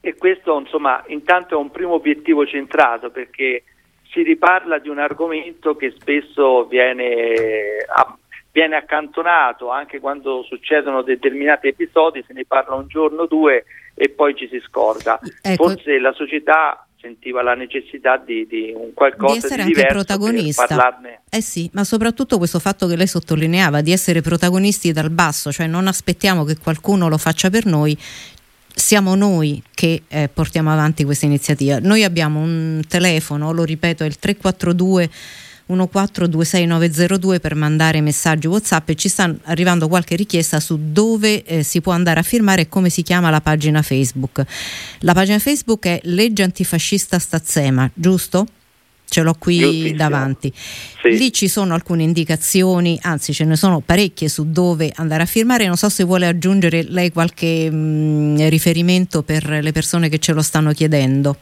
e 0.00 0.14
questo 0.16 0.58
insomma 0.58 1.02
intanto 1.08 1.54
è 1.54 1.58
un 1.58 1.70
primo 1.70 1.94
obiettivo 1.94 2.46
centrato 2.46 3.10
perché 3.10 3.64
si 4.10 4.22
riparla 4.22 4.78
di 4.78 4.88
un 4.88 4.98
argomento 4.98 5.74
che 5.74 5.92
spesso 5.98 6.66
viene, 6.66 7.84
viene 8.52 8.76
accantonato 8.76 9.70
anche 9.70 9.98
quando 9.98 10.42
succedono 10.44 11.02
determinati 11.02 11.68
episodi, 11.68 12.22
se 12.24 12.32
ne 12.32 12.44
parla 12.46 12.74
un 12.74 12.86
giorno 12.86 13.22
o 13.22 13.26
due 13.26 13.64
e 13.94 14.08
poi 14.10 14.34
ci 14.34 14.48
si 14.50 14.60
scorda. 14.66 15.20
Ecco. 15.40 15.68
Forse 15.68 15.98
la 15.98 16.12
società 16.12 16.86
sentiva 17.04 17.42
la 17.42 17.54
necessità 17.54 18.16
di, 18.16 18.46
di 18.46 18.72
un 18.74 18.94
qualcosa 18.94 19.32
di 19.32 19.38
essere 19.38 19.64
di 19.64 19.74
anche 19.74 19.86
protagonista. 19.86 20.98
Eh 21.28 21.42
sì, 21.42 21.68
ma 21.74 21.84
soprattutto 21.84 22.38
questo 22.38 22.58
fatto 22.58 22.86
che 22.86 22.96
lei 22.96 23.06
sottolineava 23.06 23.82
di 23.82 23.92
essere 23.92 24.22
protagonisti 24.22 24.90
dal 24.90 25.10
basso, 25.10 25.52
cioè 25.52 25.66
non 25.66 25.86
aspettiamo 25.86 26.44
che 26.44 26.56
qualcuno 26.56 27.08
lo 27.08 27.18
faccia 27.18 27.50
per 27.50 27.66
noi, 27.66 27.96
siamo 28.74 29.14
noi 29.14 29.62
che 29.72 30.02
eh, 30.08 30.28
portiamo 30.32 30.72
avanti 30.72 31.04
questa 31.04 31.26
iniziativa. 31.26 31.78
Noi 31.78 32.02
abbiamo 32.02 32.40
un 32.40 32.80
telefono, 32.88 33.52
lo 33.52 33.64
ripeto, 33.64 34.02
è 34.02 34.06
il 34.06 34.18
342 34.18 35.10
1426902 35.68 37.40
per 37.40 37.54
mandare 37.54 38.00
messaggi 38.00 38.46
WhatsApp 38.46 38.90
e 38.90 38.94
ci 38.96 39.08
sta 39.08 39.34
arrivando 39.44 39.88
qualche 39.88 40.14
richiesta 40.16 40.60
su 40.60 40.78
dove 40.92 41.42
eh, 41.44 41.62
si 41.62 41.80
può 41.80 41.92
andare 41.92 42.20
a 42.20 42.22
firmare 42.22 42.62
e 42.62 42.68
come 42.68 42.90
si 42.90 43.02
chiama 43.02 43.30
la 43.30 43.40
pagina 43.40 43.80
Facebook. 43.82 44.44
La 45.00 45.14
pagina 45.14 45.38
Facebook 45.38 45.86
è 45.86 46.00
Legge 46.04 46.42
Antifascista 46.42 47.18
Stazzema, 47.18 47.90
giusto? 47.94 48.46
Ce 49.06 49.22
l'ho 49.22 49.34
qui 49.38 49.94
davanti. 49.94 50.52
Sì. 50.54 51.16
Lì 51.16 51.32
ci 51.32 51.46
sono 51.46 51.74
alcune 51.74 52.02
indicazioni, 52.02 52.98
anzi 53.02 53.32
ce 53.32 53.44
ne 53.44 53.54
sono 53.54 53.80
parecchie 53.80 54.28
su 54.28 54.50
dove 54.50 54.92
andare 54.96 55.22
a 55.22 55.26
firmare. 55.26 55.66
Non 55.66 55.76
so 55.76 55.88
se 55.88 56.04
vuole 56.04 56.26
aggiungere 56.26 56.82
lei 56.82 57.12
qualche 57.12 57.70
mh, 57.70 57.76
mm, 57.76 58.48
riferimento 58.48 59.22
per 59.22 59.46
le 59.62 59.72
persone 59.72 60.08
che 60.08 60.18
ce 60.18 60.32
lo 60.32 60.42
stanno 60.42 60.72
chiedendo. 60.72 61.36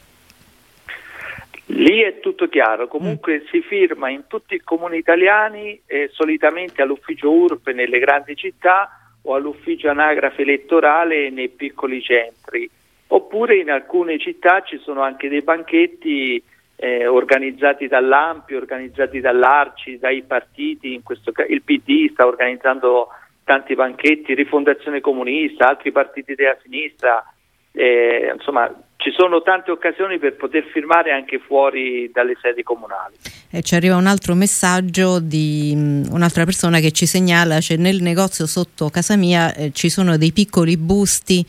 Lì 1.67 2.01
è 2.01 2.19
tutto 2.19 2.47
chiaro, 2.47 2.87
comunque 2.87 3.41
mm. 3.41 3.45
si 3.49 3.61
firma 3.61 4.09
in 4.09 4.23
tutti 4.27 4.55
i 4.55 4.61
comuni 4.61 4.97
italiani, 4.97 5.79
eh, 5.85 6.09
solitamente 6.11 6.81
all'ufficio 6.81 7.31
URP 7.31 7.69
nelle 7.69 7.99
grandi 7.99 8.35
città 8.35 8.99
o 9.21 9.35
all'ufficio 9.35 9.89
anagrafe 9.89 10.41
elettorale 10.41 11.29
nei 11.29 11.47
piccoli 11.47 12.01
centri, 12.01 12.69
oppure 13.07 13.57
in 13.57 13.71
alcune 13.71 14.19
città 14.19 14.61
ci 14.61 14.77
sono 14.79 15.01
anche 15.01 15.29
dei 15.29 15.41
banchetti 15.41 16.43
eh, 16.75 17.07
organizzati 17.07 17.87
dall'Ampi, 17.87 18.55
organizzati 18.55 19.21
dall'Arci, 19.21 19.99
dai 19.99 20.23
partiti, 20.23 20.93
in 20.93 21.03
questo 21.03 21.31
caso 21.31 21.49
il 21.49 21.61
PD 21.61 22.11
sta 22.11 22.25
organizzando 22.25 23.07
tanti 23.45 23.73
banchetti, 23.73 24.33
Rifondazione 24.33 24.99
Comunista, 24.99 25.69
altri 25.69 25.93
partiti 25.93 26.35
della 26.35 26.57
sinistra, 26.61 27.23
eh, 27.71 28.31
insomma 28.33 28.69
ci 29.03 29.11
sono 29.11 29.41
tante 29.41 29.69
occasioni 29.69 30.17
per 30.17 30.35
poter 30.37 30.63
firmare 30.71 31.11
anche 31.11 31.37
fuori 31.37 32.09
dalle 32.13 32.37
sedi 32.41 32.63
comunali. 32.63 33.15
E 33.51 33.61
ci 33.61 33.75
arriva 33.75 33.97
un 33.97 34.07
altro 34.07 34.33
messaggio 34.33 35.19
di 35.19 35.73
um, 35.75 36.05
un'altra 36.11 36.45
persona 36.45 36.79
che 36.79 36.91
ci 36.91 37.05
segnala, 37.05 37.59
cioè 37.59 37.75
nel 37.75 38.01
negozio 38.01 38.47
sotto 38.47 38.89
casa 38.89 39.17
mia 39.17 39.53
eh, 39.53 39.71
ci 39.73 39.89
sono 39.89 40.15
dei 40.15 40.31
piccoli 40.31 40.77
busti 40.77 41.45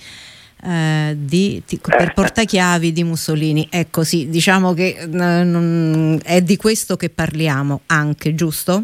eh, 0.65 1.15
di, 1.17 1.63
di, 1.65 1.79
per 1.79 2.13
portachiavi 2.13 2.91
di 2.93 3.05
Mussolini. 3.05 3.69
Ecco 3.71 4.03
sì, 4.03 4.29
diciamo 4.29 4.75
che 4.75 4.97
eh, 4.99 5.07
non, 5.07 6.19
è 6.25 6.43
di 6.43 6.57
questo 6.57 6.97
che 6.97 7.09
parliamo 7.09 7.83
anche, 7.87 8.35
giusto? 8.35 8.83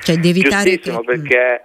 Cioè 0.00 0.16
di 0.16 0.28
evitare 0.28 0.80
che... 0.80 1.00
perché 1.06 1.64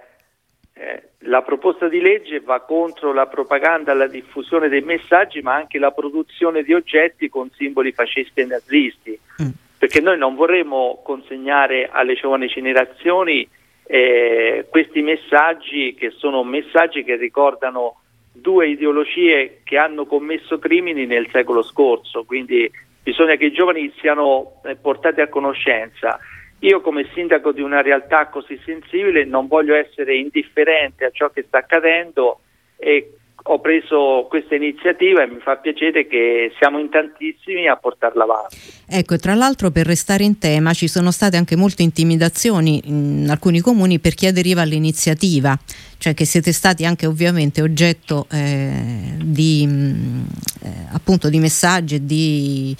eh, 0.74 1.07
la 1.22 1.42
proposta 1.42 1.88
di 1.88 2.00
legge 2.00 2.40
va 2.40 2.60
contro 2.60 3.12
la 3.12 3.26
propaganda, 3.26 3.92
la 3.92 4.06
diffusione 4.06 4.68
dei 4.68 4.82
messaggi, 4.82 5.40
ma 5.40 5.54
anche 5.54 5.78
la 5.78 5.90
produzione 5.90 6.62
di 6.62 6.72
oggetti 6.72 7.28
con 7.28 7.50
simboli 7.56 7.92
fascisti 7.92 8.40
e 8.40 8.44
nazisti. 8.44 9.18
Mm. 9.42 9.48
Perché 9.78 10.00
noi 10.00 10.18
non 10.18 10.34
vorremmo 10.34 11.00
consegnare 11.04 11.88
alle 11.90 12.14
giovani 12.14 12.46
generazioni 12.46 13.48
eh, 13.84 14.66
questi 14.68 15.02
messaggi 15.02 15.94
che 15.94 16.10
sono 16.10 16.44
messaggi 16.44 17.02
che 17.04 17.16
ricordano 17.16 18.00
due 18.32 18.68
ideologie 18.68 19.60
che 19.64 19.76
hanno 19.76 20.06
commesso 20.06 20.58
crimini 20.58 21.06
nel 21.06 21.28
secolo 21.30 21.62
scorso, 21.62 22.24
quindi 22.24 22.70
bisogna 23.02 23.36
che 23.36 23.46
i 23.46 23.52
giovani 23.52 23.92
siano 23.98 24.60
eh, 24.64 24.76
portati 24.76 25.20
a 25.20 25.28
conoscenza. 25.28 26.18
Io 26.60 26.80
come 26.80 27.08
sindaco 27.14 27.52
di 27.52 27.60
una 27.60 27.82
realtà 27.82 28.26
così 28.26 28.60
sensibile 28.64 29.24
non 29.24 29.46
voglio 29.46 29.74
essere 29.74 30.16
indifferente 30.16 31.04
a 31.04 31.10
ciò 31.10 31.30
che 31.30 31.44
sta 31.46 31.58
accadendo 31.58 32.40
e 32.76 33.12
ho 33.50 33.60
preso 33.60 34.26
questa 34.28 34.56
iniziativa 34.56 35.22
e 35.22 35.26
mi 35.26 35.38
fa 35.40 35.56
piacere 35.56 36.06
che 36.06 36.52
siamo 36.58 36.78
in 36.78 36.90
tantissimi 36.90 37.66
a 37.66 37.76
portarla 37.76 38.24
avanti. 38.24 38.56
Ecco, 38.86 39.16
tra 39.16 39.34
l'altro 39.34 39.70
per 39.70 39.86
restare 39.86 40.24
in 40.24 40.38
tema 40.38 40.74
ci 40.74 40.88
sono 40.88 41.10
state 41.10 41.36
anche 41.36 41.56
molte 41.56 41.82
intimidazioni 41.82 42.82
in 42.84 43.26
alcuni 43.30 43.60
comuni 43.60 44.00
per 44.00 44.14
chi 44.14 44.26
aderiva 44.26 44.62
all'iniziativa, 44.62 45.58
cioè 45.96 46.12
che 46.12 46.24
siete 46.24 46.52
stati 46.52 46.84
anche 46.84 47.06
ovviamente 47.06 47.62
oggetto 47.62 48.26
eh, 48.30 49.16
di, 49.22 49.64
mm, 49.66 50.24
eh, 50.64 50.68
appunto 50.92 51.30
di 51.30 51.38
messaggi 51.38 52.04
di 52.04 52.76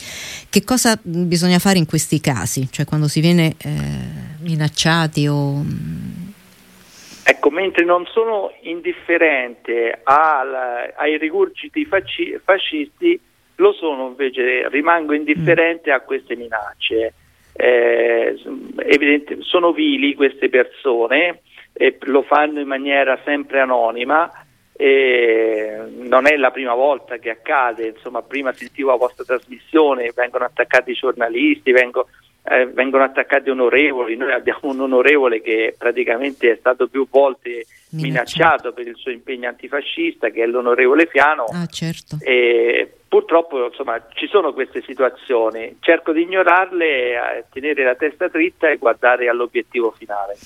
che 0.51 0.65
cosa 0.65 0.99
bisogna 1.03 1.59
fare 1.59 1.79
in 1.79 1.87
questi 1.87 2.21
casi, 2.21 2.69
cioè 2.71 2.87
quando 2.87 3.09
si 3.09 3.21
viene 3.21 3.55
eh, 3.59 3.69
minacciati 4.41 5.27
o 5.27 5.57
mm, 5.57 6.29
Ecco, 7.31 7.51
mentre 7.51 7.85
non 7.85 8.07
sono 8.07 8.55
indifferente 8.63 10.01
al, 10.03 10.95
ai 10.97 11.19
rigurgiti 11.19 11.85
fasci, 11.85 12.41
fascisti, 12.43 13.21
lo 13.57 13.73
sono 13.73 14.07
invece, 14.07 14.67
rimango 14.71 15.13
indifferente 15.13 15.91
a 15.91 16.01
queste 16.01 16.37
minacce. 16.37 17.13
Eh, 17.53 18.35
evidente, 18.79 19.37
sono 19.43 19.73
vili 19.73 20.15
queste 20.15 20.49
persone 20.49 21.43
e 21.75 21.99
lo 22.05 22.23
fanno 22.23 22.61
in 22.61 22.67
maniera 22.67 23.21
sempre 23.27 23.61
anonima. 23.61 24.31
E 24.81 25.77
non 26.09 26.29
è 26.29 26.37
la 26.37 26.53
prima 26.53 26.73
volta 26.73 27.17
che 27.17 27.31
accade, 27.31 27.89
insomma, 27.89 28.23
prima 28.23 28.53
sentivo 28.53 28.91
la 28.91 28.97
vostra 28.97 29.25
trasmissione, 29.25 30.13
vengono 30.15 30.45
attaccati 30.45 30.93
i 30.93 30.95
giornalisti, 30.95 31.73
vengo, 31.73 32.07
eh, 32.45 32.65
vengono 32.67 33.03
attaccati 33.03 33.51
onorevoli, 33.51 34.15
noi 34.15 34.31
abbiamo 34.31 34.61
un 34.71 34.81
onorevole 34.81 35.43
che 35.43 35.75
praticamente 35.77 36.53
è 36.53 36.57
stato 36.61 36.87
più 36.87 37.09
volte 37.11 37.67
minacciato 37.91 38.73
per 38.73 38.87
il 38.87 38.95
suo 38.95 39.11
impegno 39.11 39.49
antifascista, 39.49 40.29
che 40.29 40.45
è 40.45 40.47
l'onorevole 40.47 41.07
Fiano. 41.07 41.47
Ah, 41.47 41.67
certo. 41.67 42.19
E 42.21 42.89
purtroppo 43.09 43.67
insomma, 43.67 44.01
ci 44.15 44.29
sono 44.29 44.53
queste 44.53 44.81
situazioni, 44.83 45.79
cerco 45.81 46.13
di 46.13 46.23
ignorarle, 46.23 47.47
tenere 47.51 47.83
la 47.83 47.97
testa 47.97 48.29
dritta 48.29 48.69
e 48.69 48.77
guardare 48.77 49.29
all'obiettivo 49.29 49.91
finale. 49.91 50.37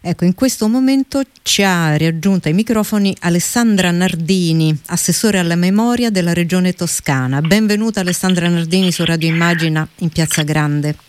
Ecco, 0.00 0.24
in 0.24 0.34
questo 0.34 0.68
momento 0.68 1.22
ci 1.42 1.62
ha 1.62 1.96
raggiunto 1.96 2.48
ai 2.48 2.54
microfoni 2.54 3.16
Alessandra 3.20 3.90
Nardini, 3.90 4.76
assessore 4.86 5.38
alla 5.38 5.56
memoria 5.56 6.10
della 6.10 6.32
regione 6.32 6.72
toscana. 6.72 7.40
Benvenuta 7.40 8.00
Alessandra 8.00 8.48
Nardini 8.48 8.92
su 8.92 9.04
Radio 9.04 9.28
Immagina 9.28 9.86
in 9.98 10.10
Piazza 10.10 10.42
Grande 10.42 11.06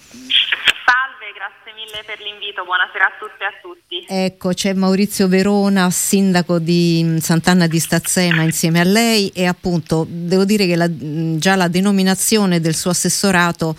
per 2.10 2.22
l'invito, 2.22 2.64
buonasera 2.64 3.06
a 3.06 3.12
tutte 3.20 3.44
e 3.44 3.46
a 3.46 3.54
tutti. 3.62 4.06
Ecco, 4.08 4.54
c'è 4.54 4.74
Maurizio 4.74 5.28
Verona, 5.28 5.92
sindaco 5.92 6.58
di 6.58 7.02
mm, 7.04 7.18
Sant'Anna 7.18 7.68
di 7.68 7.78
Stazzema 7.78 8.42
insieme 8.42 8.80
a 8.80 8.84
lei 8.84 9.30
e 9.30 9.46
appunto 9.46 10.08
devo 10.10 10.44
dire 10.44 10.66
che 10.66 10.76
la, 10.76 10.90
mm, 10.90 11.38
già 11.38 11.56
la 11.56 11.68
denominazione 11.68 12.60
del 12.60 12.74
suo 12.74 12.90
assessorato 12.90 13.76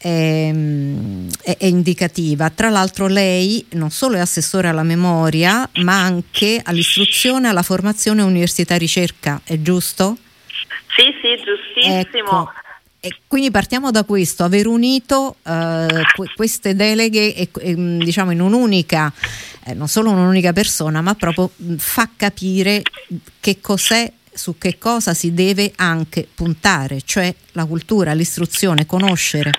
è, 0.00 0.50
mm, 0.50 1.28
è, 1.42 1.56
è, 1.58 1.66
indicativa. 1.66 2.48
Tra 2.48 2.70
l'altro 2.70 3.06
lei 3.06 3.64
non 3.72 3.90
solo 3.90 4.16
è 4.16 4.20
assessore 4.20 4.68
alla 4.68 4.82
memoria 4.82 5.68
ma 5.82 6.02
anche 6.02 6.60
all'istruzione, 6.64 7.48
alla 7.48 7.62
formazione 7.62 8.22
università 8.22 8.76
e 8.76 8.78
ricerca, 8.78 9.42
è 9.44 9.60
giusto? 9.60 10.16
Sì, 10.96 11.04
sì, 11.20 11.36
giustissimo. 11.44 12.42
Ecco. 12.42 12.52
E 13.02 13.16
quindi 13.26 13.50
partiamo 13.50 13.90
da 13.90 14.04
questo, 14.04 14.44
aver 14.44 14.66
unito 14.66 15.36
eh, 15.46 15.86
queste 16.34 16.74
deleghe 16.74 17.34
e, 17.34 17.48
e, 17.60 17.76
mm, 17.76 18.00
diciamo 18.00 18.30
in 18.30 18.40
un'unica, 18.40 19.12
eh, 19.64 19.74
non 19.74 19.88
solo 19.88 20.10
un'unica 20.10 20.52
persona, 20.52 21.00
ma 21.00 21.14
proprio 21.14 21.50
mm, 21.62 21.76
fa 21.76 22.08
capire 22.16 22.82
che 23.40 23.60
cos'è, 23.60 24.10
su 24.32 24.56
che 24.58 24.78
cosa 24.78 25.12
si 25.12 25.34
deve 25.34 25.72
anche 25.76 26.26
puntare, 26.34 27.00
cioè 27.04 27.34
la 27.52 27.64
cultura, 27.64 28.12
l'istruzione, 28.12 28.86
conoscere. 28.86 29.50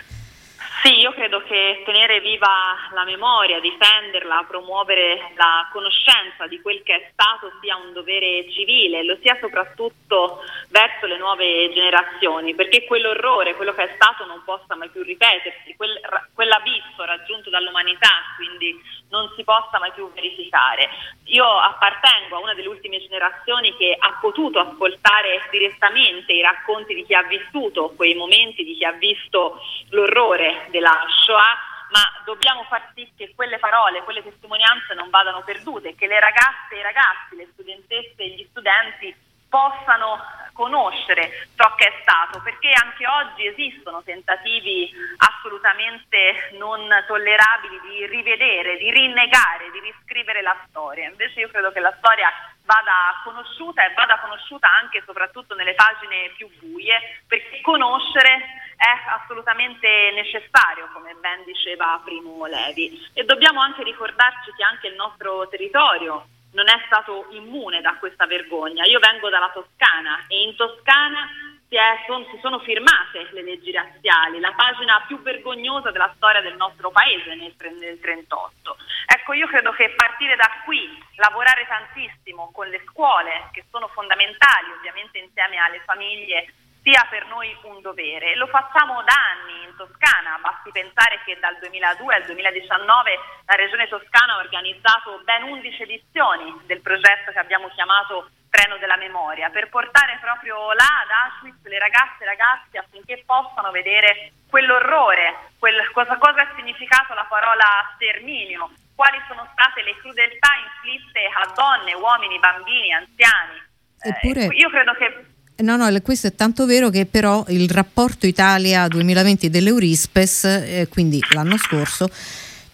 Sì, 0.83 0.97
io 0.97 1.13
credo 1.13 1.43
che 1.43 1.83
tenere 1.85 2.21
viva 2.21 2.49
la 2.93 3.03
memoria, 3.03 3.59
difenderla, 3.59 4.45
promuovere 4.47 5.31
la 5.35 5.69
conoscenza 5.71 6.47
di 6.47 6.59
quel 6.59 6.81
che 6.81 6.95
è 6.95 7.09
stato 7.13 7.51
sia 7.61 7.75
un 7.75 7.93
dovere 7.93 8.49
civile, 8.49 9.03
lo 9.03 9.15
sia 9.21 9.37
soprattutto 9.39 10.43
verso 10.69 11.05
le 11.05 11.17
nuove 11.17 11.71
generazioni, 11.71 12.55
perché 12.55 12.85
quell'orrore, 12.85 13.55
quello 13.55 13.75
che 13.75 13.83
è 13.83 13.93
stato 13.93 14.25
non 14.25 14.41
possa 14.43 14.75
mai 14.75 14.89
più 14.89 15.03
ripetersi, 15.03 15.75
quel, 15.75 16.01
quell'abisso 16.33 17.05
raggiunto 17.05 17.51
dall'umanità, 17.51 18.33
quindi 18.35 18.81
non 19.11 19.31
si 19.35 19.43
possa 19.43 19.77
mai 19.77 19.91
più 19.91 20.11
verificare. 20.13 20.89
Io 21.25 21.45
appartengo 21.45 22.37
a 22.37 22.39
una 22.39 22.55
delle 22.55 22.67
ultime 22.67 22.99
generazioni 22.99 23.75
che 23.77 23.95
ha 23.97 24.17
potuto 24.19 24.59
ascoltare 24.59 25.47
direttamente 25.51 26.33
i 26.33 26.41
racconti 26.41 26.95
di 26.95 27.05
chi 27.05 27.13
ha 27.13 27.23
vissuto 27.23 27.93
quei 27.95 28.15
momenti, 28.15 28.63
di 28.63 28.75
chi 28.75 28.85
ha 28.85 28.93
visto 28.93 29.61
l'orrore 29.89 30.67
della 30.71 31.05
Shoah 31.23 31.69
ma 31.91 31.99
dobbiamo 32.23 32.63
far 32.63 32.91
sì 32.95 33.05
che 33.17 33.33
quelle 33.35 33.59
parole, 33.59 34.03
quelle 34.03 34.23
testimonianze 34.23 34.93
non 34.93 35.09
vadano 35.09 35.41
perdute, 35.43 35.93
che 35.93 36.07
le 36.07 36.21
ragazze 36.21 36.75
e 36.75 36.79
i 36.79 36.81
ragazzi, 36.81 37.35
le 37.35 37.49
studentesse 37.51 38.15
e 38.15 38.29
gli 38.29 38.47
studenti 38.49 39.13
possano 39.51 40.39
conoscere 40.53 41.47
ciò 41.55 41.75
che 41.75 41.87
è 41.87 41.93
stato, 42.01 42.39
perché 42.41 42.71
anche 42.71 43.05
oggi 43.07 43.45
esistono 43.47 44.01
tentativi 44.03 44.89
assolutamente 45.17 46.55
non 46.57 46.87
tollerabili 47.07 47.79
di 47.81 48.05
rivedere, 48.07 48.77
di 48.77 48.91
rinnegare, 48.91 49.71
di 49.71 49.79
riscrivere 49.79 50.41
la 50.41 50.55
storia. 50.67 51.09
Invece 51.09 51.41
io 51.41 51.49
credo 51.49 51.71
che 51.71 51.79
la 51.79 51.93
storia 51.97 52.31
vada 52.63 53.19
conosciuta 53.23 53.85
e 53.85 53.93
vada 53.93 54.19
conosciuta 54.19 54.69
anche 54.69 54.99
e 54.99 55.03
soprattutto 55.05 55.55
nelle 55.55 55.73
pagine 55.73 56.31
più 56.37 56.47
buie, 56.59 57.21
perché 57.27 57.59
conoscere 57.61 58.61
è 58.77 59.09
assolutamente 59.09 60.11
necessario, 60.13 60.89
come 60.93 61.13
ben 61.15 61.43
diceva 61.43 61.99
Primo 62.03 62.45
Levi. 62.45 63.09
E 63.13 63.23
dobbiamo 63.25 63.61
anche 63.61 63.83
ricordarci 63.83 64.53
che 64.55 64.63
anche 64.63 64.87
il 64.87 64.95
nostro 64.95 65.47
territorio 65.49 66.25
non 66.51 66.67
è 66.67 66.81
stato 66.85 67.27
immune 67.31 67.81
da 67.81 67.95
questa 67.97 68.25
vergogna. 68.25 68.85
Io 68.85 68.99
vengo 68.99 69.29
dalla 69.29 69.51
Toscana 69.53 70.25
e 70.27 70.41
in 70.41 70.55
Toscana 70.55 71.29
si, 71.71 71.77
è, 71.77 72.03
son, 72.05 72.25
si, 72.29 72.37
sono 72.41 72.59
firmate 72.59 73.29
le 73.31 73.43
leggi 73.43 73.71
razziali, 73.71 74.41
la 74.41 74.51
pagina 74.51 75.05
più 75.07 75.21
vergognosa 75.21 75.89
della 75.91 76.11
storia 76.17 76.41
del 76.41 76.57
nostro 76.57 76.91
paese 76.91 77.29
nel 77.29 77.55
1938. 77.55 78.75
Ecco, 79.05 79.33
io 79.33 79.47
credo 79.47 79.71
che 79.71 79.93
partire 79.95 80.35
da 80.35 80.49
qui, 80.65 81.01
lavorare 81.15 81.65
tantissimo 81.67 82.51
con 82.51 82.67
le 82.67 82.83
scuole, 82.87 83.47
che 83.53 83.63
sono 83.71 83.87
fondamentali 83.87 84.71
ovviamente 84.77 85.17
insieme 85.19 85.57
alle 85.57 85.81
famiglie, 85.85 86.53
sia 86.83 87.05
per 87.09 87.25
noi 87.27 87.55
un 87.63 87.81
dovere. 87.81 88.35
Lo 88.35 88.47
facciamo 88.47 89.01
da 89.03 89.13
anni 89.13 89.63
in 89.69 89.75
Toscana, 89.75 90.39
basti 90.41 90.71
pensare 90.71 91.21
che 91.25 91.37
dal 91.39 91.57
2002 91.59 92.15
al 92.15 92.25
2019 92.25 93.19
la 93.45 93.55
Regione 93.55 93.87
Toscana 93.87 94.35
ha 94.35 94.43
organizzato 94.43 95.21
ben 95.23 95.43
11 95.43 95.83
edizioni 95.83 96.61
del 96.65 96.81
progetto 96.81 97.31
che 97.31 97.39
abbiamo 97.39 97.69
chiamato 97.69 98.29
Treno 98.51 98.77
della 98.77 98.97
Memoria, 98.97 99.49
per 99.49 99.69
portare 99.69 100.19
proprio 100.19 100.73
là 100.73 100.91
ad 101.05 101.09
Auschwitz 101.09 101.63
le 101.63 101.79
ragazze 101.79 102.23
e 102.23 102.25
ragazzi 102.25 102.77
affinché 102.77 103.23
possano 103.25 103.71
vedere 103.71 104.33
quell'orrore, 104.49 105.55
quel, 105.57 105.89
cosa, 105.91 106.17
cosa 106.17 106.41
ha 106.41 106.53
significato 106.57 107.13
la 107.13 107.25
parola 107.29 107.63
sterminio, 107.95 108.69
quali 108.93 109.21
sono 109.27 109.47
state 109.53 109.83
le 109.83 109.95
crudeltà 109.97 110.49
inflitte 110.67 111.21
a 111.31 111.49
donne, 111.55 111.93
uomini, 111.93 112.39
bambini, 112.39 112.91
anziani. 112.91 113.69
Eppure... 114.01 114.45
Eh, 114.45 114.55
io 114.57 114.69
credo 114.69 114.93
che 114.95 115.30
No, 115.61 115.75
no, 115.75 115.87
questo 116.01 116.27
è 116.27 116.35
tanto 116.35 116.65
vero 116.65 116.89
che 116.89 117.05
però 117.05 117.45
il 117.49 117.69
rapporto 117.69 118.25
Italia 118.25 118.87
2020 118.87 119.49
dell'Eurispes, 119.49 120.43
eh, 120.43 120.87
quindi 120.89 121.21
l'anno 121.33 121.57
scorso, 121.57 122.09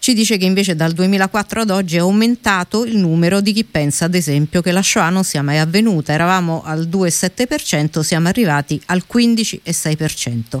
ci 0.08 0.14
dice 0.14 0.38
che 0.38 0.46
invece 0.46 0.74
dal 0.74 0.92
2004 0.92 1.60
ad 1.60 1.68
oggi 1.68 1.96
è 1.96 1.98
aumentato 1.98 2.86
il 2.86 2.96
numero 2.96 3.42
di 3.42 3.52
chi 3.52 3.62
pensa 3.62 4.06
ad 4.06 4.14
esempio 4.14 4.62
che 4.62 4.72
la 4.72 4.80
Shoah 4.80 5.10
non 5.10 5.22
sia 5.22 5.42
mai 5.42 5.58
avvenuta, 5.58 6.14
eravamo 6.14 6.62
al 6.64 6.88
2,7%, 6.88 8.00
siamo 8.00 8.28
arrivati 8.28 8.80
al 8.86 9.04
15,6% 9.06 10.60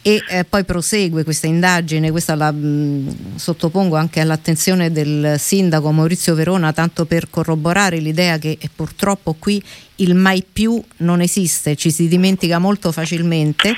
e 0.00 0.22
eh, 0.28 0.44
poi 0.44 0.62
prosegue 0.62 1.24
questa 1.24 1.48
indagine, 1.48 2.12
questa 2.12 2.36
la 2.36 2.52
mh, 2.52 3.34
sottopongo 3.34 3.96
anche 3.96 4.20
all'attenzione 4.20 4.92
del 4.92 5.40
sindaco 5.40 5.90
Maurizio 5.90 6.36
Verona, 6.36 6.72
tanto 6.72 7.04
per 7.04 7.28
corroborare 7.30 7.98
l'idea 7.98 8.38
che 8.38 8.58
eh, 8.60 8.70
purtroppo 8.72 9.34
qui 9.36 9.60
il 9.96 10.14
mai 10.14 10.44
più 10.52 10.80
non 10.98 11.20
esiste, 11.20 11.74
ci 11.74 11.90
si 11.90 12.06
dimentica 12.06 12.60
molto 12.60 12.92
facilmente 12.92 13.74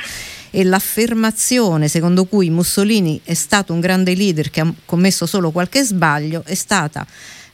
e 0.51 0.65
l'affermazione 0.65 1.89
secondo 1.89 2.25
cui 2.25 2.51
Mussolini 2.51 3.21
è 3.25 3.35
stato 3.35 3.73
un 3.73 3.81
grande 3.81 4.15
leader 4.15 4.51
che 4.51 4.61
ha 4.61 4.73
commesso 4.85 5.27
solo 5.27 5.51
qualche 5.51 5.83
sbaglio 5.83 6.43
è 6.45 6.55
stata 6.55 7.07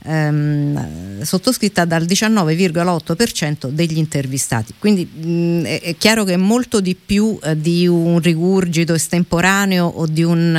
ehm, 0.05 1.23
sottoscritta 1.23 1.85
dal 1.85 2.03
19,8% 2.03 3.69
degli 3.69 3.99
intervistati. 3.99 4.75
Quindi 4.79 5.05
mh, 5.05 5.63
è, 5.65 5.97
chiaro 5.97 6.25
che 6.25 6.35
è 6.35 6.37
molto 6.37 6.81
di 6.81 6.95
più 6.95 7.39
eh, 7.43 7.59
di 7.59 7.87
un 7.87 8.19
rigurgito 8.21 8.95
estemporaneo 8.95 9.87
o 9.87 10.07
di 10.07 10.23
un, 10.23 10.57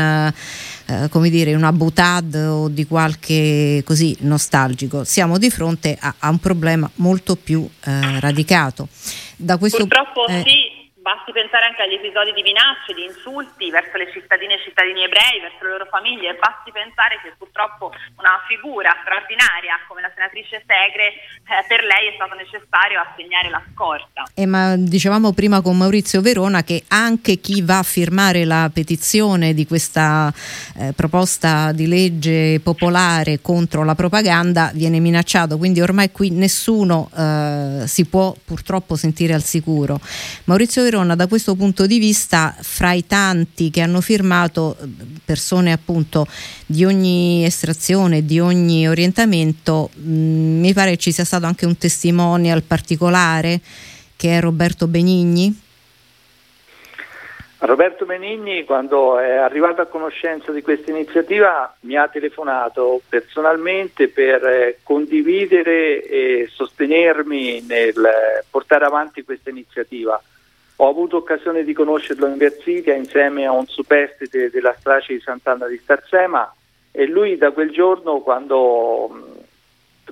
eh, 0.85 1.09
come 1.09 1.29
dire, 1.29 1.53
una 1.55 1.71
butad 1.71 2.33
o 2.35 2.69
di 2.69 2.85
qualche 2.85 3.81
così 3.85 4.15
nostalgico. 4.21 5.03
Siamo 5.03 5.37
di 5.37 5.49
fronte 5.49 5.97
a, 5.99 6.15
a 6.19 6.29
un 6.29 6.39
problema 6.39 6.89
molto 6.95 7.35
più 7.35 7.67
eh, 7.83 8.19
radicato. 8.19 8.87
Da 9.35 9.57
questo, 9.57 9.79
Purtroppo 9.79 10.27
eh, 10.27 10.43
sì 10.45 10.72
Basti 11.03 11.33
pensare 11.33 11.65
anche 11.65 11.81
agli 11.83 11.99
episodi 11.99 12.31
di 12.31 12.41
minacce, 12.41 12.95
di 12.95 13.03
insulti 13.03 13.69
verso 13.69 13.97
le 13.97 14.09
cittadine 14.13 14.55
e 14.55 14.63
cittadini 14.63 15.03
ebrei, 15.03 15.43
verso 15.43 15.59
le 15.59 15.71
loro 15.75 15.85
famiglie. 15.91 16.39
Basti 16.39 16.71
pensare 16.71 17.19
che 17.19 17.35
purtroppo 17.37 17.91
una 18.15 18.39
figura 18.47 18.95
straordinaria 19.03 19.83
come 19.85 19.99
la 19.99 20.09
senatrice 20.15 20.63
Segre, 20.63 21.11
eh, 21.43 21.59
per 21.67 21.83
lei 21.83 22.07
è 22.07 22.13
stato 22.15 22.35
necessario 22.35 23.03
assegnare 23.03 23.49
la 23.49 23.61
scorta. 23.75 24.23
Eh, 24.33 24.45
ma 24.47 24.77
dicevamo 24.77 25.33
prima 25.33 25.59
con 25.59 25.75
Maurizio 25.75 26.21
Verona 26.21 26.63
che 26.63 26.85
anche 26.87 27.35
chi 27.35 27.61
va 27.61 27.79
a 27.79 27.83
firmare 27.83 28.45
la 28.45 28.71
petizione 28.73 29.53
di 29.53 29.67
questa 29.67 30.31
eh, 30.75 30.93
proposta 30.93 31.71
di 31.71 31.87
legge 31.87 32.59
popolare 32.59 33.41
contro 33.41 33.83
la 33.83 33.95
propaganda 33.95 34.71
viene 34.73 34.99
minacciato, 34.99 35.57
quindi 35.57 35.81
ormai 35.81 36.11
qui 36.11 36.29
nessuno 36.31 37.09
eh, 37.15 37.83
si 37.85 38.05
può 38.05 38.35
purtroppo 38.43 38.95
sentire 38.95 39.33
al 39.33 39.43
sicuro. 39.43 39.99
Maurizio 40.45 40.83
Verona 40.83 41.15
da 41.15 41.27
questo 41.27 41.55
punto 41.55 41.85
di 41.85 41.99
vista 41.99 42.55
fra 42.59 42.93
i 42.93 43.05
tanti 43.05 43.69
che 43.69 43.81
hanno 43.81 44.01
firmato 44.01 44.77
persone 45.23 45.71
appunto 45.71 46.27
di 46.65 46.85
ogni 46.85 47.45
estrazione, 47.45 48.25
di 48.25 48.39
ogni 48.39 48.87
orientamento, 48.87 49.89
mh, 49.93 50.11
mm, 50.11 50.59
mi 50.59 50.73
pare 50.73 50.97
ci 50.97 51.11
sia 51.11 51.25
stato 51.25 51.45
anche 51.45 51.65
un 51.65 51.77
testimonial 51.77 52.63
particolare 52.63 53.61
che 54.15 54.37
è 54.37 54.41
Roberto 54.41 54.87
Benigni. 54.87 55.59
Roberto 57.65 58.05
Benigni, 58.05 58.65
quando 58.65 59.17
è 59.19 59.35
arrivato 59.35 59.79
a 59.79 59.85
conoscenza 59.85 60.51
di 60.51 60.61
questa 60.61 60.91
iniziativa, 60.91 61.73
mi 61.81 61.95
ha 61.95 62.09
telefonato 62.09 62.99
personalmente 63.07 64.09
per 64.09 64.45
eh, 64.45 64.79
condividere 64.83 66.03
e 66.03 66.49
sostenermi 66.51 67.61
nel 67.61 68.05
portare 68.49 68.83
avanti 68.83 69.23
questa 69.23 69.49
iniziativa. 69.49 70.21
Ho 70.77 70.89
avuto 70.89 71.15
occasione 71.15 71.63
di 71.63 71.71
conoscerlo 71.71 72.27
in 72.27 72.35
Versilia 72.35 72.95
insieme 72.95 73.45
a 73.45 73.53
un 73.53 73.65
superstite 73.65 74.49
della 74.49 74.75
strage 74.77 75.13
di 75.13 75.21
Sant'Anna 75.21 75.67
di 75.67 75.79
Stazzema 75.81 76.53
e 76.91 77.05
lui 77.05 77.37
da 77.37 77.51
quel 77.51 77.71
giorno 77.71 78.19
quando 78.19 79.37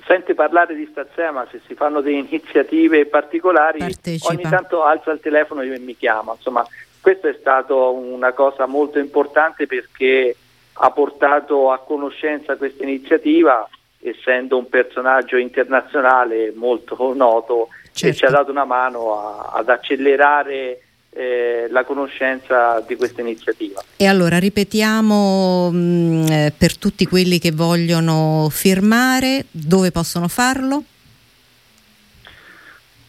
sente 0.06 0.36
parlare 0.36 0.74
di 0.74 0.88
Stazzema, 0.90 1.46
se 1.52 1.60
si 1.68 1.76
fanno 1.76 2.00
delle 2.00 2.16
iniziative 2.32 3.08
particolari, 3.08 3.80
Partecipa. 3.80 4.32
ogni 4.32 4.44
tanto 4.44 4.84
alza 4.84 5.12
il 5.12 5.20
telefono 5.20 5.64
e 5.64 5.80
mi 5.80 5.98
chiama. 5.98 6.32
Insomma, 6.32 6.66
questa 7.02 7.30
è 7.30 7.36
stata 7.40 7.74
una 7.74 8.32
cosa 8.32 8.68
molto 8.68 9.00
importante 9.00 9.66
perché 9.66 10.36
ha 10.74 10.92
portato 10.92 11.72
a 11.72 11.80
conoscenza 11.80 12.56
questa 12.56 12.84
iniziativa, 12.84 13.68
essendo 14.00 14.58
un 14.58 14.70
personaggio 14.70 15.38
internazionale 15.38 16.54
molto 16.56 17.14
noto 17.14 17.70
certo. 17.92 18.18
ci 18.18 18.26
ha 18.26 18.30
dato 18.30 18.52
una 18.52 18.66
mano 18.66 19.20
a, 19.20 19.52
ad 19.54 19.70
accelerare 19.70 20.82
eh, 21.10 21.68
la 21.70 21.84
conoscenza 21.84 22.80
di 22.88 22.96
questa 22.96 23.22
iniziativa. 23.22 23.84
E 23.98 24.08
allora 24.08 24.40
ripetiamo 24.40 25.70
mh, 25.72 25.76
mm, 25.76 26.28
eh, 26.28 26.54
per 26.58 26.78
tutti 26.78 27.06
quelli 27.06 27.40
che 27.40 27.52
vogliono 27.52 28.48
firmare 28.50 29.46
dove 29.52 29.92
possono 29.92 30.28
farlo? 30.28 30.84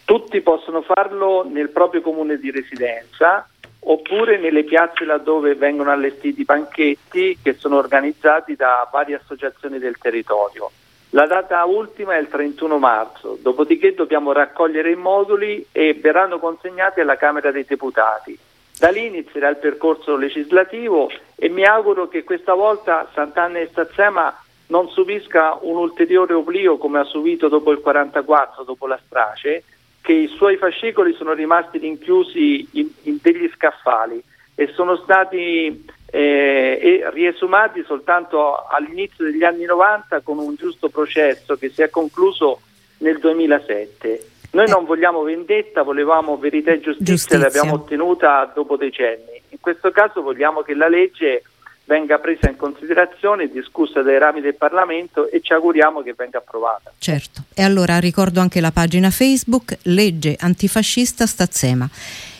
Tutti 0.04 0.40
possono 0.40 0.82
farlo 0.82 1.46
nel 1.48 1.70
proprio 1.70 2.02
comune 2.02 2.38
di 2.38 2.50
residenza 2.50 3.46
oppure 3.84 4.38
nelle 4.38 4.64
piazze 4.64 5.04
laddove 5.04 5.54
vengono 5.54 5.90
allestiti 5.90 6.44
banchetti 6.44 7.38
che 7.42 7.54
sono 7.54 7.78
organizzati 7.78 8.54
da 8.54 8.88
varie 8.90 9.16
associazioni 9.16 9.78
del 9.78 9.98
territorio. 9.98 10.70
La 11.10 11.26
data 11.26 11.62
ultima 11.64 12.14
è 12.14 12.20
il 12.20 12.28
31 12.28 12.78
marzo, 12.78 13.38
dopodiché 13.40 13.94
dobbiamo 13.94 14.32
raccogliere 14.32 14.92
i 14.92 14.96
moduli 14.96 15.66
e 15.70 15.94
verranno 15.94 16.38
consegnati 16.38 17.00
alla 17.00 17.16
Camera 17.16 17.50
dei 17.50 17.64
Deputati. 17.66 18.38
Da 18.78 18.88
lì 18.88 19.06
inizierà 19.06 19.48
il 19.48 19.58
percorso 19.58 20.16
legislativo 20.16 21.10
e 21.36 21.48
mi 21.48 21.64
auguro 21.64 22.08
che 22.08 22.24
questa 22.24 22.54
volta 22.54 23.08
Sant'Anna 23.12 23.58
e 23.58 23.68
Stazzema 23.70 24.34
non 24.68 24.88
subisca 24.88 25.58
un 25.60 25.76
ulteriore 25.76 26.32
oblio 26.32 26.78
come 26.78 27.00
ha 27.00 27.04
subito 27.04 27.48
dopo 27.48 27.70
il 27.72 27.82
1944, 27.84 28.64
dopo 28.64 28.86
la 28.86 28.98
strage, 29.04 29.64
che 30.02 30.12
i 30.12 30.26
suoi 30.26 30.56
fascicoli 30.56 31.14
sono 31.14 31.32
rimasti 31.32 31.78
rinchiusi 31.78 32.68
in, 32.72 32.90
in 33.02 33.18
degli 33.22 33.48
scaffali 33.54 34.22
e 34.54 34.70
sono 34.74 34.96
stati 34.96 35.84
eh, 36.10 37.08
riesumati 37.12 37.82
soltanto 37.86 38.66
all'inizio 38.68 39.24
degli 39.24 39.44
anni 39.44 39.64
90 39.64 40.20
con 40.20 40.38
un 40.38 40.56
giusto 40.56 40.90
processo 40.90 41.56
che 41.56 41.70
si 41.70 41.82
è 41.82 41.88
concluso 41.88 42.60
nel 42.98 43.18
2007. 43.18 44.26
Noi 44.50 44.68
non 44.68 44.84
vogliamo 44.84 45.22
vendetta, 45.22 45.82
volevamo 45.82 46.36
verità 46.36 46.72
e 46.72 46.80
giustizia, 46.80 47.14
giustizia. 47.14 47.38
l'abbiamo 47.38 47.74
ottenuta 47.74 48.50
dopo 48.52 48.76
decenni. 48.76 49.40
In 49.48 49.60
questo 49.60 49.90
caso 49.90 50.20
vogliamo 50.20 50.62
che 50.62 50.74
la 50.74 50.88
legge 50.88 51.44
venga 51.84 52.18
presa 52.18 52.48
in 52.48 52.56
considerazione, 52.56 53.48
discussa 53.48 54.02
dai 54.02 54.18
rami 54.18 54.40
del 54.40 54.54
Parlamento 54.54 55.30
e 55.30 55.40
ci 55.40 55.52
auguriamo 55.52 56.02
che 56.02 56.14
venga 56.16 56.38
approvata. 56.38 56.92
Certo, 56.98 57.44
e 57.54 57.62
allora 57.62 57.98
ricordo 57.98 58.40
anche 58.40 58.60
la 58.60 58.70
pagina 58.70 59.10
Facebook 59.10 59.78
Legge 59.82 60.36
Antifascista 60.38 61.26
Stazzema. 61.26 61.88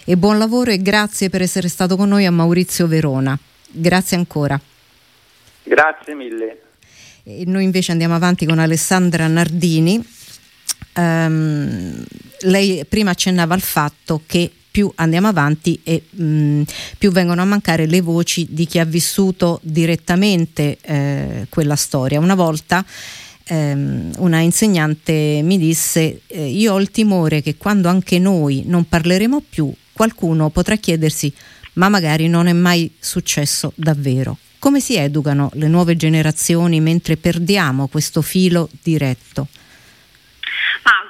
E 0.04 0.16
buon 0.16 0.38
lavoro 0.38 0.70
e 0.70 0.82
grazie 0.82 1.30
per 1.30 1.42
essere 1.42 1.68
stato 1.68 1.96
con 1.96 2.08
noi 2.08 2.26
a 2.26 2.30
Maurizio 2.30 2.86
Verona. 2.86 3.38
Grazie 3.68 4.16
ancora. 4.16 4.60
Grazie 5.62 6.14
mille. 6.14 6.60
E 7.24 7.44
noi 7.46 7.64
invece 7.64 7.92
andiamo 7.92 8.14
avanti 8.14 8.44
con 8.44 8.58
Alessandra 8.58 9.28
Nardini. 9.28 10.04
Um, 10.94 12.04
lei 12.40 12.84
prima 12.84 13.12
accennava 13.12 13.54
al 13.54 13.60
fatto 13.60 14.22
che 14.26 14.50
più 14.72 14.90
andiamo 14.96 15.28
avanti 15.28 15.78
e 15.84 16.02
mh, 16.10 16.24
mm, 16.24 16.62
più 16.98 17.12
vengono 17.12 17.42
a 17.42 17.44
mancare 17.44 17.86
le 17.86 18.00
voci 18.00 18.48
di 18.50 18.66
chi 18.66 18.80
ha 18.80 18.84
vissuto 18.84 19.60
direttamente 19.62 20.78
eh, 20.80 21.46
quella 21.50 21.76
storia. 21.76 22.18
Una 22.18 22.34
volta 22.34 22.84
ehm, 23.44 24.14
una 24.16 24.40
insegnante 24.40 25.40
mi 25.44 25.58
disse 25.58 26.22
eh, 26.26 26.46
io 26.48 26.72
ho 26.72 26.80
il 26.80 26.90
timore 26.90 27.42
che 27.42 27.56
quando 27.56 27.88
anche 27.88 28.18
noi 28.18 28.64
non 28.66 28.88
parleremo 28.88 29.42
più 29.48 29.72
qualcuno 29.92 30.48
potrà 30.48 30.76
chiedersi 30.76 31.32
ma 31.74 31.88
magari 31.88 32.28
non 32.28 32.46
è 32.46 32.52
mai 32.52 32.90
successo 32.98 33.72
davvero. 33.76 34.38
Come 34.58 34.80
si 34.80 34.96
educano 34.96 35.50
le 35.54 35.68
nuove 35.68 35.96
generazioni 35.96 36.80
mentre 36.80 37.16
perdiamo 37.16 37.88
questo 37.88 38.22
filo 38.22 38.68
diretto? 38.82 39.48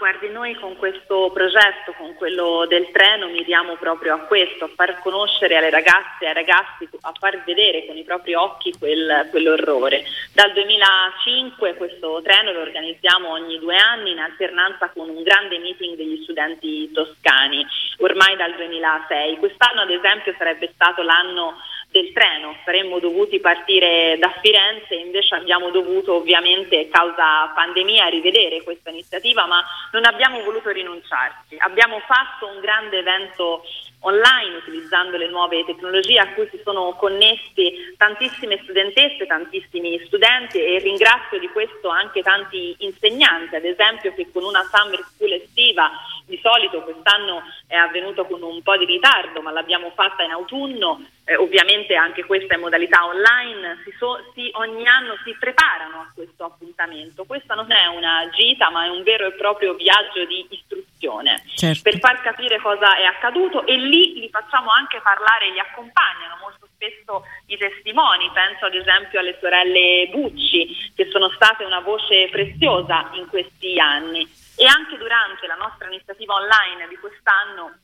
Guardi, 0.02 0.30
noi 0.30 0.56
con 0.56 0.76
questo 0.78 1.30
progetto, 1.32 1.92
con 1.96 2.16
quello 2.16 2.66
del 2.68 2.90
treno, 2.90 3.28
miriamo 3.28 3.76
proprio 3.76 4.14
a 4.14 4.18
questo, 4.18 4.64
a 4.64 4.70
far 4.74 4.98
conoscere 4.98 5.56
alle 5.56 5.70
ragazze 5.70 6.24
e 6.24 6.26
ai 6.26 6.34
ragazzi, 6.34 6.88
a 7.02 7.12
far 7.16 7.44
vedere 7.44 7.86
con 7.86 7.96
i 7.96 8.02
propri 8.02 8.34
occhi 8.34 8.74
quel, 8.76 9.28
quell'orrore. 9.30 10.02
Dal 10.32 10.52
2005 10.54 11.76
questo 11.76 12.20
treno 12.20 12.50
lo 12.50 12.62
organizziamo 12.62 13.30
ogni 13.30 13.60
due 13.60 13.76
anni 13.76 14.10
in 14.10 14.18
alternanza 14.18 14.90
con 14.90 15.08
un 15.08 15.22
grande 15.22 15.60
meeting 15.60 15.94
degli 15.94 16.20
studenti 16.24 16.90
toscani, 16.90 17.64
ormai 17.98 18.34
dal 18.34 18.56
2006. 18.56 19.36
Quest'anno 19.36 19.82
ad 19.82 19.90
esempio 19.90 20.34
sarebbe 20.36 20.68
stato 20.74 21.02
l'anno 21.02 21.58
del 21.92 22.12
treno. 22.12 22.56
Saremmo 22.64 22.98
dovuti 22.98 23.38
partire 23.38 24.16
da 24.18 24.34
Firenze, 24.40 24.94
invece 24.94 25.36
abbiamo 25.36 25.70
dovuto 25.70 26.14
ovviamente, 26.14 26.88
causa 26.88 27.52
pandemia, 27.54 28.06
rivedere 28.06 28.62
questa 28.62 28.90
iniziativa, 28.90 29.46
ma 29.46 29.62
non 29.92 30.04
abbiamo 30.04 30.42
voluto 30.42 30.70
rinunciarci. 30.70 31.56
Abbiamo 31.58 32.00
fatto 32.00 32.46
un 32.46 32.60
grande 32.60 32.98
evento 32.98 33.62
online 34.04 34.56
utilizzando 34.56 35.16
le 35.16 35.28
nuove 35.28 35.64
tecnologie 35.64 36.18
a 36.18 36.32
cui 36.32 36.48
si 36.50 36.60
sono 36.64 36.96
connessi 36.98 37.94
tantissime 37.96 38.58
studentesse, 38.62 39.26
tantissimi 39.26 40.00
studenti 40.06 40.58
e 40.58 40.78
ringrazio 40.78 41.38
di 41.38 41.48
questo 41.48 41.88
anche 41.88 42.22
tanti 42.22 42.74
insegnanti, 42.80 43.54
ad 43.54 43.64
esempio 43.64 44.12
che 44.14 44.28
con 44.32 44.42
una 44.42 44.62
summer 44.64 45.00
school 45.14 45.32
estiva 45.32 45.90
di 46.32 46.40
solito 46.42 46.80
quest'anno 46.80 47.42
è 47.66 47.76
avvenuto 47.76 48.24
con 48.24 48.42
un 48.42 48.62
po' 48.62 48.78
di 48.78 48.86
ritardo, 48.86 49.42
ma 49.42 49.50
l'abbiamo 49.50 49.92
fatta 49.94 50.22
in 50.22 50.30
autunno, 50.30 51.04
eh, 51.26 51.36
ovviamente 51.36 51.94
anche 51.94 52.24
questa 52.24 52.54
è 52.54 52.56
modalità 52.56 53.04
online, 53.04 53.82
si 53.84 53.92
so, 53.98 54.18
si, 54.32 54.48
ogni 54.54 54.86
anno 54.88 55.14
si 55.24 55.36
preparano 55.38 56.00
a 56.00 56.10
questo 56.14 56.44
appuntamento. 56.44 57.24
Questa 57.24 57.52
non 57.54 57.70
è 57.70 57.84
una 57.86 58.30
gita, 58.30 58.70
ma 58.70 58.86
è 58.86 58.88
un 58.88 59.02
vero 59.02 59.26
e 59.26 59.32
proprio 59.32 59.74
viaggio 59.74 60.24
di 60.24 60.46
istruzione 60.48 61.42
certo. 61.54 61.82
per 61.82 61.98
far 61.98 62.22
capire 62.22 62.58
cosa 62.60 62.96
è 62.96 63.04
accaduto 63.04 63.66
e 63.66 63.76
lì 63.76 64.14
li 64.14 64.30
facciamo 64.30 64.70
anche 64.70 65.00
parlare, 65.02 65.50
li 65.50 65.58
accompagnano 65.58 66.38
molto 66.40 66.66
spesso 66.74 67.24
i 67.48 67.58
testimoni, 67.58 68.30
penso 68.32 68.64
ad 68.64 68.74
esempio 68.74 69.20
alle 69.20 69.36
sorelle 69.38 70.08
Bucci 70.10 70.92
che 70.94 71.10
sono 71.10 71.28
state 71.30 71.64
una 71.64 71.80
voce 71.80 72.28
preziosa 72.30 73.10
in 73.12 73.28
questi 73.28 73.78
anni 73.78 74.40
e 74.56 74.66
anche 74.66 74.96
durante 74.96 75.46
la 75.46 75.54
nostra 75.54 75.88
iniziativa 75.88 76.34
online 76.34 76.88
di 76.88 76.96
quest'anno 76.96 77.74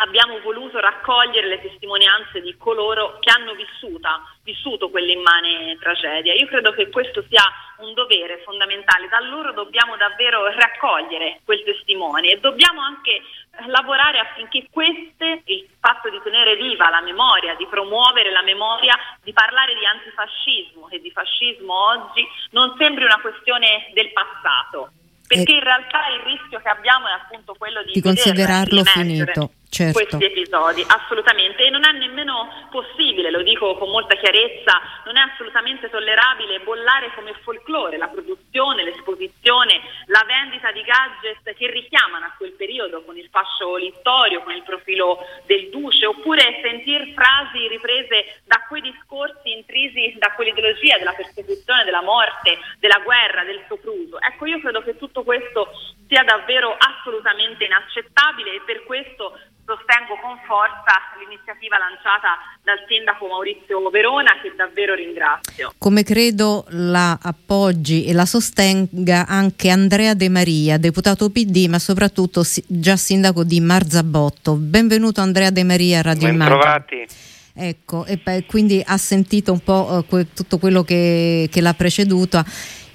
abbiamo 0.00 0.40
voluto 0.40 0.78
raccogliere 0.80 1.46
le 1.46 1.60
testimonianze 1.60 2.40
di 2.40 2.56
coloro 2.56 3.18
che 3.20 3.30
hanno 3.30 3.54
vissuta, 3.54 4.22
vissuto 4.42 4.88
quell'immane 4.88 5.76
tragedia. 5.78 6.34
Io 6.34 6.46
credo 6.46 6.72
che 6.72 6.88
questo 6.88 7.22
sia 7.28 7.42
un 7.78 7.92
dovere 7.94 8.42
fondamentale, 8.44 9.08
da 9.08 9.20
loro 9.20 9.52
dobbiamo 9.52 9.96
davvero 9.96 10.46
raccogliere 10.52 11.40
quel 11.44 11.62
testimone 11.64 12.30
e 12.30 12.40
dobbiamo 12.40 12.80
anche 12.80 13.22
lavorare 13.66 14.18
affinché 14.18 14.66
queste, 14.70 15.42
il 15.44 15.68
fatto 15.80 16.08
di 16.08 16.20
tenere 16.22 16.56
viva 16.56 16.88
la 16.88 17.00
memoria, 17.00 17.54
di 17.54 17.66
promuovere 17.66 18.30
la 18.30 18.42
memoria, 18.42 18.96
di 19.22 19.32
parlare 19.32 19.74
di 19.74 19.84
antifascismo 19.84 20.88
e 20.88 21.00
di 21.00 21.10
fascismo 21.10 21.74
oggi 21.74 22.26
non 22.52 22.74
sembri 22.78 23.04
una 23.04 23.20
questione 23.20 23.90
del 23.92 24.12
passato, 24.12 24.92
perché 25.36 25.52
in 25.52 25.62
realtà 25.62 26.00
il 26.08 26.20
rischio 26.26 26.60
che 26.60 26.68
abbiamo 26.68 27.06
è 27.06 27.12
appunto 27.12 27.54
quello 27.56 27.84
di, 27.84 27.92
di 27.92 28.00
considerarlo 28.00 28.82
finito 28.82 29.52
certo. 29.70 29.92
questi 29.92 30.24
episodi, 30.24 30.84
assolutamente, 30.86 31.64
e 31.64 31.70
non 31.70 31.86
è 31.86 31.92
nemmeno 31.92 32.68
possibile, 32.70 33.30
lo 33.30 33.42
dico 33.42 33.76
con 33.76 33.88
molta 33.88 34.16
chiarezza, 34.16 34.80
non 35.06 35.16
è 35.16 35.20
assolutamente 35.20 35.88
tollerabile 35.88 36.60
bollare 36.60 37.12
come 37.14 37.32
folklore 37.42 37.96
la 37.96 38.08
produzione, 38.08 38.82
l'esposizione, 38.82 39.80
la 40.06 40.24
vendita 40.26 40.72
di 40.72 40.82
gadget 40.82 41.56
che 41.56 41.70
richiamano 41.70 42.26
a 42.26 42.34
quel 42.36 42.52
periodo 42.52 43.02
con 43.04 43.16
il 43.16 43.28
fascio 43.30 43.76
littorio, 43.76 44.42
con 44.42 44.54
il 44.54 44.62
profilo 44.62 45.18
del 45.46 45.70
duce, 45.70 46.06
oppure 46.06 46.60
sentir 46.62 47.12
frasi 47.14 47.68
riprese 47.68 48.42
da 48.44 48.64
quei 48.68 48.82
discorsi 48.82 49.52
intrisi 49.52 50.16
da 50.18 50.32
quell'ideologia 50.32 50.98
della 50.98 51.12
persecuzione, 51.12 51.84
della 51.84 52.02
morte, 52.02 52.58
della 52.78 52.98
guerra, 52.98 53.44
del 53.44 53.62
sopruso. 53.68 54.20
Ecco, 54.20 54.46
io 54.46 54.60
credo 54.60 54.82
che 54.82 54.96
tutto 54.96 55.22
questo 55.22 55.70
sia 56.08 56.24
davvero 56.24 56.76
assolutamente 56.76 57.64
inaccettabile 57.64 58.54
e 58.56 58.62
per 58.66 58.82
questo 58.82 59.38
sostengo 59.70 60.18
con 60.18 60.34
forza 60.46 60.98
l'iniziativa 61.22 61.78
lanciata 61.78 62.42
dal 62.64 62.82
sindaco 62.88 63.28
Maurizio 63.28 63.88
Verona 63.90 64.34
che 64.42 64.52
davvero 64.56 64.94
ringrazio. 64.94 65.72
Come 65.78 66.02
credo 66.02 66.66
la 66.70 67.16
appoggi 67.22 68.06
e 68.06 68.12
la 68.12 68.26
sostenga 68.26 69.26
anche 69.28 69.70
Andrea 69.70 70.14
De 70.14 70.28
Maria, 70.28 70.76
deputato 70.78 71.30
PD 71.30 71.68
ma 71.68 71.78
soprattutto 71.78 72.42
già 72.66 72.96
sindaco 72.96 73.44
di 73.44 73.60
Marzabotto. 73.60 74.54
Benvenuto 74.54 75.20
Andrea 75.20 75.50
De 75.50 75.62
Maria 75.62 76.00
a 76.00 76.02
Radio 76.02 76.28
Immagine. 76.28 77.06
Ecco, 77.52 78.06
e 78.06 78.18
quindi 78.46 78.82
ha 78.84 78.96
sentito 78.96 79.52
un 79.52 79.60
po' 79.60 80.04
que- 80.08 80.32
tutto 80.32 80.58
quello 80.58 80.82
che, 80.82 81.48
che 81.50 81.60
l'ha 81.60 81.74
preceduto 81.74 82.42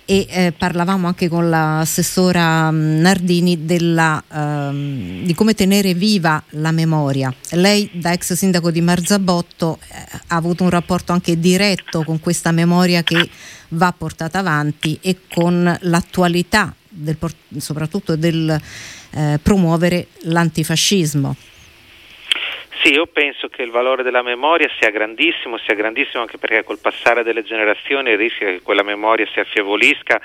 e 0.06 0.28
eh, 0.30 0.54
parlavamo 0.56 1.08
anche 1.08 1.28
con 1.28 1.50
l'assessora 1.50 2.72
mm, 2.72 3.00
Nardini 3.00 3.66
della, 3.66 4.24
ehm, 4.32 5.24
di 5.24 5.34
come 5.34 5.54
tenere 5.54 5.94
viva 5.94 6.42
la 6.52 6.72
memoria. 6.72 7.34
Lei 7.52 7.90
da 7.94 8.14
ex 8.14 8.34
sindaco 8.34 8.72
di 8.72 8.82
Marzabotto 8.82 9.80
eh, 9.82 10.20
ha 10.28 10.36
avuto 10.36 10.64
un 10.64 10.70
rapporto 10.70 11.12
anche 11.12 11.40
diretto 11.40 12.04
con 12.04 12.20
questa 12.20 12.52
memoria 12.52 13.02
che 13.04 13.30
va 13.70 13.92
portata 13.98 14.40
avanti 14.40 14.98
e 15.02 15.22
con 15.34 15.76
l'attualità 15.82 16.74
del, 16.88 17.18
soprattutto 17.58 18.16
del 18.16 18.62
eh, 19.12 19.40
promuovere 19.42 20.08
l'antifascismo. 20.24 21.36
Sì, 22.82 22.94
io 22.94 23.08
penso 23.08 23.48
che 23.48 23.64
il 23.64 23.72
valore 23.72 24.04
della 24.04 24.22
memoria 24.22 24.70
sia 24.80 24.92
grandissimo, 24.92 25.58
sia 25.58 25.74
grandissimo 25.74 26.22
anche 26.22 26.38
perché 26.38 26.64
col 26.64 26.80
passare 26.80 27.24
delle 27.24 27.44
generazioni 27.44 28.16
rischia 28.16 28.48
che 28.48 28.62
quella 28.62 28.84
memoria 28.84 29.26
si 29.34 29.40
affievolisca, 29.40 30.22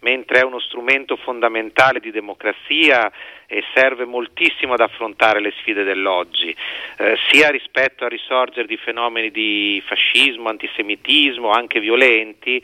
mentre 0.00 0.40
è 0.40 0.44
uno 0.44 0.58
strumento 0.58 1.16
fondamentale 1.16 2.00
di 2.00 2.10
democrazia 2.10 3.10
e 3.46 3.62
serve 3.72 4.04
moltissimo 4.04 4.74
ad 4.74 4.80
affrontare 4.80 5.40
le 5.40 5.52
sfide 5.58 5.84
dell'oggi, 5.84 6.54
eh, 6.98 7.16
sia 7.30 7.50
rispetto 7.50 8.04
al 8.04 8.10
risorgere 8.10 8.66
di 8.66 8.76
fenomeni 8.76 9.30
di 9.30 9.82
fascismo, 9.86 10.48
antisemitismo, 10.48 11.50
anche 11.50 11.80
violenti, 11.80 12.62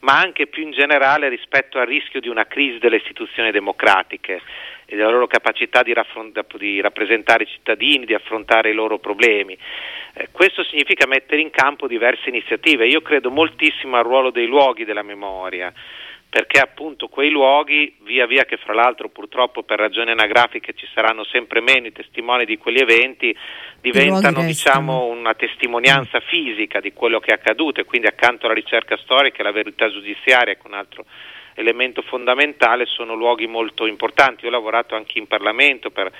ma 0.00 0.18
anche 0.18 0.48
più 0.48 0.64
in 0.64 0.72
generale 0.72 1.28
rispetto 1.28 1.78
al 1.78 1.86
rischio 1.86 2.20
di 2.20 2.28
una 2.28 2.46
crisi 2.46 2.78
delle 2.78 2.96
istituzioni 2.96 3.52
democratiche 3.52 4.40
e 4.92 4.96
della 4.96 5.08
loro 5.08 5.26
capacità 5.26 5.82
di, 5.82 5.94
raffront- 5.94 6.56
di 6.58 6.78
rappresentare 6.82 7.44
i 7.44 7.46
cittadini, 7.46 8.04
di 8.04 8.12
affrontare 8.12 8.68
i 8.68 8.74
loro 8.74 8.98
problemi. 8.98 9.56
Eh, 10.12 10.28
questo 10.30 10.62
significa 10.64 11.06
mettere 11.06 11.40
in 11.40 11.48
campo 11.48 11.86
diverse 11.86 12.28
iniziative. 12.28 12.86
Io 12.86 13.00
credo 13.00 13.30
moltissimo 13.30 13.96
al 13.96 14.04
ruolo 14.04 14.30
dei 14.30 14.46
luoghi 14.46 14.84
della 14.84 15.02
memoria 15.02 15.72
perché 16.28 16.60
appunto 16.60 17.08
quei 17.08 17.30
luoghi, 17.30 17.94
via 18.04 18.26
via 18.26 18.44
che 18.44 18.56
fra 18.56 18.72
l'altro 18.72 19.10
purtroppo 19.10 19.64
per 19.64 19.78
ragioni 19.78 20.12
anagrafiche 20.12 20.72
ci 20.74 20.88
saranno 20.94 21.24
sempre 21.24 21.60
meno 21.60 21.86
i 21.86 21.92
testimoni 21.92 22.46
di 22.46 22.56
quegli 22.56 22.80
eventi, 22.80 23.36
diventano 23.80 24.42
diciamo, 24.42 25.06
una 25.06 25.34
testimonianza 25.34 26.20
fisica 26.20 26.80
di 26.80 26.94
quello 26.94 27.20
che 27.20 27.32
è 27.32 27.34
accaduto 27.34 27.80
e 27.80 27.84
quindi 27.84 28.06
accanto 28.06 28.46
alla 28.46 28.54
ricerca 28.54 28.96
storica 28.96 29.38
e 29.38 29.40
alla 29.40 29.52
verità 29.52 29.90
giudiziaria, 29.90 30.54
che 30.54 30.62
è 30.62 30.66
un 30.68 30.74
altro 30.74 31.04
elemento 31.54 32.02
fondamentale, 32.02 32.86
sono 32.86 33.14
luoghi 33.14 33.46
molto 33.46 33.86
importanti. 33.86 34.44
Io 34.44 34.48
ho 34.48 34.52
lavorato 34.52 34.94
anche 34.94 35.18
in 35.18 35.26
Parlamento 35.26 35.90
per 35.90 36.12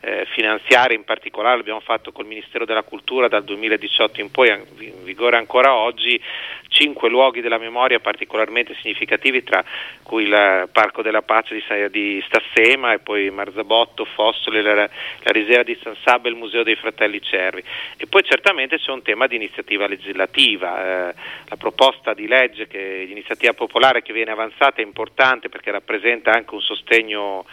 eh, 0.00 0.26
finanziare 0.30 0.94
in 0.94 1.04
particolare, 1.04 1.56
l'abbiamo 1.56 1.80
fatto 1.80 2.10
col 2.12 2.26
Ministero 2.26 2.64
della 2.64 2.82
Cultura 2.82 3.28
dal 3.28 3.44
2018 3.44 4.20
in 4.20 4.30
poi, 4.30 4.48
in 4.48 5.04
vigore 5.04 5.36
ancora 5.36 5.74
oggi, 5.74 6.20
cinque 6.68 7.10
luoghi 7.10 7.40
della 7.40 7.58
memoria 7.58 8.00
particolarmente 8.00 8.74
significativi, 8.80 9.42
tra 9.42 9.62
cui 10.02 10.22
il 10.22 10.68
Parco 10.72 11.02
della 11.02 11.22
Pace 11.22 11.54
di, 11.54 11.90
di 11.90 12.24
Stassema 12.26 12.92
e 12.94 13.00
poi 13.00 13.30
Marzabotto, 13.30 14.04
Fossoli, 14.04 14.62
la, 14.62 14.74
la 14.74 14.88
Risera 15.24 15.62
di 15.62 15.78
San 15.82 15.96
Sabba 16.02 16.28
e 16.28 16.30
il 16.30 16.36
Museo 16.36 16.62
dei 16.62 16.76
Fratelli 16.76 17.20
Cervi. 17.20 17.62
E 17.96 18.06
poi 18.06 18.22
certamente 18.22 18.78
c'è 18.78 18.90
un 18.92 19.02
tema 19.02 19.26
di 19.26 19.36
iniziativa 19.36 19.86
legislativa, 19.86 21.10
eh, 21.10 21.14
la 21.46 21.56
proposta 21.56 22.14
di 22.14 22.26
legge 22.26 22.66
che, 22.66 23.04
di 23.04 23.12
iniziativa 23.12 23.52
popolare 23.52 24.02
che 24.02 24.12
viene 24.12 24.30
avanzata 24.30 24.80
è 24.80 24.84
importante 24.84 25.48
perché 25.48 25.70
rappresenta 25.70 26.32
anche 26.32 26.54
un 26.54 26.62
sostegno 26.62 27.44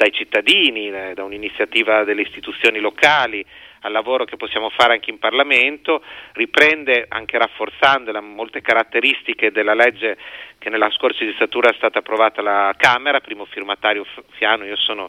dai 0.00 0.12
cittadini, 0.12 0.88
eh, 0.88 1.12
da 1.12 1.24
un'iniziativa 1.24 2.04
delle 2.04 2.22
istituzioni 2.22 2.78
locali, 2.78 3.44
al 3.80 3.92
lavoro 3.92 4.24
che 4.24 4.38
possiamo 4.38 4.70
fare 4.70 4.94
anche 4.94 5.10
in 5.10 5.18
Parlamento, 5.18 6.02
riprende 6.32 7.04
anche 7.06 7.36
rafforzando 7.36 8.10
la, 8.10 8.22
molte 8.22 8.62
caratteristiche 8.62 9.52
della 9.52 9.74
legge 9.74 10.16
che 10.60 10.68
nella 10.68 10.90
scorsa 10.90 11.24
legislatura 11.24 11.70
è 11.70 11.74
stata 11.74 12.00
approvata 12.00 12.40
alla 12.42 12.74
Camera, 12.76 13.20
primo 13.20 13.46
firmatario 13.46 14.04
Fiano, 14.32 14.66
io 14.66 14.76
sono 14.76 15.08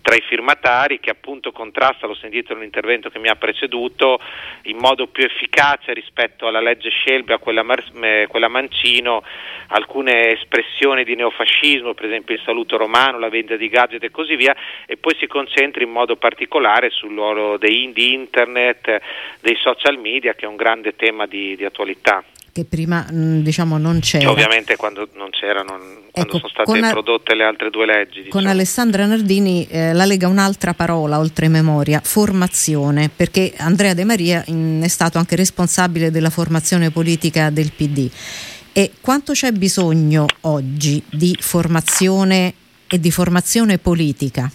tra 0.00 0.14
i 0.14 0.20
firmatari, 0.20 1.00
che 1.00 1.10
appunto 1.10 1.50
contrasta, 1.50 2.06
l'ho 2.06 2.14
sentito 2.14 2.54
nell'intervento 2.54 3.10
che 3.10 3.18
mi 3.18 3.26
ha 3.26 3.34
preceduto, 3.34 4.20
in 4.62 4.76
modo 4.76 5.08
più 5.08 5.24
efficace 5.24 5.92
rispetto 5.92 6.46
alla 6.46 6.60
legge 6.60 6.88
Scelby, 6.88 7.32
a 7.32 7.38
quella, 7.38 7.64
quella 8.28 8.46
Mancino, 8.46 9.24
alcune 9.68 10.34
espressioni 10.38 11.02
di 11.02 11.16
neofascismo, 11.16 11.94
per 11.94 12.04
esempio 12.04 12.36
il 12.36 12.42
saluto 12.44 12.76
romano, 12.76 13.18
la 13.18 13.28
vendita 13.28 13.56
di 13.56 13.68
gadget 13.68 14.04
e 14.04 14.10
così 14.12 14.36
via, 14.36 14.54
e 14.86 14.98
poi 14.98 15.16
si 15.18 15.26
concentra 15.26 15.82
in 15.82 15.90
modo 15.90 16.14
particolare 16.14 16.90
sul 16.90 17.12
ruolo 17.12 17.56
di 17.56 18.12
internet, 18.12 19.00
dei 19.40 19.56
social 19.56 19.98
media, 19.98 20.34
che 20.34 20.44
è 20.44 20.48
un 20.48 20.54
grande 20.54 20.94
tema 20.94 21.26
di, 21.26 21.56
di 21.56 21.64
attualità. 21.64 22.22
Che 22.52 22.64
prima 22.64 23.06
mh, 23.10 23.40
diciamo 23.42 23.78
non 23.78 24.00
c'era. 24.00 24.30
Ovviamente 24.30 24.76
quando 24.76 25.08
non 25.14 25.30
c'era, 25.30 25.62
non, 25.62 25.80
quando 26.10 26.36
Ecco, 26.36 26.38
sono 26.38 26.48
state 26.48 26.64
con 26.70 26.82
a- 26.82 26.86
introdotte 26.86 27.34
le 27.34 27.44
altre 27.44 27.70
due 27.70 27.86
leggi. 27.86 28.28
Con 28.28 28.40
diciamo. 28.40 28.48
Alessandra 28.50 29.06
Nardini 29.06 29.66
eh, 29.68 29.92
la 29.94 30.04
lega 30.04 30.28
un'altra 30.28 30.74
parola 30.74 31.18
oltre 31.18 31.48
memoria, 31.48 32.00
formazione, 32.04 33.08
perché 33.14 33.54
Andrea 33.56 33.94
De 33.94 34.04
Maria 34.04 34.44
mh, 34.46 34.82
è 34.82 34.88
stato 34.88 35.18
anche 35.18 35.34
responsabile 35.36 36.10
della 36.10 36.30
formazione 36.30 36.90
politica 36.90 37.48
del 37.50 37.72
PD. 37.72 38.10
E 38.74 38.92
quanto 39.00 39.32
c'è 39.32 39.52
bisogno 39.52 40.26
oggi 40.42 41.02
di 41.10 41.36
formazione 41.40 42.54
e 42.86 43.00
di 43.00 43.10
formazione 43.10 43.78
politica? 43.78 44.50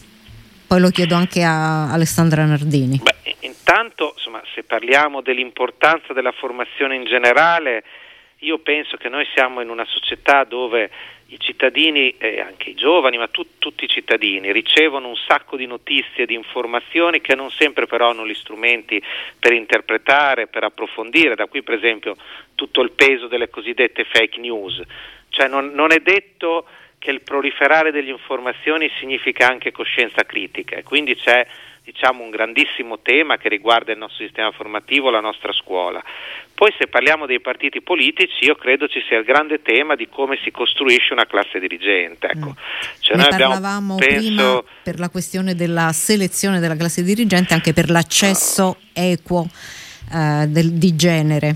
Poi 0.67 0.79
lo 0.81 0.89
chiedo 0.89 1.15
anche 1.15 1.43
a 1.43 1.91
Alessandra 1.91 2.43
Nardini. 2.45 2.99
Beh, 3.01 3.15
intanto, 3.67 4.13
insomma, 4.15 4.41
se 4.53 4.63
parliamo 4.63 5.19
dell'importanza 5.19 6.13
della 6.13 6.31
formazione 6.31 6.95
in 6.95 7.03
generale, 7.03 7.83
io 8.39 8.59
penso 8.59 8.95
che 8.95 9.09
noi 9.09 9.27
siamo 9.33 9.59
in 9.59 9.69
una 9.69 9.85
società 9.85 10.45
dove 10.45 10.89
i 11.27 11.39
cittadini 11.39 12.15
e 12.17 12.39
anche 12.39 12.69
i 12.69 12.75
giovani, 12.75 13.17
ma 13.17 13.27
tu- 13.27 13.57
tutti 13.57 13.83
i 13.83 13.89
cittadini 13.89 14.53
ricevono 14.53 15.09
un 15.09 15.17
sacco 15.17 15.57
di 15.57 15.65
notizie, 15.65 16.25
di 16.25 16.33
informazioni 16.33 17.19
che 17.19 17.35
non 17.35 17.51
sempre 17.51 17.87
però 17.87 18.11
hanno 18.11 18.25
gli 18.25 18.33
strumenti 18.35 19.03
per 19.37 19.51
interpretare, 19.51 20.47
per 20.47 20.63
approfondire, 20.63 21.35
da 21.35 21.47
qui 21.47 21.61
per 21.61 21.75
esempio 21.75 22.15
tutto 22.55 22.79
il 22.79 22.91
peso 22.91 23.27
delle 23.27 23.49
cosiddette 23.49 24.05
fake 24.05 24.39
news. 24.39 24.81
Cioè 25.27 25.49
non, 25.49 25.71
non 25.73 25.91
è 25.91 25.99
detto 25.99 26.65
che 26.99 27.11
il 27.11 27.21
proliferare 27.21 27.91
delle 27.91 28.11
informazioni 28.11 28.89
significa 28.97 29.49
anche 29.49 29.71
coscienza 29.71 30.23
critica 30.23 30.77
e 30.77 30.83
quindi 30.83 31.15
c'è 31.15 31.45
diciamo, 31.87 32.21
un 32.21 32.29
grandissimo 32.31 32.99
tema 32.99 33.37
che 33.37 33.47
riguarda 33.47 33.93
il 33.93 33.97
nostro 33.97 34.25
sistema 34.25 34.51
formativo, 34.51 35.09
la 35.09 35.21
nostra 35.21 35.53
scuola. 35.53 36.03
Poi 36.53 36.73
se 36.77 36.87
parliamo 36.87 37.25
dei 37.25 37.39
partiti 37.39 37.81
politici, 37.81 38.43
io 38.43 38.55
credo 38.55 38.89
ci 38.89 38.99
sia 39.07 39.17
il 39.19 39.23
grande 39.23 39.61
tema 39.61 39.95
di 39.95 40.09
come 40.09 40.37
si 40.43 40.51
costruisce 40.51 41.13
una 41.13 41.25
classe 41.25 41.59
dirigente. 41.59 42.27
Ecco. 42.27 42.55
Cioè, 42.99 43.15
ne 43.15 43.23
noi 43.23 43.31
abbiamo, 43.31 43.53
parlavamo 43.53 43.95
penso, 43.95 44.19
prima 44.19 44.63
per 44.83 44.99
la 44.99 45.09
questione 45.09 45.55
della 45.55 45.93
selezione 45.93 46.59
della 46.59 46.75
classe 46.75 47.03
dirigente, 47.03 47.53
anche 47.53 47.71
per 47.71 47.89
l'accesso 47.89 48.79
equo 48.91 49.47
eh, 50.13 50.45
del- 50.47 50.73
di 50.73 50.93
genere. 50.93 51.55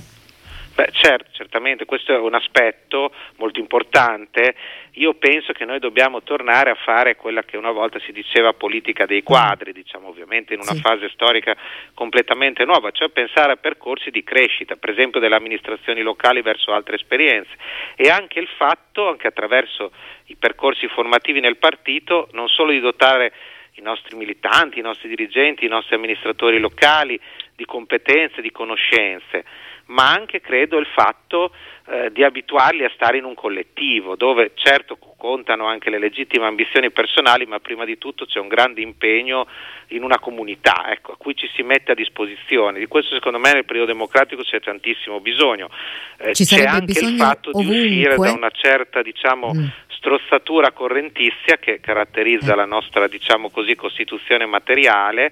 Beh, 0.74 0.90
certo, 0.94 1.30
certamente, 1.34 1.86
questo 1.86 2.14
è 2.14 2.18
un 2.18 2.34
aspetto 2.34 3.14
molto 3.38 3.60
importante. 3.60 4.56
Io 4.96 5.14
penso 5.16 5.52
che 5.52 5.66
noi 5.66 5.80
dobbiamo 5.80 6.24
tornare 6.24 6.70
a 6.70 6.76
fare 6.76 7.16
quella 7.16 7.44
che 7.44 7.58
una 7.58 7.72
volta 7.72 8.00
si 8.00 8.12
diceva 8.12 8.54
politica 8.54 9.06
dei 9.06 9.22
quadri, 9.22 9.74
diciamo 9.74 10.08
ovviamente 10.08 10.54
in 10.54 10.62
una 10.62 10.74
Sì. 10.74 10.80
fase 10.80 11.10
storica 11.10 11.56
completamente 11.94 12.64
nuova, 12.66 12.92
cioè 12.92 13.10
pensare 13.10 13.52
a 13.54 13.58
percorsi 13.58 14.12
di 14.12 14.24
crescita, 14.24 14.76
per 14.76 14.90
esempio 14.92 15.20
delle 15.20 15.36
amministrazioni 15.36 16.02
locali 16.02 16.42
verso 16.42 16.72
altre 16.72 16.96
esperienze 16.96 17.52
e 17.96 18.10
anche 18.10 18.40
il 18.40 18.48
fatto, 18.58 19.08
anche 19.10 19.28
attraverso 19.28 19.92
i 20.28 20.36
percorsi 20.36 20.88
formativi 20.88 21.42
nel 21.42 21.58
partito, 21.58 22.30
non 22.32 22.48
solo 22.48 22.72
di 22.72 22.80
dotare 22.80 23.34
i 23.76 23.82
nostri 23.82 24.16
militanti, 24.18 24.80
i 24.80 24.82
nostri 24.82 25.08
dirigenti, 25.10 25.66
i 25.66 25.70
nostri 25.70 25.96
amministratori 25.96 26.60
locali 26.60 27.20
di 27.56 27.66
competenze, 27.66 28.42
di 28.42 28.52
conoscenze, 28.52 29.46
ma 29.92 30.12
anche 30.12 30.42
credo 30.42 30.78
il 30.78 30.88
fatto 30.88 31.52
eh, 31.88 32.12
di 32.12 32.24
abituarli 32.24 32.84
a 32.84 32.92
stare 32.94 33.18
in 33.18 33.26
un 33.26 33.34
collettivo 33.34 34.16
dove 34.16 34.52
certo 34.56 34.98
contano 35.18 35.68
anche 35.68 35.90
le 35.90 36.00
legittime 36.00 36.46
ambizioni 36.46 36.90
personali, 36.92 37.46
ma 37.46 37.60
prima 37.60 37.86
di 37.86 37.98
tutto 37.98 38.26
c'è 38.26 38.40
un 38.40 38.48
grande 38.48 38.82
impegno 38.82 39.48
in 39.90 40.04
una 40.04 40.18
comunità 40.20 40.90
ecco, 40.92 41.12
a 41.12 41.18
cui 41.18 41.36
ci 41.36 41.50
si 41.54 41.62
mette 41.64 41.92
a 41.92 41.96
disposizione. 41.96 42.80
Di 42.80 42.88
questo 42.88 43.14
secondo 43.14 43.38
me 43.38 43.54
nel 43.54 43.66
periodo 43.66 43.92
democratico 43.92 44.42
c'è 44.42 44.60
tantissimo 44.60 45.20
bisogno. 45.20 45.70
Eh, 46.18 46.32
c'è 46.32 46.64
anche 46.64 46.78
il 46.78 46.86
bisogno 46.86 47.18
fatto 47.18 47.52
di 47.52 47.66
uscire 47.66 48.14
ovunque. 48.14 48.28
da 48.28 48.34
una 48.34 48.52
certa 48.52 49.02
diciamo, 49.02 49.54
Mm. 49.54 49.66
strozzatura 49.90 50.72
correntizia 50.72 51.58
che 51.60 51.80
caratterizza 51.80 52.56
la 52.56 52.66
nostra 52.66 53.08
diciamo 53.08 53.50
così, 53.52 53.76
costituzione 53.76 54.46
materiale 54.46 55.32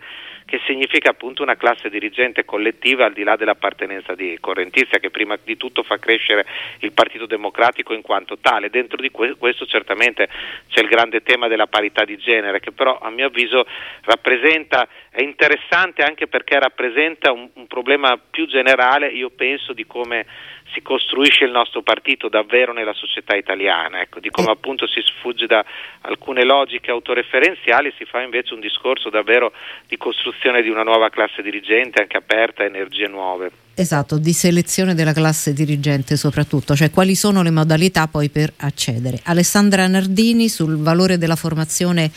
che 0.49 0.59
significa 0.65 1.11
appunto 1.11 1.43
una 1.43 1.55
classe 1.55 1.91
dirigente 1.91 2.43
collettiva 2.43 3.05
al 3.05 3.13
di 3.13 3.21
là 3.21 3.35
dell'appartenenza 3.35 4.15
di 4.15 4.35
correntizia 4.41 4.97
che 4.97 5.11
prima 5.11 5.37
di 5.43 5.57
tutto 5.57 5.83
fa 5.83 5.99
crescere 5.99 6.43
il 6.79 6.91
Partito 6.91 7.27
Democratico 7.27 7.93
in 7.93 8.01
quanto 8.01 8.39
tale. 8.39 8.71
Dentro 8.71 8.97
di 8.97 9.11
que- 9.11 9.35
questo 9.37 9.67
certamente 9.67 10.27
c'è 10.67 10.81
il 10.81 10.87
grande 10.87 11.21
tema 11.21 11.47
della 11.47 11.67
parità 11.67 12.03
di 12.03 12.17
genere 12.17 12.59
che 12.59 12.71
però 12.71 12.97
a 12.97 13.11
mio 13.11 13.27
avviso 13.27 13.67
rappresenta, 14.01 14.87
è 15.11 15.21
interessante 15.21 16.01
anche 16.01 16.25
perché 16.25 16.57
rappresenta 16.57 17.31
un, 17.31 17.47
un 17.53 17.67
problema 17.67 18.17
più 18.17 18.47
generale, 18.47 19.09
io 19.09 19.29
penso, 19.29 19.73
di 19.73 19.85
come 19.85 20.25
si 20.73 20.81
costruisce 20.81 21.45
il 21.45 21.51
nostro 21.51 21.81
partito 21.81 22.29
davvero 22.29 22.73
nella 22.73 22.93
società 22.93 23.35
italiana, 23.35 24.01
ecco, 24.01 24.19
di 24.19 24.29
come 24.29 24.51
appunto 24.51 24.87
si 24.87 25.01
sfugge 25.01 25.45
da 25.47 25.63
alcune 26.01 26.43
logiche 26.43 26.91
autoreferenziali 26.91 27.87
e 27.87 27.93
si 27.97 28.05
fa 28.05 28.21
invece 28.21 28.53
un 28.53 28.59
discorso 28.59 29.09
davvero 29.09 29.51
di 29.87 29.97
costruzione 29.97 30.61
di 30.61 30.69
una 30.69 30.83
nuova 30.83 31.09
classe 31.09 31.41
dirigente 31.41 32.01
anche 32.01 32.17
aperta 32.17 32.63
a 32.63 32.67
energie 32.67 33.07
nuove. 33.07 33.51
Esatto, 33.75 34.17
di 34.17 34.33
selezione 34.33 34.93
della 34.93 35.13
classe 35.13 35.53
dirigente 35.53 36.17
soprattutto, 36.17 36.75
cioè 36.75 36.91
quali 36.91 37.15
sono 37.15 37.41
le 37.41 37.51
modalità 37.51 38.07
poi 38.07 38.29
per 38.29 38.51
accedere. 38.57 39.19
Alessandra 39.23 39.87
Nardini 39.87 40.49
sul 40.49 40.77
valore 40.77 41.17
della 41.17 41.37
formazione 41.37 42.11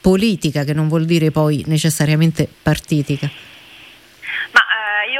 politica, 0.00 0.62
che 0.62 0.72
non 0.72 0.86
vuol 0.86 1.04
dire 1.06 1.30
poi 1.30 1.64
necessariamente 1.66 2.48
partitica. 2.62 3.47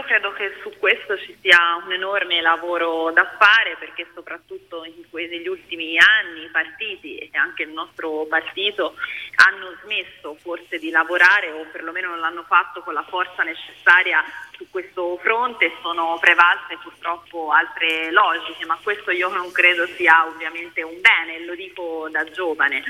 Credo 0.09 0.33
che 0.33 0.57
su 0.63 0.73
questo 0.79 1.19
ci 1.19 1.37
sia 1.39 1.77
un 1.85 1.93
enorme 1.93 2.41
lavoro 2.41 3.11
da 3.13 3.27
fare 3.39 3.77
perché 3.79 4.07
soprattutto 4.15 4.83
que- 5.11 5.27
negli 5.27 5.47
ultimi 5.47 5.99
anni 5.99 6.45
i 6.45 6.49
partiti 6.49 7.19
e 7.19 7.29
anche 7.37 7.65
il 7.65 7.69
nostro 7.69 8.25
partito 8.25 8.95
hanno 9.35 9.77
smesso 9.83 10.35
forse 10.41 10.79
di 10.79 10.89
lavorare 10.89 11.51
o 11.51 11.67
perlomeno 11.71 12.09
non 12.09 12.21
l'hanno 12.21 12.43
fatto 12.45 12.81
con 12.81 12.95
la 12.95 13.03
forza 13.03 13.43
necessaria 13.43 14.25
su 14.59 14.69
questo 14.71 15.17
fronte 15.23 15.73
sono 15.81 16.19
prevalse 16.21 16.77
purtroppo 16.83 17.53
altre 17.53 18.11
logiche, 18.11 18.67
ma 18.67 18.77
questo 18.83 19.13
io 19.13 19.29
non 19.29 19.51
credo 19.53 19.87
sia 19.87 20.27
ovviamente 20.27 20.83
un 20.83 21.01
bene, 21.01 21.45
lo 21.45 21.55
dico 21.55 22.09
da 22.11 22.25
giovane, 22.25 22.83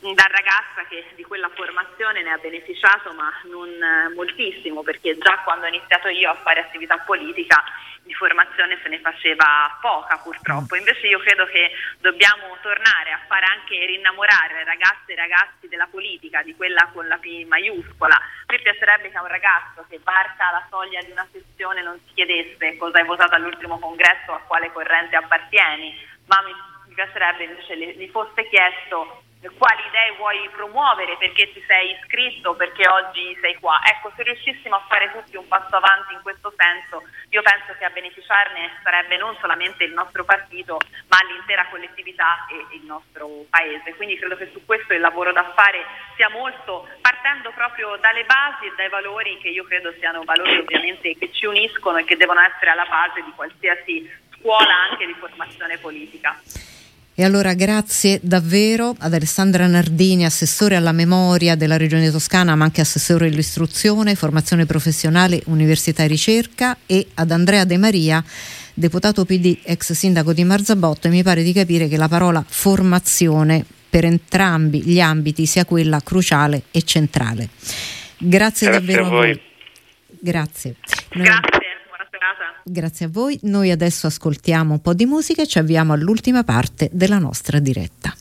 da 0.00 0.26
ragazza 0.28 0.84
che 0.86 1.06
di 1.16 1.24
quella 1.24 1.48
formazione 1.48 2.22
ne 2.22 2.30
ha 2.30 2.36
beneficiato 2.36 3.14
ma 3.14 3.32
non 3.44 3.70
eh, 3.70 4.12
moltissimo 4.14 4.82
perché 4.82 5.16
già 5.16 5.40
quando 5.42 5.64
ho 5.64 5.68
iniziato 5.68 6.08
io 6.08 6.30
a 6.30 6.36
fare 6.42 6.60
attività 6.60 6.98
politica 6.98 7.64
di 8.04 8.12
formazione 8.12 8.78
se 8.82 8.88
ne 8.90 9.00
faceva 9.00 9.78
poca 9.80 10.18
purtroppo, 10.18 10.76
invece 10.76 11.06
io 11.06 11.18
credo 11.20 11.46
che 11.46 11.72
dobbiamo 12.00 12.56
tornare 12.60 13.12
a 13.12 13.20
fare 13.26 13.46
anche 13.46 13.86
rinnamorare 13.86 14.62
ragazze 14.64 15.12
e 15.12 15.16
ragazzi 15.16 15.68
della 15.68 15.88
politica, 15.90 16.42
di 16.42 16.54
quella 16.54 16.90
con 16.92 17.08
la 17.08 17.16
P 17.16 17.46
maiuscola. 17.46 18.14
A 18.14 18.52
me 18.52 18.58
piacerebbe 18.60 19.10
che 19.10 19.18
un 19.18 19.26
ragazzo 19.26 19.86
che 19.88 19.98
varca 20.04 20.50
la 20.52 20.66
soglia 20.68 21.00
di 21.00 21.13
una 21.14 21.26
sessione 21.32 21.82
non 21.82 21.98
si 22.06 22.14
chiedesse 22.14 22.76
cosa 22.76 22.98
hai 22.98 23.06
votato 23.06 23.34
all'ultimo 23.34 23.78
congresso, 23.78 24.32
a 24.32 24.42
quale 24.46 24.70
corrente 24.72 25.16
appartieni, 25.16 25.94
ma 26.26 26.42
mi, 26.42 26.52
piacerebbe 26.94 27.44
invece 27.44 27.76
gli 27.76 28.08
fosse 28.08 28.48
chiesto 28.48 29.23
quali 29.56 29.82
idee 29.86 30.16
vuoi 30.16 30.48
promuovere, 30.50 31.16
perché 31.16 31.52
ti 31.52 31.62
sei 31.66 31.92
iscritto, 31.92 32.54
perché 32.54 32.88
oggi 32.88 33.36
sei 33.40 33.54
qua. 33.56 33.80
Ecco, 33.84 34.12
se 34.16 34.22
riuscissimo 34.22 34.76
a 34.76 34.84
fare 34.88 35.10
tutti 35.12 35.36
un 35.36 35.46
passo 35.48 35.76
avanti 35.76 36.14
in 36.14 36.22
questo 36.22 36.52
senso, 36.56 37.02
io 37.30 37.42
penso 37.42 37.74
che 37.78 37.84
a 37.84 37.90
beneficiarne 37.90 38.80
sarebbe 38.82 39.16
non 39.16 39.36
solamente 39.40 39.84
il 39.84 39.92
nostro 39.92 40.24
partito, 40.24 40.78
ma 41.08 41.18
l'intera 41.28 41.66
collettività 41.68 42.46
e 42.48 42.76
il 42.76 42.84
nostro 42.84 43.44
paese. 43.50 43.94
Quindi 43.96 44.16
credo 44.16 44.36
che 44.36 44.50
su 44.52 44.64
questo 44.64 44.94
il 44.94 45.00
lavoro 45.00 45.32
da 45.32 45.52
fare 45.54 45.84
sia 46.16 46.28
molto 46.30 46.88
partendo 47.00 47.50
proprio 47.52 47.96
dalle 47.96 48.24
basi 48.24 48.66
e 48.66 48.72
dai 48.76 48.88
valori 48.88 49.38
che 49.38 49.48
io 49.48 49.64
credo 49.64 49.92
siano 49.98 50.22
valori 50.24 50.58
ovviamente 50.58 51.16
che 51.16 51.32
ci 51.32 51.46
uniscono 51.46 51.98
e 51.98 52.04
che 52.04 52.16
devono 52.16 52.40
essere 52.40 52.70
alla 52.70 52.86
base 52.86 53.22
di 53.22 53.32
qualsiasi 53.34 54.22
scuola 54.38 54.90
anche 54.90 55.06
di 55.06 55.14
formazione 55.14 55.78
politica. 55.78 56.38
E 57.16 57.22
allora 57.22 57.54
grazie 57.54 58.18
davvero 58.20 58.92
ad 58.98 59.14
Alessandra 59.14 59.68
Nardini, 59.68 60.24
assessore 60.24 60.74
alla 60.74 60.90
memoria 60.90 61.54
della 61.54 61.76
Regione 61.76 62.10
Toscana, 62.10 62.56
ma 62.56 62.64
anche 62.64 62.80
assessore 62.80 63.28
all'istruzione, 63.28 64.16
formazione 64.16 64.66
professionale, 64.66 65.40
università 65.46 66.02
e 66.02 66.06
ricerca, 66.08 66.76
e 66.86 67.06
ad 67.14 67.30
Andrea 67.30 67.64
De 67.64 67.76
Maria, 67.76 68.22
deputato 68.74 69.24
PD, 69.24 69.58
ex 69.62 69.92
sindaco 69.92 70.32
di 70.32 70.42
Marzabotto. 70.42 71.06
E 71.06 71.10
mi 71.10 71.22
pare 71.22 71.44
di 71.44 71.52
capire 71.52 71.86
che 71.86 71.96
la 71.96 72.08
parola 72.08 72.44
formazione 72.44 73.64
per 73.88 74.04
entrambi 74.04 74.82
gli 74.82 74.98
ambiti 74.98 75.46
sia 75.46 75.64
quella 75.64 76.00
cruciale 76.02 76.62
e 76.72 76.82
centrale. 76.82 77.48
Grazie, 78.18 78.66
Grazie 78.66 78.70
davvero 78.70 79.06
a 79.06 79.08
voi. 79.08 79.40
Grazie. 80.18 80.74
Noi- 81.12 81.24
Grazie, 81.24 81.40
buona 81.52 81.63
serata. 82.44 82.60
Grazie 82.64 83.06
a 83.06 83.08
voi. 83.10 83.38
Noi 83.42 83.70
adesso 83.70 84.06
ascoltiamo 84.06 84.72
un 84.74 84.80
po' 84.80 84.94
di 84.94 85.06
musica 85.06 85.42
e 85.42 85.46
ci 85.46 85.58
avviamo 85.58 85.92
all'ultima 85.92 86.44
parte 86.44 86.88
della 86.92 87.18
nostra 87.18 87.58
diretta. 87.58 88.14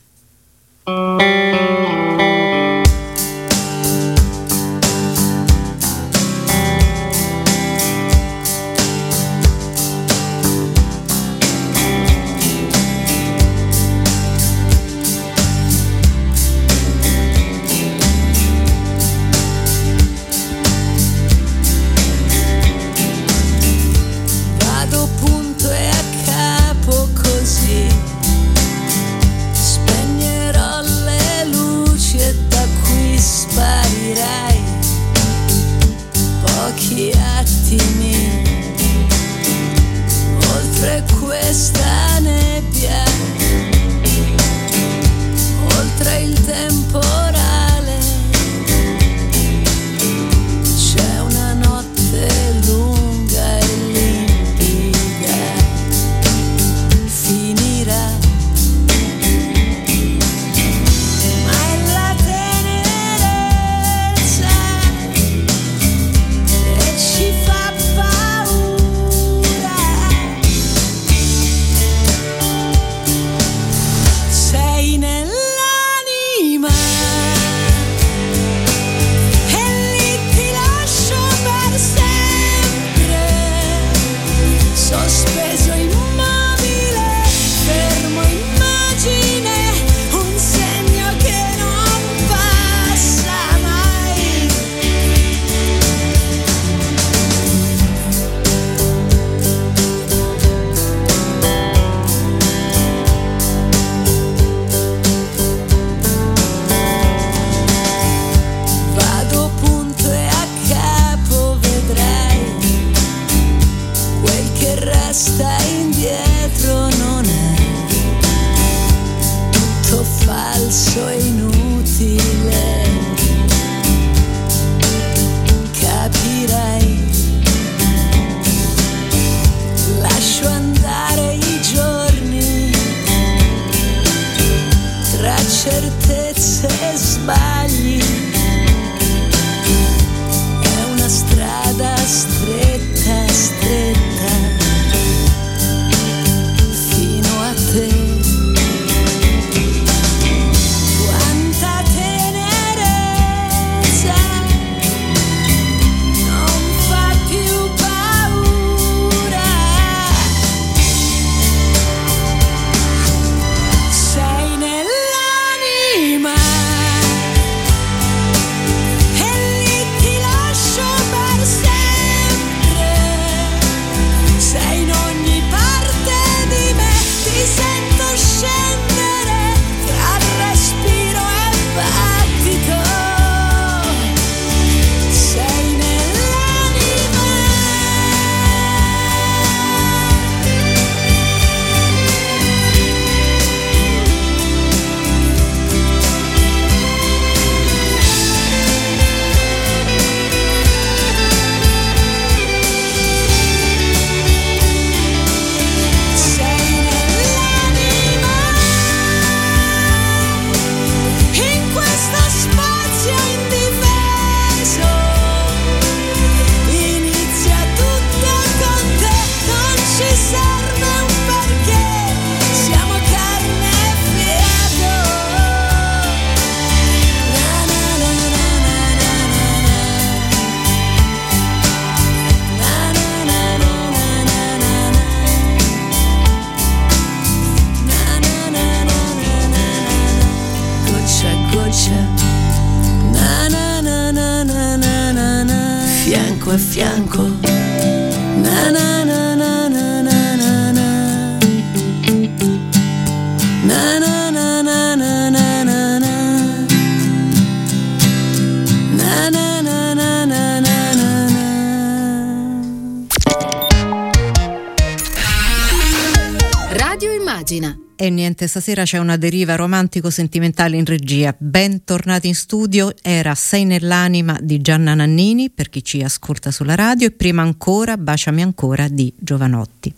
Niente, 268.54 268.60
stasera 268.60 268.84
c'è 268.84 268.98
una 269.00 269.18
deriva 269.18 269.56
romantico-sentimentale 269.56 270.78
in 270.78 270.86
regia. 270.86 271.34
Bentornati 271.38 272.28
in 272.28 272.36
studio, 272.36 272.94
era 273.02 273.34
Sei 273.34 273.66
nell'anima 273.66 274.38
di 274.42 274.62
Gianna 274.62 274.94
Nannini, 274.94 275.50
per 275.50 275.70
chi 275.70 275.84
ci 275.84 276.04
ascolta 276.04 276.52
sulla 276.52 276.76
radio, 276.76 277.08
e 277.08 277.12
prima 277.12 277.42
ancora 277.42 277.98
Baciami 277.98 278.44
ancora 278.44 278.88
di 278.88 279.12
Giovanotti. 279.18 279.92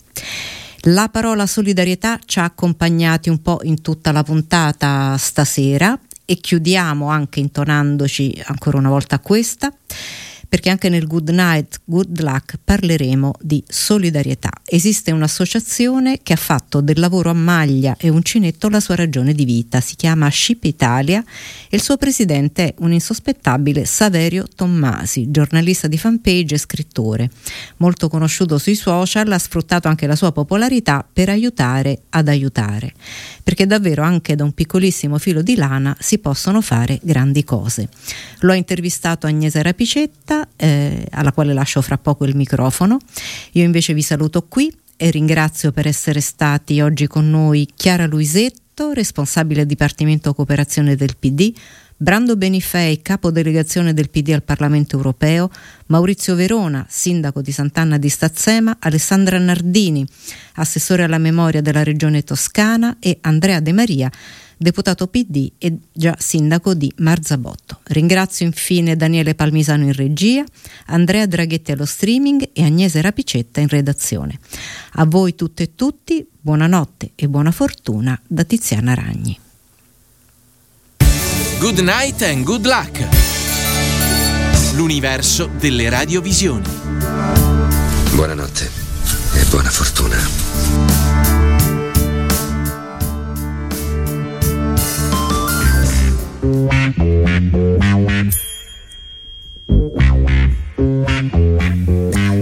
La 0.88 1.08
parola 1.08 1.46
solidarietà 1.46 2.18
ci 2.24 2.38
ha 2.38 2.44
accompagnati 2.44 3.28
un 3.28 3.42
po' 3.42 3.60
in 3.62 3.82
tutta 3.82 4.10
la 4.12 4.22
puntata 4.22 5.16
stasera 5.18 5.98
e 6.24 6.36
chiudiamo 6.36 7.08
anche 7.08 7.40
intonandoci 7.40 8.42
ancora 8.46 8.78
una 8.78 8.88
volta 8.88 9.16
a 9.16 9.20
questa. 9.20 9.70
Perché 10.48 10.70
anche 10.70 10.88
nel 10.88 11.06
Good 11.06 11.30
Night, 11.30 11.80
Good 11.84 12.20
Luck 12.20 12.58
parleremo 12.62 13.34
di 13.40 13.62
solidarietà. 13.66 14.50
Esiste 14.64 15.10
un'associazione 15.10 16.20
che 16.22 16.32
ha 16.32 16.36
fatto 16.36 16.80
del 16.80 16.98
lavoro 16.98 17.30
a 17.30 17.34
maglia 17.34 17.96
e 17.98 18.08
uncinetto 18.08 18.68
la 18.68 18.80
sua 18.80 18.94
ragione 18.94 19.32
di 19.32 19.44
vita, 19.44 19.80
si 19.80 19.96
chiama 19.96 20.30
Ship 20.30 20.62
Italia 20.64 21.24
e 21.68 21.76
il 21.76 21.82
suo 21.82 21.96
presidente 21.96 22.66
è 22.66 22.74
un 22.78 22.92
insospettabile 22.92 23.84
Saverio 23.84 24.46
Tommasi, 24.52 25.30
giornalista 25.30 25.88
di 25.88 25.98
fanpage 25.98 26.54
e 26.54 26.58
scrittore. 26.58 27.30
Molto 27.78 28.08
conosciuto 28.08 28.58
sui 28.58 28.74
social, 28.74 29.30
ha 29.32 29.38
sfruttato 29.38 29.88
anche 29.88 30.06
la 30.06 30.16
sua 30.16 30.32
popolarità 30.32 31.06
per 31.10 31.28
aiutare 31.28 32.02
ad 32.10 32.28
aiutare, 32.28 32.92
perché 33.42 33.66
davvero 33.66 34.02
anche 34.02 34.34
da 34.34 34.44
un 34.44 34.52
piccolissimo 34.52 35.18
filo 35.18 35.42
di 35.42 35.56
lana 35.56 35.96
si 35.98 36.18
possono 36.18 36.60
fare 36.60 36.98
grandi 37.02 37.44
cose. 37.44 37.88
L'ho 38.40 38.52
intervistato 38.52 39.26
Agnese 39.26 39.62
Rapicetta, 39.62 40.35
eh, 40.56 41.06
alla 41.10 41.32
quale 41.32 41.52
lascio 41.52 41.80
fra 41.80 41.98
poco 41.98 42.24
il 42.24 42.34
microfono. 42.34 42.98
Io 43.52 43.64
invece 43.64 43.94
vi 43.94 44.02
saluto 44.02 44.46
qui 44.48 44.74
e 44.96 45.10
ringrazio 45.10 45.72
per 45.72 45.86
essere 45.86 46.20
stati 46.20 46.80
oggi 46.80 47.06
con 47.06 47.28
noi 47.28 47.68
Chiara 47.74 48.06
Luisetto, 48.06 48.92
responsabile 48.92 49.66
Dipartimento 49.66 50.34
Cooperazione 50.34 50.96
del 50.96 51.16
PD, 51.18 51.52
Brando 51.98 52.36
Benifei, 52.36 53.00
capo 53.00 53.30
delegazione 53.30 53.94
del 53.94 54.10
PD 54.10 54.30
al 54.30 54.42
Parlamento 54.42 54.96
europeo, 54.96 55.50
Maurizio 55.86 56.34
Verona, 56.34 56.84
sindaco 56.86 57.40
di 57.40 57.52
Sant'Anna 57.52 57.96
di 57.96 58.10
Stazzema, 58.10 58.76
Alessandra 58.80 59.38
Nardini, 59.38 60.06
assessore 60.56 61.04
alla 61.04 61.16
memoria 61.16 61.62
della 61.62 61.82
regione 61.82 62.22
toscana 62.22 62.96
e 63.00 63.16
Andrea 63.22 63.60
De 63.60 63.72
Maria, 63.72 64.10
deputato 64.56 65.06
PD 65.06 65.52
e 65.58 65.78
già 65.92 66.14
sindaco 66.18 66.74
di 66.74 66.92
Marzabotto. 66.98 67.80
Ringrazio 67.84 68.46
infine 68.46 68.96
Daniele 68.96 69.34
Palmisano 69.34 69.84
in 69.84 69.92
regia, 69.92 70.44
Andrea 70.86 71.26
Draghetti 71.26 71.72
allo 71.72 71.84
streaming 71.84 72.50
e 72.52 72.64
Agnese 72.64 73.00
Rapicetta 73.00 73.60
in 73.60 73.68
redazione. 73.68 74.38
A 74.92 75.04
voi 75.04 75.34
tutte 75.34 75.64
e 75.64 75.74
tutti, 75.74 76.26
buonanotte 76.40 77.12
e 77.14 77.28
buona 77.28 77.50
fortuna 77.50 78.18
da 78.26 78.44
Tiziana 78.44 78.94
Ragni. 78.94 79.38
Good 81.58 81.78
night 81.78 82.22
and 82.22 82.44
good 82.44 82.66
luck. 82.66 83.04
L'universo 84.74 85.48
delle 85.58 85.88
radiovisioni. 85.88 86.68
Buonanotte 88.14 88.70
e 89.34 89.44
buona 89.50 89.70
fortuna. 89.70 90.95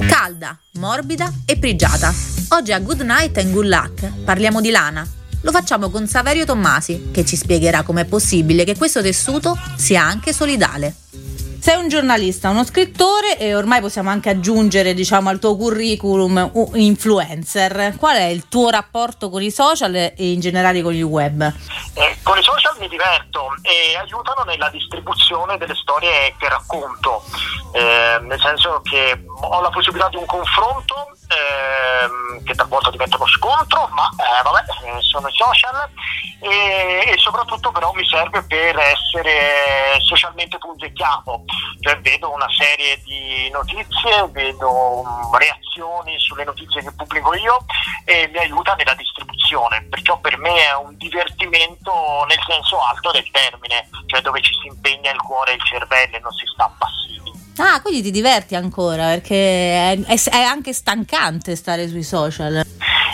Calda, 0.06 0.58
morbida 0.72 1.32
e 1.46 1.56
prigiata. 1.56 2.12
Oggi 2.50 2.72
a 2.72 2.78
Good 2.78 3.00
Night 3.00 3.38
and 3.38 3.52
Good 3.52 3.66
Luck 3.66 4.06
parliamo 4.22 4.60
di 4.60 4.70
lana. 4.70 5.06
Lo 5.40 5.50
facciamo 5.50 5.88
con 5.88 6.06
Saverio 6.06 6.44
Tommasi, 6.44 7.08
che 7.10 7.24
ci 7.24 7.36
spiegherà 7.36 7.82
com'è 7.82 8.04
possibile 8.04 8.64
che 8.64 8.76
questo 8.76 9.00
tessuto 9.00 9.58
sia 9.76 10.02
anche 10.04 10.34
solidale. 10.34 10.94
Sei 11.64 11.76
un 11.76 11.88
giornalista, 11.88 12.50
uno 12.50 12.62
scrittore 12.62 13.38
e 13.38 13.54
ormai 13.54 13.80
possiamo 13.80 14.10
anche 14.10 14.28
aggiungere 14.28 14.92
diciamo, 14.92 15.30
al 15.30 15.38
tuo 15.38 15.56
curriculum 15.56 16.50
influencer. 16.74 17.94
Qual 17.96 18.18
è 18.18 18.24
il 18.24 18.48
tuo 18.48 18.68
rapporto 18.68 19.30
con 19.30 19.40
i 19.40 19.50
social 19.50 19.94
e 19.94 20.14
in 20.14 20.40
generale 20.40 20.82
con 20.82 20.92
il 20.92 21.02
web? 21.04 21.40
Eh, 21.94 22.18
con 22.22 22.36
i 22.36 22.42
social 22.42 22.76
mi 22.78 22.86
diverto 22.86 23.46
e 23.62 23.96
aiutano 23.96 24.42
nella 24.42 24.68
distribuzione 24.68 25.56
delle 25.56 25.74
storie 25.74 26.34
che 26.38 26.50
racconto, 26.50 27.24
eh, 27.72 28.18
nel 28.20 28.40
senso 28.42 28.82
che 28.82 29.24
ho 29.40 29.60
la 29.62 29.70
possibilità 29.70 30.10
di 30.10 30.16
un 30.16 30.26
confronto 30.26 31.16
ehm, 31.34 32.44
che 32.44 32.54
talvolta 32.54 32.90
diventa 32.90 33.16
uno 33.16 33.26
scontro, 33.26 33.88
ma 33.92 34.08
eh, 34.10 34.42
vabbè, 34.42 34.64
eh, 34.84 35.02
sono 35.02 35.28
i 35.28 35.32
social 35.34 35.88
e, 36.40 37.12
e, 37.12 37.16
soprattutto 37.18 37.72
però 37.72 37.92
mi 37.92 38.06
serve 38.06 38.42
per 38.42 38.78
essere 38.78 39.98
socialmente 40.00 40.58
punzecchiato, 40.58 41.44
cioè 41.80 41.98
vedo 42.00 42.32
una 42.32 42.48
serie 42.50 43.00
di 43.02 43.48
notizie, 43.50 44.28
vedo 44.30 45.00
um, 45.00 45.36
reazioni 45.36 46.18
sulle 46.18 46.44
notizie 46.44 46.82
che 46.82 46.92
pubblico 46.92 47.34
io 47.34 47.64
e 48.04 48.28
mi 48.32 48.38
aiuta 48.38 48.74
nella 48.74 48.94
distribuzione, 48.94 49.86
perciò 49.88 50.18
per 50.18 50.36
me 50.38 50.54
è 50.66 50.74
un 50.74 50.96
divertimento 50.96 52.24
nel 52.28 52.42
senso 52.46 52.78
alto 52.80 53.10
del 53.10 53.30
termine, 53.30 53.88
cioè 54.06 54.20
dove 54.20 54.40
ci 54.42 54.52
si 54.60 54.66
impegna 54.68 55.10
il 55.10 55.20
cuore 55.20 55.52
e 55.52 55.54
il 55.54 55.64
cervello 55.64 56.16
e 56.16 56.20
non 56.20 56.32
si 56.32 56.46
sta 56.46 56.70
passivi. 56.78 57.33
Ah, 57.56 57.80
quindi 57.80 58.02
ti 58.02 58.10
diverti 58.10 58.56
ancora 58.56 59.06
perché 59.08 59.92
è, 59.92 59.98
è, 60.06 60.20
è, 60.30 60.42
anche 60.42 60.72
stancante 60.72 61.54
stare 61.54 61.86
sui 61.86 62.02
social. 62.02 62.64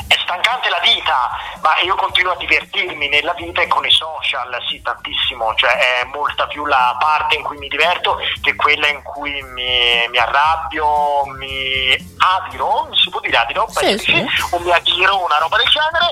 È 0.07 0.17
stancante 0.23 0.71
la 0.71 0.81
vita, 0.83 1.31
ma 1.61 1.79
io 1.85 1.95
continuo 1.95 2.33
a 2.33 2.37
divertirmi 2.37 3.09
nella 3.09 3.35
vita 3.35 3.61
e 3.61 3.69
con 3.69 3.85
i 3.85 3.91
social, 3.91 4.57
sì, 4.67 4.81
tantissimo, 4.83 5.55
cioè 5.57 6.01
è 6.01 6.05
molta 6.05 6.47
più 6.47 6.65
la 6.65 6.97
parte 6.99 7.37
in 7.37 7.43
cui 7.43 7.59
mi 7.59 7.69
diverto 7.69 8.17
che 8.41 8.57
quella 8.57 8.89
in 8.89 9.03
cui 9.03 9.43
mi, 9.43 10.09
mi 10.09 10.19
arrabbio, 10.19 11.27
mi 11.37 11.95
adiro, 12.17 12.89
si 12.95 13.11
può 13.11 13.21
dire 13.21 13.37
adiro? 13.37 13.69
Sì, 13.69 13.99
sì. 13.99 14.27
o 14.51 14.59
mi 14.61 14.73
adiro, 14.73 15.23
una 15.23 15.37
roba 15.39 15.59
del 15.59 15.69
genere. 15.69 16.09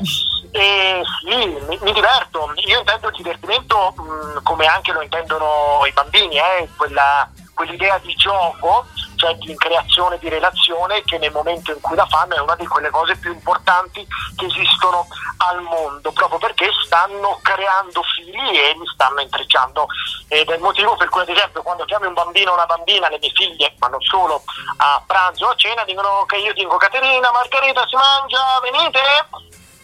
E 0.50 1.02
sì, 1.20 1.46
mi, 1.66 1.78
mi 1.80 1.92
diverto. 1.92 2.52
Io 2.66 2.78
intendo 2.78 3.08
il 3.08 3.16
divertimento 3.16 3.94
mh, 3.96 4.42
come 4.42 4.66
anche 4.66 4.92
lo 4.92 5.00
intendono 5.00 5.80
i 5.86 5.92
bambini, 5.92 6.36
eh, 6.36 6.68
quella 6.76 7.28
quell'idea 7.58 7.98
di 7.98 8.14
gioco, 8.14 8.86
cioè 9.16 9.34
di 9.34 9.52
creazione 9.56 10.16
di 10.18 10.28
relazione, 10.28 11.02
che 11.02 11.18
nel 11.18 11.32
momento 11.32 11.72
in 11.72 11.80
cui 11.80 11.96
la 11.96 12.06
fanno 12.06 12.36
è 12.36 12.40
una 12.40 12.54
di 12.54 12.68
quelle 12.68 12.88
cose 12.90 13.16
più 13.16 13.32
importanti 13.32 14.06
che 14.36 14.46
esistono 14.46 15.08
al 15.38 15.60
mondo, 15.62 16.12
proprio 16.12 16.38
perché 16.38 16.70
stanno 16.84 17.40
creando 17.42 18.00
fili 18.14 18.60
e 18.60 18.76
li 18.78 18.86
stanno 18.94 19.20
intrecciando. 19.20 19.88
Ed 20.28 20.48
è 20.48 20.54
il 20.54 20.60
motivo 20.60 20.94
per 20.94 21.08
cui, 21.08 21.22
ad 21.22 21.30
esempio, 21.30 21.62
quando 21.62 21.84
chiami 21.84 22.06
un 22.06 22.14
bambino 22.14 22.52
o 22.52 22.54
una 22.54 22.66
bambina, 22.66 23.08
le 23.08 23.18
mie 23.20 23.32
figlie, 23.34 23.74
ma 23.78 23.88
non 23.88 24.00
solo, 24.02 24.44
a 24.76 25.02
pranzo 25.04 25.46
o 25.46 25.50
a 25.50 25.56
cena, 25.56 25.82
dicono 25.82 26.24
che 26.26 26.36
io 26.36 26.52
dico 26.52 26.76
Caterina, 26.76 27.32
Margherita 27.32 27.84
si 27.88 27.96
mangia, 27.96 28.60
venite? 28.62 29.00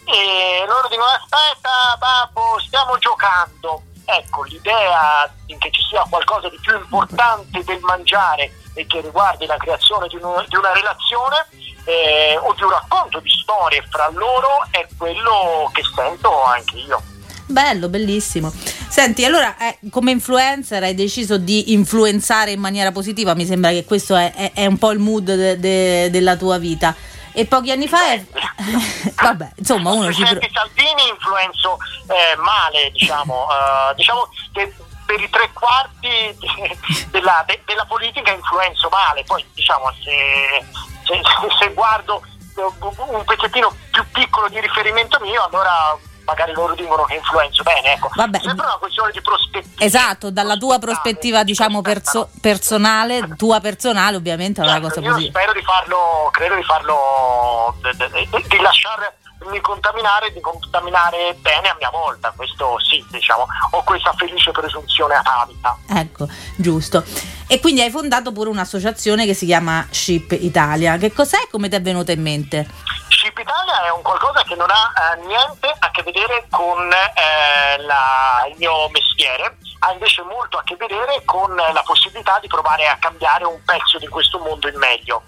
E 0.05 0.63
loro 0.65 0.87
dicono 0.87 1.09
aspetta 1.11 1.97
babbo, 1.99 2.57
stiamo 2.59 2.97
giocando 2.99 3.81
Ecco, 4.05 4.43
l'idea 4.43 5.29
che 5.45 5.71
ci 5.71 5.81
sia 5.89 6.05
qualcosa 6.09 6.49
di 6.49 6.59
più 6.61 6.75
importante 6.75 7.63
del 7.63 7.79
mangiare 7.81 8.51
e 8.73 8.85
che 8.85 9.01
riguardi 9.01 9.45
la 9.45 9.57
creazione 9.57 10.07
di, 10.07 10.17
un, 10.21 10.45
di 10.47 10.55
una 10.55 10.73
relazione 10.73 11.47
eh, 11.85 12.37
o 12.37 12.53
di 12.53 12.63
un 12.63 12.69
racconto 12.69 13.19
di 13.19 13.29
storie 13.29 13.83
fra 13.89 14.09
loro 14.11 14.65
è 14.69 14.85
quello 14.97 15.69
che 15.73 15.81
sento 15.95 16.43
anche 16.43 16.77
io. 16.77 17.01
Bello, 17.47 17.89
bellissimo. 17.89 18.51
Senti, 18.51 19.23
allora 19.23 19.55
eh, 19.57 19.77
come 19.89 20.11
influencer 20.11 20.81
hai 20.81 20.95
deciso 20.95 21.37
di 21.37 21.73
influenzare 21.73 22.51
in 22.51 22.59
maniera 22.59 22.91
positiva, 22.91 23.35
mi 23.35 23.45
sembra 23.45 23.69
che 23.69 23.85
questo 23.85 24.15
è, 24.15 24.33
è, 24.33 24.51
è 24.53 24.65
un 24.65 24.77
po' 24.77 24.91
il 24.91 24.99
mood 24.99 25.23
de, 25.23 25.59
de, 25.59 26.09
della 26.09 26.35
tua 26.35 26.57
vita 26.57 26.95
e 27.35 27.45
pochi 27.45 27.71
anni 27.71 27.87
fa 27.87 28.13
è... 28.13 28.23
vabbè 29.21 29.51
insomma 29.57 29.91
uno 29.91 30.11
ci 30.11 30.23
pro... 30.23 30.39
Salvini 30.51 31.07
influenzo 31.09 31.77
eh, 32.07 32.35
male 32.37 32.89
diciamo 32.91 33.45
uh, 33.45 33.93
diciamo 33.95 34.29
che 34.53 34.73
per 35.05 35.21
i 35.21 35.29
tre 35.29 35.51
quarti 35.53 36.09
della, 37.11 37.43
de, 37.45 37.61
della, 37.65 37.85
politica 37.85 38.31
influenzo 38.31 38.89
male. 38.89 39.23
Poi 39.23 39.45
diciamo 39.53 39.91
se, 40.03 40.65
se, 41.03 41.21
se 41.59 41.73
guardo 41.73 42.23
un 42.55 43.23
pezzettino 43.23 43.73
più 43.91 44.03
piccolo 44.11 44.49
di 44.49 44.59
riferimento 44.59 45.19
mio 45.19 45.43
allora 45.43 45.97
magari 46.25 46.53
loro 46.53 46.73
dicono 46.75 47.03
che 47.03 47.15
influenzo 47.15 47.63
bene, 47.63 47.93
ecco. 47.93 48.09
Vabbè. 48.13 48.39
Sembra 48.41 48.67
una 48.67 48.77
questione 48.77 49.11
di 49.11 49.21
prospettiva. 49.21 49.85
Esatto, 49.85 50.31
dalla 50.31 50.57
tua 50.57 50.79
prospettiva 50.79 51.43
diciamo 51.43 51.81
perso- 51.81 52.29
personale, 52.41 53.35
tua 53.37 53.59
personale 53.59 54.17
ovviamente 54.17 54.61
è 54.61 54.63
una 54.63 54.73
certo, 54.73 54.87
cosa 54.87 54.99
io 55.01 55.13
così. 55.13 55.27
spero 55.27 55.53
di 55.53 55.61
farlo, 55.61 56.29
credo 56.31 56.55
di 56.55 56.63
farlo, 56.63 57.75
di, 57.81 58.43
di 58.47 58.59
lasciare 58.59 59.17
mi 59.49 59.61
contaminare 59.61 60.31
di 60.31 60.39
contaminare 60.39 61.35
bene 61.39 61.69
a 61.69 61.75
mia 61.77 61.89
volta, 61.89 62.33
questo 62.35 62.79
sì, 62.79 63.03
diciamo, 63.09 63.45
ho 63.71 63.83
questa 63.83 64.13
felice 64.13 64.51
presunzione 64.51 65.15
atavica. 65.15 65.77
Ecco, 65.89 66.27
giusto. 66.55 67.03
E 67.47 67.59
quindi 67.59 67.81
hai 67.81 67.91
fondato 67.91 68.31
pure 68.31 68.49
un'associazione 68.49 69.25
che 69.25 69.33
si 69.33 69.45
chiama 69.45 69.87
Ship 69.91 70.31
Italia. 70.31 70.97
Che 70.97 71.13
cos'è 71.13 71.43
e 71.43 71.47
come 71.51 71.69
ti 71.69 71.75
è 71.75 71.81
venuta 71.81 72.11
in 72.11 72.21
mente? 72.21 72.67
Ship 73.09 73.37
Italia 73.37 73.85
è 73.85 73.91
un 73.91 74.01
qualcosa 74.01 74.43
che 74.43 74.55
non 74.55 74.69
ha 74.69 74.91
eh, 75.13 75.25
niente 75.25 75.73
a 75.77 75.91
che 75.91 76.01
vedere 76.03 76.47
con 76.49 76.91
eh, 76.91 77.81
la, 77.81 78.45
il 78.49 78.55
mio 78.57 78.89
mestiere, 78.89 79.57
ha 79.85 79.91
invece 79.91 80.23
molto 80.23 80.57
a 80.57 80.63
che 80.63 80.75
vedere 80.75 81.21
con 81.25 81.53
la 81.55 81.83
possibilità 81.85 82.39
di 82.39 82.47
provare 82.47 82.87
a 82.87 82.97
cambiare 82.97 83.45
un 83.45 83.61
pezzo 83.63 83.99
di 83.99 84.07
questo 84.07 84.39
mondo 84.39 84.67
in 84.67 84.77
meglio. 84.77 85.23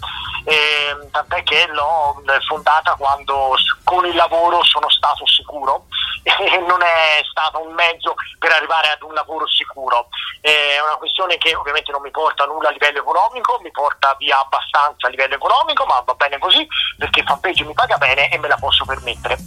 E, 0.45 1.09
tant'è 1.11 1.43
che 1.43 1.67
l'ho 1.67 2.21
fondata 2.47 2.95
quando 2.95 3.55
con 3.84 4.05
il 4.05 4.15
lavoro 4.15 4.63
sono 4.63 4.89
stato 4.89 5.27
sicuro 5.27 5.85
e 6.23 6.57
non 6.67 6.81
è 6.81 7.21
stato 7.29 7.61
un 7.61 7.73
mezzo 7.73 8.15
per 8.39 8.51
arrivare 8.51 8.91
ad 8.91 9.01
un 9.01 9.13
lavoro 9.13 9.47
sicuro. 9.47 10.09
È 10.41 10.79
una 10.84 10.95
questione 10.95 11.38
che 11.38 11.55
ovviamente 11.55 11.91
non 11.91 12.01
mi 12.01 12.11
porta 12.11 12.45
nulla 12.45 12.69
a 12.69 12.71
livello 12.71 12.99
economico, 12.99 13.59
mi 13.61 13.71
porta 13.71 14.15
via 14.17 14.39
abbastanza 14.39 15.07
a 15.07 15.09
livello 15.09 15.35
economico, 15.35 15.85
ma 15.85 16.01
va 16.05 16.13
bene 16.13 16.38
così 16.38 16.65
perché 16.97 17.23
fanpage 17.23 17.63
mi 17.63 17.73
paga 17.73 17.97
bene 17.97 18.29
e 18.29 18.38
me 18.39 18.47
la 18.47 18.57
posso 18.57 18.85
permettere. 18.85 19.38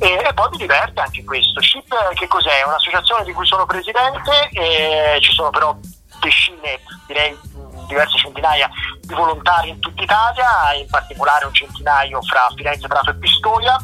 E, 0.00 0.22
e 0.26 0.34
poi 0.34 0.50
mi 0.50 0.56
diverte 0.58 1.00
anche 1.00 1.24
questo. 1.24 1.60
SHIP 1.60 2.14
che 2.14 2.26
cos'è? 2.28 2.60
È 2.60 2.66
un'associazione 2.66 3.24
di 3.24 3.32
cui 3.32 3.46
sono 3.46 3.66
presidente, 3.66 4.48
e 4.58 5.20
ci 5.20 5.32
sono 5.32 5.50
però 5.50 5.76
decine, 6.20 6.80
direi 7.06 7.38
diverse 7.86 8.18
centinaia 8.18 8.68
di 9.00 9.14
volontari 9.14 9.70
in 9.70 9.78
tutta 9.78 10.02
Italia, 10.02 10.74
in 10.78 10.86
particolare 10.88 11.46
un 11.46 11.54
centinaio 11.54 12.20
fra 12.22 12.48
Firenze, 12.54 12.86
Prato 12.86 13.10
e 13.10 13.14
Pistoia, 13.14 13.76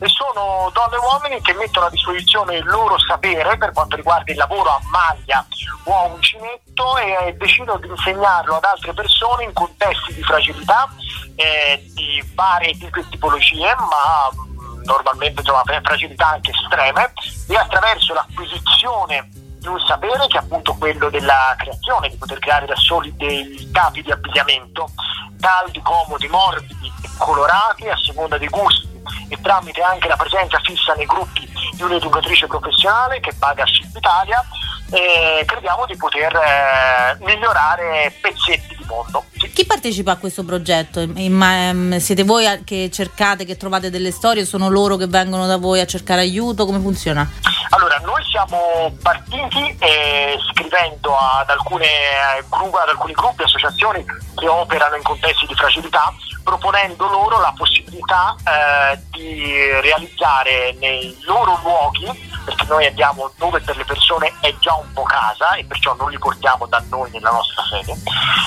e 0.00 0.08
sono 0.08 0.70
donne 0.72 0.96
e 0.96 0.98
uomini 0.98 1.40
che 1.42 1.52
mettono 1.54 1.86
a 1.86 1.90
disposizione 1.90 2.56
il 2.56 2.64
loro 2.64 2.98
sapere 2.98 3.56
per 3.56 3.72
quanto 3.72 3.96
riguarda 3.96 4.32
il 4.32 4.38
lavoro 4.38 4.70
a 4.70 4.80
maglia 4.90 5.46
o 5.84 5.96
a 5.96 6.02
uncinetto 6.06 6.98
e 6.98 7.34
decidono 7.38 7.78
di 7.78 7.88
insegnarlo 7.88 8.56
ad 8.56 8.64
altre 8.64 8.92
persone 8.92 9.44
in 9.44 9.52
contesti 9.52 10.14
di 10.14 10.22
fragilità 10.22 10.88
eh, 11.36 11.82
di 11.94 12.22
varie 12.34 12.76
tipologie, 13.10 13.74
ma 13.76 14.28
normalmente 14.84 15.40
insomma, 15.40 15.62
fragilità 15.64 16.30
anche 16.30 16.50
estreme, 16.50 17.12
e 17.48 17.56
attraverso 17.56 18.12
l'acquisizione 18.14 19.41
di 19.62 19.68
un 19.68 19.78
sapere 19.86 20.26
che 20.26 20.38
è 20.38 20.40
appunto 20.40 20.74
quello 20.74 21.08
della 21.08 21.54
creazione, 21.56 22.08
di 22.08 22.16
poter 22.16 22.40
creare 22.40 22.66
da 22.66 22.74
soli 22.74 23.14
dei 23.16 23.70
capi 23.72 24.02
di 24.02 24.10
abbigliamento 24.10 24.90
caldi, 25.40 25.80
comodi, 25.80 26.26
morbidi 26.26 26.92
e 27.02 27.08
colorati 27.16 27.88
a 27.88 27.96
seconda 27.96 28.38
dei 28.38 28.48
gusti 28.48 28.90
e 29.28 29.40
tramite 29.40 29.80
anche 29.80 30.08
la 30.08 30.16
presenza 30.16 30.58
fissa 30.58 30.94
nei 30.94 31.06
gruppi 31.06 31.48
di 31.72 31.82
un'educatrice 31.82 32.48
professionale 32.48 33.20
che 33.20 33.32
paga 33.38 33.64
Ship 33.64 33.94
Italia 33.96 34.44
eh, 34.92 35.44
crediamo 35.46 35.86
di 35.86 35.96
poter 35.96 36.34
eh, 36.34 37.16
migliorare 37.24 38.14
pezzetti 38.20 38.76
di 38.76 38.84
mondo. 38.86 39.24
Chi 39.52 39.64
partecipa 39.64 40.12
a 40.12 40.16
questo 40.16 40.44
progetto? 40.44 41.00
Ehm, 41.00 41.98
siete 41.98 42.24
voi 42.24 42.62
che 42.64 42.90
cercate, 42.92 43.44
che 43.44 43.56
trovate 43.56 43.90
delle 43.90 44.10
storie? 44.10 44.44
Sono 44.44 44.68
loro 44.68 44.96
che 44.96 45.06
vengono 45.06 45.46
da 45.46 45.56
voi 45.56 45.80
a 45.80 45.86
cercare 45.86 46.20
aiuto? 46.20 46.66
Come 46.66 46.78
funziona? 46.80 47.28
Allora, 47.70 47.98
noi 48.04 48.22
siamo 48.30 48.94
partiti 49.02 49.74
eh, 49.78 50.38
scrivendo 50.50 51.16
ad, 51.16 51.48
alcune, 51.48 51.86
eh, 51.86 52.44
ad 52.48 52.88
alcuni 52.88 53.14
gruppi, 53.14 53.44
associazioni 53.44 54.04
che 54.36 54.46
operano 54.46 54.96
in 54.96 55.02
contesti 55.02 55.46
di 55.46 55.54
fragilità, 55.54 56.12
proponendo 56.42 57.08
loro 57.08 57.40
la 57.40 57.52
possibilità 57.56 58.34
eh, 58.44 59.00
di 59.10 59.80
realizzare 59.80 60.74
nei 60.78 61.16
loro 61.22 61.58
luoghi 61.62 62.30
perché 62.44 62.64
noi 62.66 62.86
andiamo 62.86 63.30
dove 63.36 63.60
per 63.60 63.76
le 63.76 63.84
persone 63.84 64.32
è 64.40 64.54
già 64.58 64.74
un 64.74 64.92
po' 64.92 65.04
casa 65.04 65.54
e 65.54 65.64
perciò 65.64 65.94
non 65.94 66.10
li 66.10 66.18
portiamo 66.18 66.66
da 66.66 66.82
noi 66.88 67.10
nella 67.10 67.30
nostra 67.30 67.62
sede. 67.70 67.96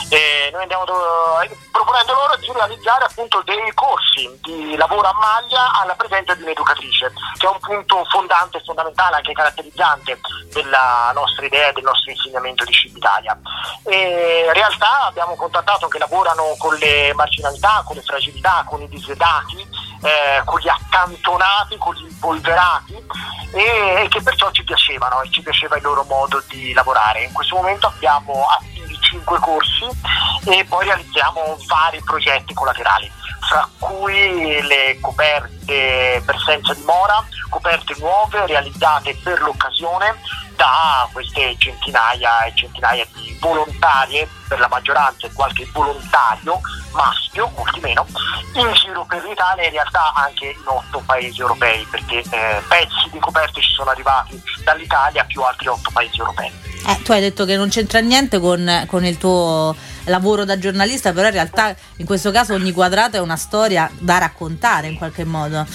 E 0.09 0.49
noi 0.51 0.61
andiamo 0.61 0.85
dove, 0.85 1.57
proponendo 1.71 2.13
loro 2.13 2.35
di 2.37 2.51
realizzare 2.51 3.05
appunto 3.05 3.41
dei 3.43 3.71
corsi 3.73 4.29
di 4.41 4.75
lavoro 4.75 5.07
a 5.07 5.13
maglia 5.13 5.71
alla 5.79 5.95
presenza 5.95 6.33
di 6.35 6.43
un'educatrice, 6.43 7.11
che 7.37 7.45
è 7.45 7.49
un 7.49 7.59
punto 7.59 8.03
fondante 8.05 8.61
fondamentale, 8.65 9.17
anche 9.17 9.33
caratterizzante 9.33 10.19
della 10.51 11.11
nostra 11.13 11.45
idea 11.45 11.69
e 11.69 11.73
del 11.73 11.83
nostro 11.83 12.11
insegnamento 12.11 12.63
di 12.65 12.73
Cibo 12.73 12.97
Italia. 12.97 13.37
E 13.83 14.43
in 14.47 14.53
realtà 14.53 15.05
abbiamo 15.05 15.35
contattato 15.35 15.87
che 15.87 15.99
lavorano 15.99 16.55
con 16.57 16.75
le 16.75 17.13
marginalità, 17.13 17.83
con 17.85 17.95
le 17.95 18.01
fragilità, 18.01 18.65
con 18.67 18.81
i 18.81 18.89
disedati, 18.89 19.61
eh, 20.01 20.41
con 20.43 20.59
gli 20.59 20.67
accantonati, 20.67 21.77
con 21.77 21.95
gli 21.95 22.03
impolverati 22.03 22.93
e, 23.53 24.03
e 24.03 24.07
che 24.09 24.21
perciò 24.21 24.51
ci 24.51 24.63
piacevano 24.63 25.21
e 25.21 25.29
ci 25.29 25.41
piaceva 25.41 25.77
il 25.77 25.83
loro 25.83 26.03
modo 26.03 26.43
di 26.49 26.73
lavorare. 26.73 27.23
In 27.23 27.31
questo 27.31 27.55
momento 27.55 27.87
abbiamo 27.87 28.45
attivi 28.59 28.97
5 28.99 29.39
corsi 29.39 29.85
e 30.45 30.65
poi 30.65 30.85
realizziamo 30.85 31.57
vari 31.67 32.01
progetti 32.01 32.53
collaterali, 32.53 33.09
fra 33.47 33.67
cui 33.79 34.61
le 34.61 34.97
coperte 34.99 36.21
per 36.25 36.37
senza 36.45 36.73
dimora, 36.73 37.23
coperte 37.49 37.95
nuove 37.99 38.45
realizzate 38.45 39.15
per 39.23 39.39
l'occasione 39.41 40.19
da 40.55 41.07
queste 41.11 41.55
centinaia 41.57 42.45
e 42.45 42.53
centinaia 42.55 43.05
di 43.13 43.37
volontarie, 43.39 44.27
per 44.47 44.59
la 44.59 44.67
maggioranza 44.67 45.27
qualche 45.33 45.67
volontario 45.73 46.59
maschio, 46.91 47.51
molti 47.55 47.79
meno, 47.79 48.05
in 48.53 48.71
giro 48.73 49.05
per 49.05 49.23
l'Italia 49.23 49.63
e 49.63 49.67
in 49.67 49.71
realtà 49.73 50.13
anche 50.13 50.45
in 50.45 50.65
otto 50.65 51.01
paesi 51.05 51.41
europei, 51.41 51.85
perché 51.89 52.23
eh, 52.29 52.61
pezzi 52.67 53.09
di 53.11 53.19
coperte 53.19 53.61
ci 53.61 53.73
sono 53.73 53.89
arrivati 53.89 54.41
dall'Italia 54.63 55.23
più 55.25 55.41
altri 55.41 55.67
otto 55.67 55.89
paesi 55.91 56.19
europei. 56.19 56.51
Eh, 56.87 57.01
tu 57.01 57.11
hai 57.11 57.19
detto 57.19 57.45
che 57.45 57.55
non 57.55 57.69
c'entra 57.69 57.99
niente 57.99 58.39
con, 58.39 58.85
con 58.87 59.03
il 59.05 59.17
tuo 59.17 59.75
lavoro 60.05 60.45
da 60.45 60.59
giornalista, 60.59 61.13
però 61.13 61.27
in 61.27 61.33
realtà 61.33 61.75
in 61.97 62.05
questo 62.05 62.31
caso 62.31 62.53
ogni 62.53 62.71
quadrato 62.71 63.17
è 63.17 63.19
una 63.19 63.37
storia 63.37 63.89
da 63.97 64.19
raccontare 64.19 64.87
in 64.87 64.97
qualche 64.97 65.25
modo. 65.25 65.65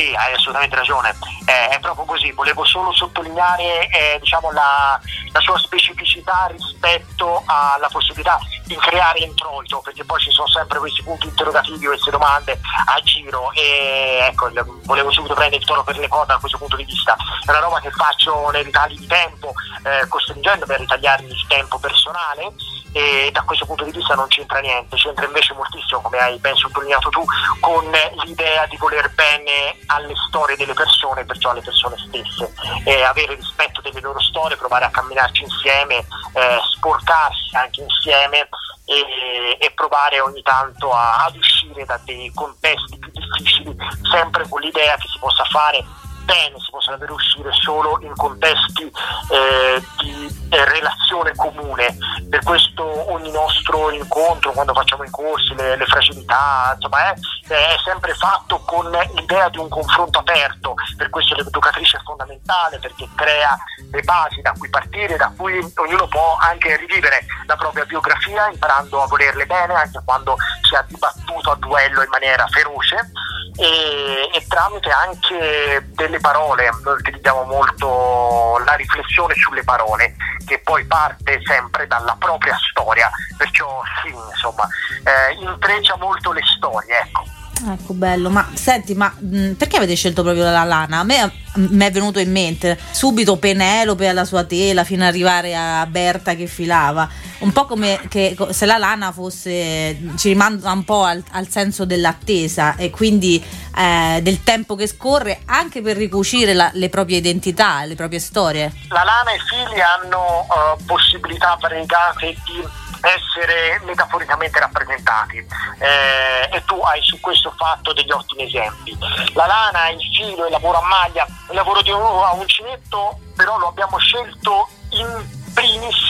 Sì, 0.00 0.14
hai 0.14 0.32
assolutamente 0.32 0.76
ragione, 0.76 1.14
eh, 1.44 1.68
è 1.68 1.78
proprio 1.78 2.06
così, 2.06 2.32
volevo 2.32 2.64
solo 2.64 2.90
sottolineare 2.90 3.86
eh, 3.88 4.18
diciamo, 4.18 4.50
la, 4.50 4.98
la, 5.30 5.40
sua 5.40 5.58
specificità 5.58 6.46
rispetto 6.50 7.42
alla 7.44 7.86
possibilità 7.92 8.38
di 8.64 8.76
creare 8.76 9.18
introito, 9.18 9.80
perché 9.80 10.02
poi 10.06 10.18
ci 10.18 10.30
sono 10.30 10.48
sempre 10.48 10.78
questi 10.78 11.02
punti 11.02 11.26
interrogativi, 11.26 11.84
queste 11.84 12.10
domande 12.10 12.58
a 12.86 12.98
giro 13.00 13.52
e 13.52 14.30
ecco, 14.30 14.50
volevo 14.84 15.10
subito 15.10 15.34
prendere 15.34 15.60
il 15.60 15.68
toro 15.68 15.84
per 15.84 15.98
le 15.98 16.08
corde 16.08 16.32
da 16.32 16.38
questo 16.38 16.56
punto 16.56 16.76
di 16.76 16.84
vista, 16.84 17.14
è 17.44 17.50
una 17.50 17.60
roba 17.60 17.78
che 17.80 17.90
faccio 17.90 18.48
nei 18.52 18.62
ritagli 18.62 18.96
di 18.96 19.06
tempo, 19.06 19.52
eh, 19.82 20.08
costringendo 20.08 20.64
per 20.64 20.78
ritagliarmi 20.78 21.28
il 21.28 21.46
tempo 21.46 21.78
personale 21.78 22.54
e 22.92 23.30
da 23.32 23.42
questo 23.42 23.66
punto 23.66 23.84
di 23.84 23.92
vista 23.92 24.14
non 24.14 24.26
c'entra 24.28 24.58
niente, 24.60 24.96
c'entra 24.96 25.26
invece 25.26 25.54
moltissimo, 25.54 26.00
come 26.00 26.18
hai 26.18 26.38
ben 26.38 26.56
sottolineato 26.56 27.08
tu, 27.10 27.24
con 27.60 27.84
l'idea 28.24 28.66
di 28.66 28.76
voler 28.78 29.12
bene 29.14 29.76
alle 29.90 30.14
storie 30.28 30.56
delle 30.56 30.74
persone, 30.74 31.24
perciò 31.24 31.50
alle 31.50 31.62
persone 31.62 31.96
stesse, 31.98 32.52
eh, 32.84 33.02
avere 33.02 33.34
rispetto 33.34 33.80
delle 33.80 34.00
loro 34.00 34.20
storie, 34.20 34.56
provare 34.56 34.84
a 34.84 34.90
camminarci 34.90 35.42
insieme, 35.42 35.96
eh, 35.96 36.60
sporcarsi 36.74 37.56
anche 37.56 37.82
insieme 37.82 38.48
e, 38.84 39.56
e 39.58 39.70
provare 39.72 40.20
ogni 40.20 40.42
tanto 40.42 40.90
a, 40.92 41.24
ad 41.24 41.36
uscire 41.36 41.84
da 41.84 41.98
dei 42.04 42.30
contesti 42.34 42.98
più 42.98 43.10
difficili, 43.12 43.76
sempre 44.10 44.48
con 44.48 44.60
l'idea 44.60 44.96
che 44.96 45.08
si 45.08 45.18
possa 45.18 45.44
fare 45.44 45.84
bene, 46.30 46.60
si 46.60 46.70
possa 46.70 46.92
davvero 46.92 47.14
uscire 47.14 47.50
solo 47.52 47.98
in 48.02 48.14
contesti 48.14 48.84
eh, 48.84 49.82
di 49.98 50.46
eh, 50.50 50.64
relazione 50.64 51.34
comune. 51.34 51.96
Per 52.28 52.42
questo 52.44 52.84
ogni 53.12 53.32
nostro 53.32 53.90
incontro, 53.90 54.52
quando 54.52 54.72
facciamo 54.72 55.02
i 55.02 55.10
corsi, 55.10 55.54
le, 55.56 55.76
le 55.76 55.86
fragilità, 55.86 56.72
insomma, 56.74 57.10
è, 57.10 57.14
è, 57.48 57.76
sempre 57.84 58.14
fatto 58.14 58.60
con 58.64 58.88
l'idea 59.14 59.48
di 59.48 59.58
un 59.58 59.68
confronto 59.68 60.20
aperto. 60.20 60.74
Per 60.96 61.10
questo 61.10 61.34
l'educatrice 61.34 61.96
è 61.96 62.02
fondamentale 62.04 62.78
perché 62.78 63.08
crea 63.16 63.56
le 63.90 64.02
basi 64.02 64.40
da 64.40 64.52
cui 64.56 64.68
partire, 64.68 65.16
da 65.16 65.32
cui 65.36 65.58
ognuno 65.76 66.06
può 66.06 66.36
anche 66.40 66.76
rivivere 66.76 67.26
la 67.46 67.56
propria 67.56 67.84
biografia 67.84 68.48
imparando 68.48 69.02
a 69.02 69.06
volerle 69.06 69.46
bene 69.46 69.74
anche 69.74 70.00
quando 70.04 70.36
si 70.62 70.74
è 70.74 70.84
dibattuto 70.86 71.50
a 71.50 71.56
duello 71.56 72.02
in 72.02 72.08
maniera 72.10 72.46
feroce 72.46 73.10
e, 73.56 74.30
e 74.32 74.46
tramite 74.46 74.90
anche 74.90 75.84
delle 75.92 76.19
parole, 76.20 76.68
noi 76.82 76.94
utilizziamo 76.98 77.44
molto 77.44 78.60
la 78.64 78.74
riflessione 78.74 79.34
sulle 79.34 79.64
parole 79.64 80.14
che 80.46 80.58
poi 80.60 80.84
parte 80.84 81.40
sempre 81.44 81.86
dalla 81.86 82.16
propria 82.18 82.56
storia, 82.70 83.10
perciò 83.36 83.82
sì, 84.02 84.08
insomma, 84.08 84.66
eh, 85.04 85.32
intreccia 85.34 85.96
molto 85.96 86.32
le 86.32 86.42
storie, 86.44 86.98
ecco. 86.98 87.39
Ecco, 87.68 87.92
bello. 87.94 88.30
Ma 88.30 88.48
senti, 88.54 88.94
ma 88.94 89.12
mh, 89.18 89.52
perché 89.52 89.76
avete 89.76 89.94
scelto 89.94 90.22
proprio 90.22 90.44
la 90.44 90.64
lana? 90.64 90.98
A 90.98 91.04
me 91.04 91.32
mi 91.54 91.84
è 91.84 91.90
venuto 91.90 92.20
in 92.20 92.30
mente 92.30 92.78
subito 92.92 93.36
Penelope 93.36 94.08
alla 94.08 94.24
sua 94.24 94.44
tela 94.44 94.84
fino 94.84 95.02
ad 95.02 95.08
arrivare 95.08 95.56
a 95.56 95.84
Berta 95.86 96.34
che 96.34 96.46
filava. 96.46 97.08
Un 97.40 97.52
po' 97.52 97.66
come 97.66 98.00
che, 98.08 98.36
se 98.50 98.66
la 98.66 98.76
lana 98.76 99.12
fosse, 99.12 99.98
ci 100.16 100.28
rimanda 100.28 100.70
un 100.70 100.84
po' 100.84 101.02
al, 101.02 101.22
al 101.32 101.48
senso 101.48 101.84
dell'attesa 101.84 102.76
e 102.76 102.90
quindi 102.90 103.42
eh, 103.76 104.20
del 104.22 104.42
tempo 104.42 104.74
che 104.74 104.86
scorre 104.86 105.40
anche 105.46 105.80
per 105.82 105.96
ricucire 105.96 106.54
la, 106.54 106.70
le 106.74 106.88
proprie 106.88 107.16
identità, 107.16 107.84
le 107.84 107.94
proprie 107.94 108.20
storie. 108.20 108.72
La 108.88 109.04
lana 109.04 109.32
e 109.32 109.36
i 109.36 109.40
figli 109.40 109.80
hanno 109.80 110.46
uh, 110.46 110.84
possibilità 110.84 111.56
variegate 111.60 112.36
di 112.44 112.88
essere 113.02 113.80
metaforicamente 113.84 114.58
rappresentati 114.58 115.38
eh, 115.78 116.48
e 116.52 116.64
tu 116.64 116.80
hai 116.80 117.02
su 117.02 117.18
questo 117.20 117.52
fatto 117.56 117.92
degli 117.92 118.10
ottimi 118.10 118.44
esempi. 118.44 118.96
La 119.32 119.46
lana, 119.46 119.88
il 119.88 120.00
filo, 120.14 120.46
il 120.46 120.52
lavoro 120.52 120.78
a 120.78 120.86
maglia, 120.86 121.26
il 121.48 121.54
lavoro 121.54 121.82
di 121.82 121.90
un, 121.90 122.02
uncinetto 122.34 123.18
però 123.36 123.58
lo 123.58 123.68
abbiamo 123.68 123.98
scelto 123.98 124.68
in 124.90 125.38
primis 125.54 126.08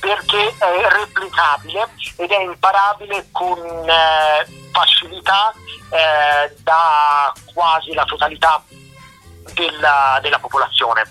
perché 0.00 0.54
è 0.58 0.88
replicabile 0.88 1.88
ed 2.16 2.30
è 2.30 2.40
imparabile 2.40 3.26
con 3.32 3.58
eh, 3.58 4.70
facilità 4.72 5.52
eh, 5.90 6.54
da 6.62 7.32
quasi 7.52 7.92
la 7.94 8.04
totalità 8.04 8.62
della, 9.54 10.18
della 10.22 10.38
popolazione. 10.38 11.02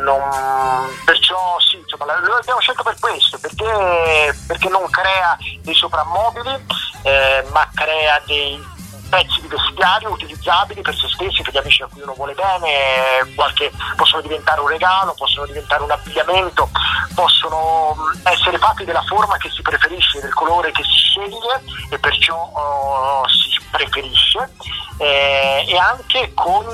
Non, 0.00 0.88
perciò 1.04 1.58
sì, 1.60 1.76
insomma, 1.76 2.18
lo 2.18 2.36
abbiamo 2.36 2.60
scelto 2.60 2.82
per 2.82 2.96
questo, 2.98 3.38
perché, 3.38 4.34
perché 4.46 4.68
non 4.68 4.88
crea 4.90 5.36
dei 5.60 5.74
soprammobili, 5.74 6.66
eh, 7.02 7.44
ma 7.52 7.68
crea 7.74 8.20
dei 8.26 8.78
pezzi 9.10 9.40
di 9.42 9.48
vestiario 9.48 10.10
utilizzabili 10.10 10.80
per 10.80 10.94
se 10.94 11.08
stessi, 11.08 11.42
per 11.42 11.52
gli 11.52 11.58
amici 11.58 11.82
a 11.82 11.88
cui 11.92 12.00
uno 12.00 12.14
vuole 12.14 12.32
bene, 12.32 13.34
qualche, 13.34 13.70
possono 13.96 14.22
diventare 14.22 14.60
un 14.60 14.68
regalo, 14.68 15.12
possono 15.14 15.46
diventare 15.46 15.82
un 15.82 15.90
abbigliamento, 15.90 16.70
possono 17.14 17.94
mm, 17.98 18.26
essere 18.26 18.56
fatti 18.58 18.84
della 18.84 19.02
forma 19.02 19.36
che 19.36 19.50
si 19.50 19.60
preferisce, 19.60 20.20
del 20.20 20.32
colore 20.32 20.70
che 20.70 20.84
si 20.84 20.96
sceglie 20.96 21.62
e 21.90 21.98
perciò 21.98 22.36
oh, 22.36 23.28
si 23.28 23.60
preferisce 23.70 24.48
eh, 24.98 25.66
e 25.68 25.76
anche 25.76 26.32
con 26.34 26.66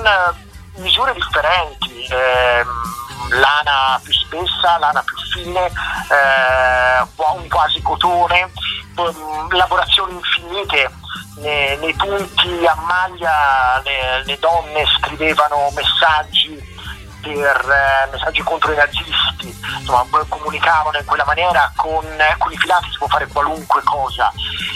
misure 0.77 1.15
differenti. 1.15 2.05
Eh, 2.05 2.65
lana 3.31 4.01
più 4.03 4.13
spessa, 4.13 4.79
lana 4.79 5.03
più 5.03 5.17
fine, 5.33 5.67
eh, 5.67 7.49
quasi 7.49 7.81
cotone, 7.83 8.51
mm, 9.01 9.51
lavorazioni 9.51 10.15
infinite. 10.15 10.91
Nei, 11.39 11.77
nei 11.79 11.93
punti 11.93 12.67
a 12.67 12.75
maglia 12.77 13.79
le, 13.85 14.25
le 14.25 14.39
donne 14.39 14.87
scrivevano 14.87 15.71
messaggi 15.75 16.76
per 17.33 17.71
eh, 17.71 18.11
messaggi 18.11 18.43
contro 18.43 18.73
i 18.73 18.77
nazisti, 18.77 19.55
insomma, 19.79 20.07
comunicavano 20.29 20.99
in 20.99 21.05
quella 21.05 21.25
maniera 21.25 21.73
con, 21.75 22.05
con, 22.39 22.53
i 22.53 22.57
filati 22.57 22.91
si 22.91 22.99
può 22.99 23.07
fare 23.07 23.27
qualunque 23.27 23.83
cosa 23.83 24.33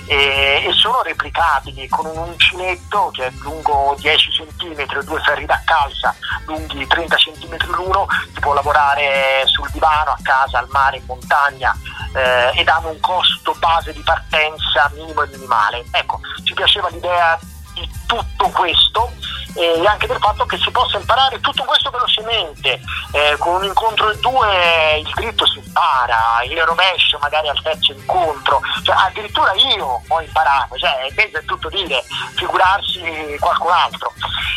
e, 0.06 0.64
e 0.66 0.72
sono 0.72 1.02
replicabili 1.02 1.88
con 1.88 2.06
un 2.06 2.18
uncinetto 2.18 3.10
che 3.12 3.26
è 3.26 3.30
lungo 3.40 3.94
10 3.98 4.30
cm 4.30 5.02
due 5.04 5.20
ferri 5.20 5.46
da 5.46 5.60
calza 5.64 6.14
lunghi 6.46 6.86
30 6.86 7.16
cm 7.16 7.56
l'uno, 7.74 8.06
si 8.32 8.40
può 8.40 8.52
lavorare 8.52 9.42
sul 9.46 9.68
divano, 9.70 10.10
a 10.10 10.18
casa, 10.22 10.58
al 10.58 10.68
mare, 10.70 10.98
in 10.98 11.04
montagna 11.06 11.76
eh, 12.14 12.52
ed 12.54 12.68
hanno 12.68 12.90
un 12.90 13.00
costo 13.00 13.54
base 13.58 13.92
di 13.92 14.00
partenza 14.00 14.90
minimo 14.94 15.22
e 15.22 15.28
minimale. 15.28 15.84
Ecco, 15.92 16.20
ci 16.44 16.54
piaceva 16.54 16.88
l'idea 16.88 17.38
di 17.74 17.88
tutto 18.06 18.48
questo 18.48 19.12
e 19.54 19.86
anche 19.86 20.06
del 20.06 20.18
fatto 20.18 20.44
che 20.46 20.58
si 20.58 20.70
possa 20.70 20.98
imparare 20.98 21.40
tutto 21.40 21.64
questo 21.64 21.90
velocemente, 21.90 22.80
eh, 23.12 23.36
con 23.38 23.56
un 23.56 23.64
incontro 23.64 24.10
e 24.10 24.18
due 24.18 24.98
il 24.98 25.10
dritto 25.14 25.46
si 25.46 25.58
impara, 25.58 26.42
il 26.44 26.60
rovescio 26.62 27.18
magari 27.20 27.48
al 27.48 27.60
terzo 27.62 27.92
incontro, 27.92 28.60
cioè, 28.82 28.96
addirittura 28.96 29.52
io 29.54 30.02
ho 30.06 30.20
imparato, 30.20 30.76
cioè, 30.76 31.12
è 31.12 31.44
tutto 31.44 31.68
dire, 31.68 32.02
figurarsi 32.34 33.36
qualcun 33.38 33.72
altro. 33.72 34.12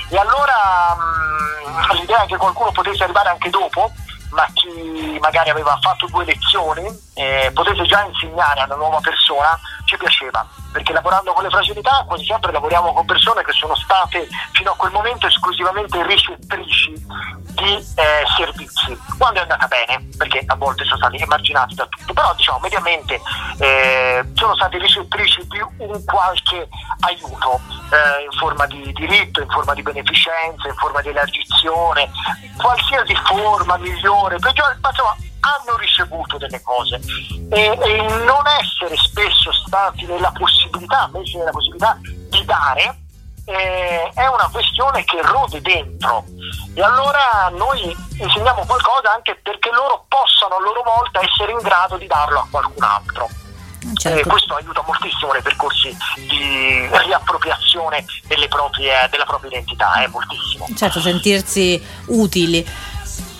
E 0.09 0.17
allora 0.17 0.95
mh, 0.95 1.69
mm, 1.69 1.99
l'idea 1.99 2.25
che 2.25 2.37
qualcuno 2.37 2.71
potesse 2.71 3.03
arrivare 3.03 3.29
anche 3.29 3.49
dopo, 3.49 3.91
ma 4.33 4.47
chi 4.53 5.17
magari 5.19 5.49
aveva 5.49 5.77
fatto 5.81 6.07
due 6.07 6.25
lezioni 6.25 6.85
eh, 7.13 7.51
potesse 7.53 7.83
già 7.85 8.03
insegnare 8.03 8.61
a 8.61 8.65
una 8.65 8.75
nuova 8.75 8.99
persona, 8.99 9.59
ci 9.93 9.97
piaceva 9.97 10.45
perché 10.71 10.91
lavorando 10.91 11.33
con 11.33 11.43
le 11.43 11.49
fragilità 11.49 12.03
quasi 12.07 12.25
sempre 12.25 12.51
lavoriamo 12.51 12.93
con 12.93 13.05
persone 13.05 13.43
che 13.43 13.51
sono 13.51 13.75
state 13.75 14.27
fino 14.51 14.71
a 14.71 14.75
quel 14.75 14.91
momento 14.91 15.27
esclusivamente 15.27 16.03
ricettrici 16.05 16.91
di 17.53 17.75
eh, 17.75 18.25
servizi. 18.35 18.97
Quando 19.17 19.39
è 19.39 19.43
andata 19.43 19.67
bene, 19.67 20.09
perché 20.17 20.43
a 20.45 20.55
volte 20.55 20.83
sono 20.85 20.97
stati 20.97 21.17
emarginati 21.17 21.75
da 21.75 21.85
tutto, 21.85 22.13
però 22.13 22.33
diciamo 22.35 22.59
mediamente 22.59 23.21
eh, 23.59 24.25
sono 24.33 24.55
stati 24.55 24.79
ricettrici 24.79 25.45
di 25.47 25.61
un 25.77 26.03
qualche 26.05 26.67
aiuto 27.01 27.61
eh, 27.91 28.23
in 28.23 28.37
forma 28.39 28.65
di 28.65 28.91
diritto, 28.93 29.41
in 29.41 29.49
forma 29.49 29.75
di 29.75 29.83
beneficenza, 29.83 30.67
in 30.67 30.75
forma 30.75 31.01
di 31.01 31.09
elargizione, 31.09 32.09
qualsiasi 32.57 33.15
forma 33.25 33.77
migliore, 33.77 34.39
peggiore, 34.39 34.77
ma 34.81 34.89
insomma 34.89 35.15
hanno 35.43 35.77
ricevuto 35.77 36.37
delle 36.37 36.61
cose 36.61 36.99
e, 37.49 37.77
e 37.81 37.97
non 38.25 38.43
essere 38.59 38.95
spesso 38.97 39.51
stati 39.51 40.05
nella 40.05 40.31
possibilità, 40.31 41.09
messi 41.11 41.37
nella 41.37 41.51
possibilità 41.51 41.97
di 42.01 42.45
dare, 42.45 42.97
eh, 43.45 44.09
è 44.13 44.27
una 44.27 44.49
questione 44.51 45.03
che 45.03 45.21
rode 45.21 45.59
dentro 45.61 46.23
e 46.73 46.81
allora 46.81 47.49
noi 47.51 47.95
insegniamo 48.17 48.63
qualcosa 48.65 49.13
anche 49.13 49.37
perché 49.43 49.69
loro 49.71 50.05
possano 50.07 50.55
a 50.55 50.61
loro 50.61 50.81
volta 50.83 51.19
essere 51.21 51.51
in 51.51 51.59
grado 51.59 51.97
di 51.97 52.07
darlo 52.07 52.39
a 52.39 52.47
qualcun 52.49 52.83
altro. 52.83 53.29
Certo. 53.95 54.19
Eh, 54.19 54.23
questo 54.23 54.55
aiuta 54.55 54.81
moltissimo 54.87 55.33
nei 55.33 55.41
percorsi 55.41 55.95
di 56.15 56.87
riappropriazione 56.89 58.05
proprie, 58.47 59.07
della 59.09 59.25
propria 59.25 59.49
identità, 59.49 60.03
eh, 60.03 60.07
moltissimo. 60.07 60.67
Certo, 60.75 61.01
sentirsi 61.01 61.81
utili. 62.07 62.65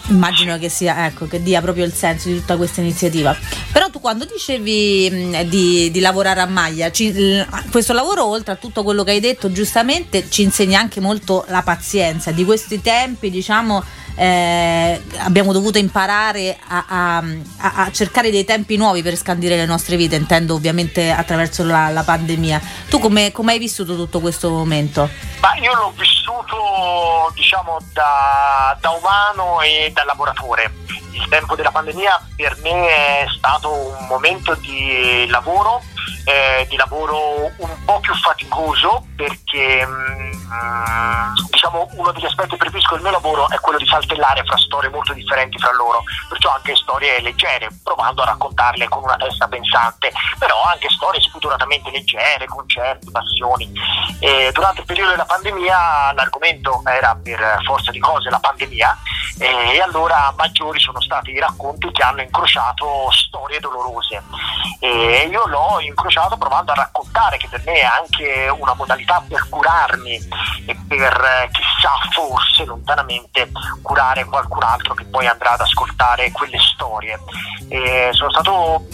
Immagino 0.07 0.57
che 0.57 0.67
sia, 0.67 1.05
ecco, 1.05 1.27
che 1.27 1.41
dia 1.41 1.61
proprio 1.61 1.85
il 1.85 1.93
senso 1.93 2.27
di 2.27 2.35
tutta 2.35 2.57
questa 2.57 2.81
iniziativa. 2.81 3.35
Però 3.71 3.89
tu 3.89 3.99
quando 4.01 4.25
dicevi 4.25 5.09
mh, 5.09 5.43
di, 5.43 5.91
di, 5.91 5.99
lavorare 6.01 6.41
a 6.41 6.45
maglia, 6.45 6.91
ci, 6.91 7.13
l, 7.13 7.47
questo 7.71 7.93
lavoro 7.93 8.25
oltre 8.25 8.53
a 8.53 8.55
tutto 8.57 8.84
quello 8.84 9.03
che 9.03 9.11
hai 9.11 9.19
detto 9.21 9.51
giustamente 9.51 10.30
ci 10.30 10.41
insegna 10.41 10.80
anche 10.80 10.99
molto 10.99 11.45
la 11.47 11.61
pazienza 11.61 12.31
di 12.31 12.43
questi 12.43 12.81
tempi, 12.81 13.30
diciamo 13.30 13.84
eh, 14.15 15.02
abbiamo 15.18 15.52
dovuto 15.53 15.77
imparare 15.77 16.57
a, 16.68 16.85
a, 16.88 17.23
a, 17.57 17.91
cercare 17.91 18.30
dei 18.30 18.45
tempi 18.45 18.77
nuovi 18.77 19.02
per 19.02 19.15
scandire 19.15 19.56
le 19.56 19.65
nostre 19.65 19.95
vite, 19.98 20.15
intendo 20.15 20.53
ovviamente 20.53 21.11
attraverso 21.11 21.64
la, 21.64 21.90
la 21.90 22.03
pandemia. 22.03 22.61
Tu 22.90 22.99
come, 22.99 23.31
hai 23.34 23.60
vissuto 23.60 23.95
tutto 23.95 24.19
questo 24.19 24.49
momento? 24.49 25.10
Ma 25.41 25.56
io 25.56 25.73
l'ho 25.76 25.94
vissuto 25.98 27.31
diciamo 27.34 27.77
da, 27.94 28.77
da 28.80 28.90
umano 28.91 29.61
e 29.61 29.91
da 29.94 30.03
lavoratore. 30.03 30.72
Il 31.11 31.27
tempo 31.30 31.56
della 31.56 31.72
pandemia 31.72 32.27
per 32.35 32.57
me 32.61 32.88
è 32.88 33.26
stato 33.35 33.72
un 33.72 34.07
momento 34.07 34.56
di 34.56 35.27
lavoro 35.30 35.81
eh, 36.25 36.65
di 36.69 36.75
lavoro 36.75 37.51
un 37.57 37.85
po' 37.85 37.99
più 37.99 38.13
faticoso 38.15 39.07
perché 39.15 39.85
mh, 39.85 40.38
mm, 40.53 41.34
diciamo 41.49 41.89
uno 41.93 42.11
degli 42.11 42.25
aspetti 42.25 42.57
per 42.57 42.69
cui 42.69 42.80
il 42.95 43.01
mio 43.01 43.11
lavoro 43.11 43.49
è 43.49 43.59
quello 43.59 43.77
di 43.77 43.88
saltellare 43.88 44.43
fra 44.43 44.57
storie 44.57 44.89
molto 44.89 45.13
differenti 45.13 45.57
fra 45.57 45.73
loro, 45.73 46.03
perciò 46.30 46.53
anche 46.53 46.75
storie 46.75 47.21
leggere, 47.21 47.69
provando 47.84 48.21
a 48.21 48.25
raccontarle 48.25 48.88
con 48.88 49.03
una 49.03 49.15
testa 49.15 49.47
pensante, 49.47 50.11
però 50.38 50.61
anche 50.63 50.89
storie 50.89 51.21
spudoratamente 51.21 51.89
leggere, 51.91 52.45
concerti, 52.45 53.11
passioni. 53.11 53.71
E 54.19 54.51
durante 54.53 54.81
il 54.81 54.85
periodo 54.88 55.11
della 55.11 55.25
pandemia 55.25 56.13
l'argomento 56.13 56.81
era 56.85 57.17
per 57.21 57.59
forza 57.65 57.91
di 57.91 57.99
cose 57.99 58.30
la 58.30 58.39
pandemia 58.39 58.97
e 59.39 59.81
allora 59.81 60.34
maggiori 60.38 60.80
sono 60.80 61.01
stati 61.01 61.31
i 61.31 61.39
racconti 61.39 61.91
che 61.91 62.03
hanno 62.03 62.21
incrociato 62.21 63.09
storie 63.11 63.59
dolorose 63.59 64.21
e 64.80 65.27
io 65.30 65.45
l'ho 65.47 65.80
incrociato 65.93 66.37
provando 66.37 66.71
a 66.71 66.75
raccontare 66.75 67.37
che 67.37 67.47
per 67.47 67.61
me 67.65 67.73
è 67.73 67.83
anche 67.83 68.49
una 68.49 68.73
modalità 68.73 69.23
per 69.27 69.47
curarmi 69.47 70.15
e 70.65 70.75
per 70.87 71.49
chissà 71.51 71.91
forse 72.11 72.65
lontanamente 72.65 73.49
curare 73.81 74.25
qualcun 74.25 74.63
altro 74.63 74.93
che 74.95 75.05
poi 75.05 75.27
andrà 75.27 75.51
ad 75.51 75.61
ascoltare 75.61 76.31
quelle 76.31 76.59
storie. 76.59 77.19
E 77.69 78.09
sono 78.11 78.31
stato 78.31 78.85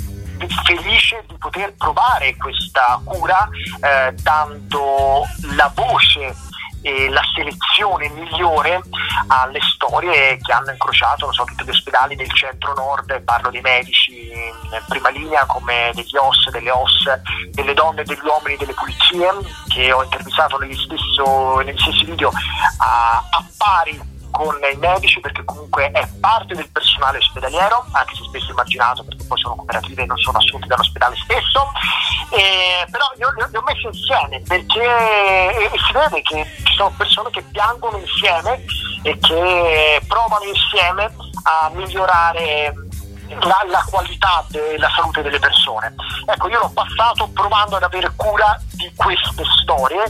felice 0.63 1.23
di 1.27 1.35
poter 1.37 1.73
provare 1.75 2.35
questa 2.37 2.99
cura 3.03 3.47
eh, 3.81 4.13
dando 4.21 5.25
la 5.55 5.71
voce 5.73 6.35
e 6.81 7.09
la 7.09 7.21
selezione 7.33 8.09
migliore 8.09 8.81
alle 9.27 9.59
storie 9.61 10.37
che 10.37 10.51
hanno 10.51 10.71
incrociato 10.71 11.31
so, 11.31 11.43
tutti 11.43 11.63
gli 11.63 11.69
ospedali 11.69 12.15
del 12.15 12.31
centro 12.31 12.73
nord, 12.73 13.21
parlo 13.21 13.49
dei 13.49 13.61
medici 13.61 14.31
in 14.31 14.81
prima 14.87 15.09
linea 15.09 15.45
come 15.45 15.91
degli 15.93 16.15
OS, 16.15 16.49
delle 16.49 16.71
OS, 16.71 17.19
delle 17.51 17.73
donne 17.73 18.03
degli 18.03 18.23
uomini 18.23 18.57
delle 18.57 18.73
pulizie 18.73 19.29
che 19.67 19.91
ho 19.91 20.03
intervistato 20.03 20.57
negli, 20.57 20.75
stesso, 20.75 21.59
negli 21.59 21.79
stessi 21.79 22.05
video 22.05 22.31
a 22.77 23.21
pari 23.57 24.08
con 24.39 24.55
i 24.71 24.77
medici 24.77 25.19
perché 25.19 25.43
comunque 25.43 25.91
è 25.91 26.07
parte 26.21 26.55
del 26.55 26.69
personale 26.69 27.17
ospedaliero, 27.17 27.85
anche 27.91 28.15
se 28.15 28.23
spesso 28.23 28.51
immaginato 28.51 29.03
perché 29.03 29.25
poi 29.25 29.37
sono 29.37 29.55
cooperative 29.55 30.03
e 30.03 30.05
non 30.05 30.17
sono 30.17 30.37
assunti 30.37 30.65
dall'ospedale 30.65 31.17
stesso, 31.17 31.69
eh, 32.31 32.87
però 32.89 33.03
io 33.17 33.33
li 33.49 33.57
ho 33.57 33.63
messi 33.63 33.85
insieme 33.85 34.41
perché 34.47 35.69
si 35.85 35.91
vede 35.91 36.21
che 36.21 36.47
ci 36.63 36.73
sono 36.73 36.93
persone 36.95 37.29
che 37.31 37.41
piangono 37.51 37.97
insieme 37.97 38.63
e 39.03 39.19
che 39.19 40.01
provano 40.07 40.45
insieme 40.45 41.13
a 41.43 41.69
migliorare 41.73 42.73
la, 43.41 43.61
la, 43.67 43.85
qualità 43.89 44.45
della 44.47 44.89
salute 44.95 45.21
delle 45.21 45.39
persone. 45.39 45.93
Ecco, 46.25 46.47
io 46.47 46.59
l'ho 46.59 46.71
passato 46.73 47.27
provando 47.33 47.75
ad 47.75 47.83
avere 47.83 48.09
cura 48.15 48.57
di 48.79 48.91
queste 48.95 49.43
storie 49.61 50.03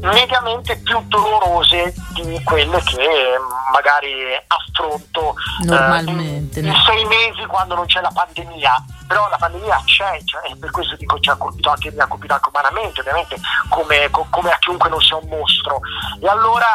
mediamente 0.00 0.76
più 0.76 0.98
dolorose 1.08 1.92
di 2.14 2.42
quelle 2.42 2.80
che 2.82 3.36
magari 3.72 4.10
affronto 4.46 5.34
normalmente 5.64 6.60
eh, 6.60 6.62
in, 6.62 6.68
in 6.68 6.74
sei 6.86 7.04
mesi 7.04 7.44
quando 7.46 7.74
non 7.74 7.86
c'è 7.86 8.00
la 8.00 8.10
pandemia. 8.12 8.84
Però 9.06 9.28
la 9.28 9.36
pandemia 9.36 9.82
c'è 9.84 10.20
cioè, 10.24 10.54
per 10.56 10.70
questo 10.70 10.96
dico 10.96 11.18
ci 11.20 11.30
ha 11.30 11.36
colpito 11.36 11.70
anche, 11.70 11.90
mi 11.92 12.00
ha 12.00 12.06
colpito 12.06 12.34
anche 12.34 12.48
umanamente 12.48 13.00
ovviamente 13.00 13.36
come, 13.68 14.08
come, 14.10 14.50
a 14.50 14.58
chiunque 14.58 14.88
non 14.88 15.00
sia 15.00 15.16
un 15.16 15.28
mostro. 15.28 15.80
E 16.20 16.28
allora, 16.28 16.66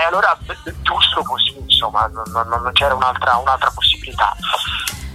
e 0.00 0.04
allora 0.04 0.38
giusto 0.82 1.22
così 1.22 1.56
insomma 1.58 2.06
non, 2.06 2.24
non, 2.32 2.48
non 2.48 2.72
c'era 2.72 2.94
un'altra, 2.94 3.36
un'altra 3.36 3.70
possibilità. 3.74 4.36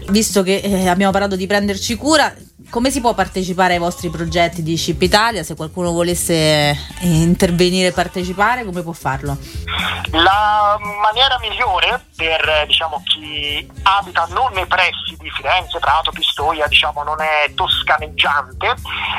Visto 0.07 0.43
che 0.43 0.57
eh, 0.57 0.87
abbiamo 0.87 1.11
parlato 1.11 1.35
di 1.35 1.47
prenderci 1.47 1.95
cura, 1.95 2.31
come 2.75 2.91
si 2.91 2.99
può 2.99 3.13
partecipare 3.13 3.75
ai 3.75 3.79
vostri 3.79 4.09
progetti 4.09 4.61
di 4.61 4.75
Chip 4.75 5.01
Italia? 5.01 5.43
Se 5.43 5.55
qualcuno 5.55 5.93
volesse 5.93 6.33
eh, 6.33 6.75
intervenire 7.03 7.87
e 7.87 7.91
partecipare, 7.93 8.65
come 8.65 8.81
può 8.81 8.91
farlo? 8.91 9.37
La 10.11 10.77
maniera 11.01 11.39
migliore 11.39 12.07
per 12.15 12.63
diciamo, 12.65 13.01
chi 13.05 13.69
abita 13.83 14.25
non 14.29 14.51
nei 14.53 14.65
pressi 14.65 15.15
di 15.17 15.29
Firenze, 15.31 15.79
Prato, 15.79 16.11
Pistoia, 16.11 16.65
diciamo, 16.67 17.03
non 17.03 17.21
è 17.21 17.51
toscaneggiante, 17.53 18.73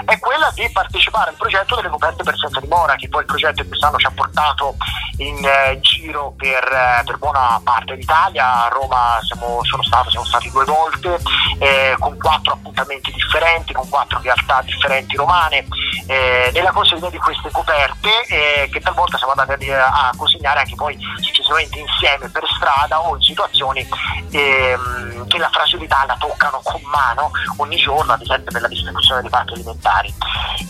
è 0.06 0.18
quella 0.18 0.50
di 0.54 0.68
partecipare 0.70 1.30
al 1.30 1.36
progetto 1.36 1.76
delle 1.76 1.88
coperte 1.88 2.22
per 2.22 2.36
senza 2.38 2.60
dimora, 2.60 2.96
che 2.96 3.08
poi 3.08 3.20
il 3.20 3.26
progetto 3.26 3.64
quest'anno 3.66 3.98
ci 3.98 4.06
ha 4.06 4.12
portato 4.14 4.76
in 5.18 5.44
eh, 5.44 5.78
giro 5.80 6.34
per, 6.36 6.64
eh, 6.64 7.02
per, 7.04 7.18
buona 7.18 7.60
parte 7.62 7.96
d'Italia. 7.96 8.64
A 8.64 8.68
Roma 8.68 9.18
siamo, 9.22 9.60
stato, 9.82 10.10
siamo 10.10 10.24
stati 10.24 10.50
due 10.50 10.64
volte, 10.64 11.18
eh, 11.58 11.96
con 11.98 12.16
quattro 12.18 12.54
appuntamenti 12.54 13.12
differenti, 13.12 13.72
con 13.72 13.88
quattro 13.88 14.20
realtà 14.22 14.62
differenti 14.62 15.16
romane, 15.16 15.66
eh, 16.06 16.50
nella 16.52 16.72
consegna 16.72 17.10
di 17.10 17.18
queste 17.18 17.50
coperte 17.50 18.10
eh, 18.28 18.68
che 18.70 18.80
talvolta 18.80 19.18
siamo 19.18 19.34
andati 19.36 19.70
a, 19.70 20.08
a 20.08 20.12
consegnare 20.16 20.60
anche 20.60 20.74
poi 20.74 20.96
successivamente 21.20 21.78
insieme 21.78 22.28
per 22.28 22.44
strada 22.56 22.85
strada 22.86 23.00
o 23.00 23.16
in 23.16 23.22
situazioni 23.22 23.86
ehm, 24.30 25.26
che 25.26 25.38
la 25.38 25.50
fragilità 25.50 26.04
la 26.06 26.16
toccano 26.18 26.60
con 26.62 26.80
mano 26.84 27.30
ogni 27.58 27.76
giorno, 27.76 28.12
ad 28.12 28.22
esempio 28.22 28.52
per 28.52 28.62
la 28.62 28.68
distribuzione 28.68 29.20
dei 29.20 29.30
pacchi 29.30 29.54
alimentari. 29.54 30.14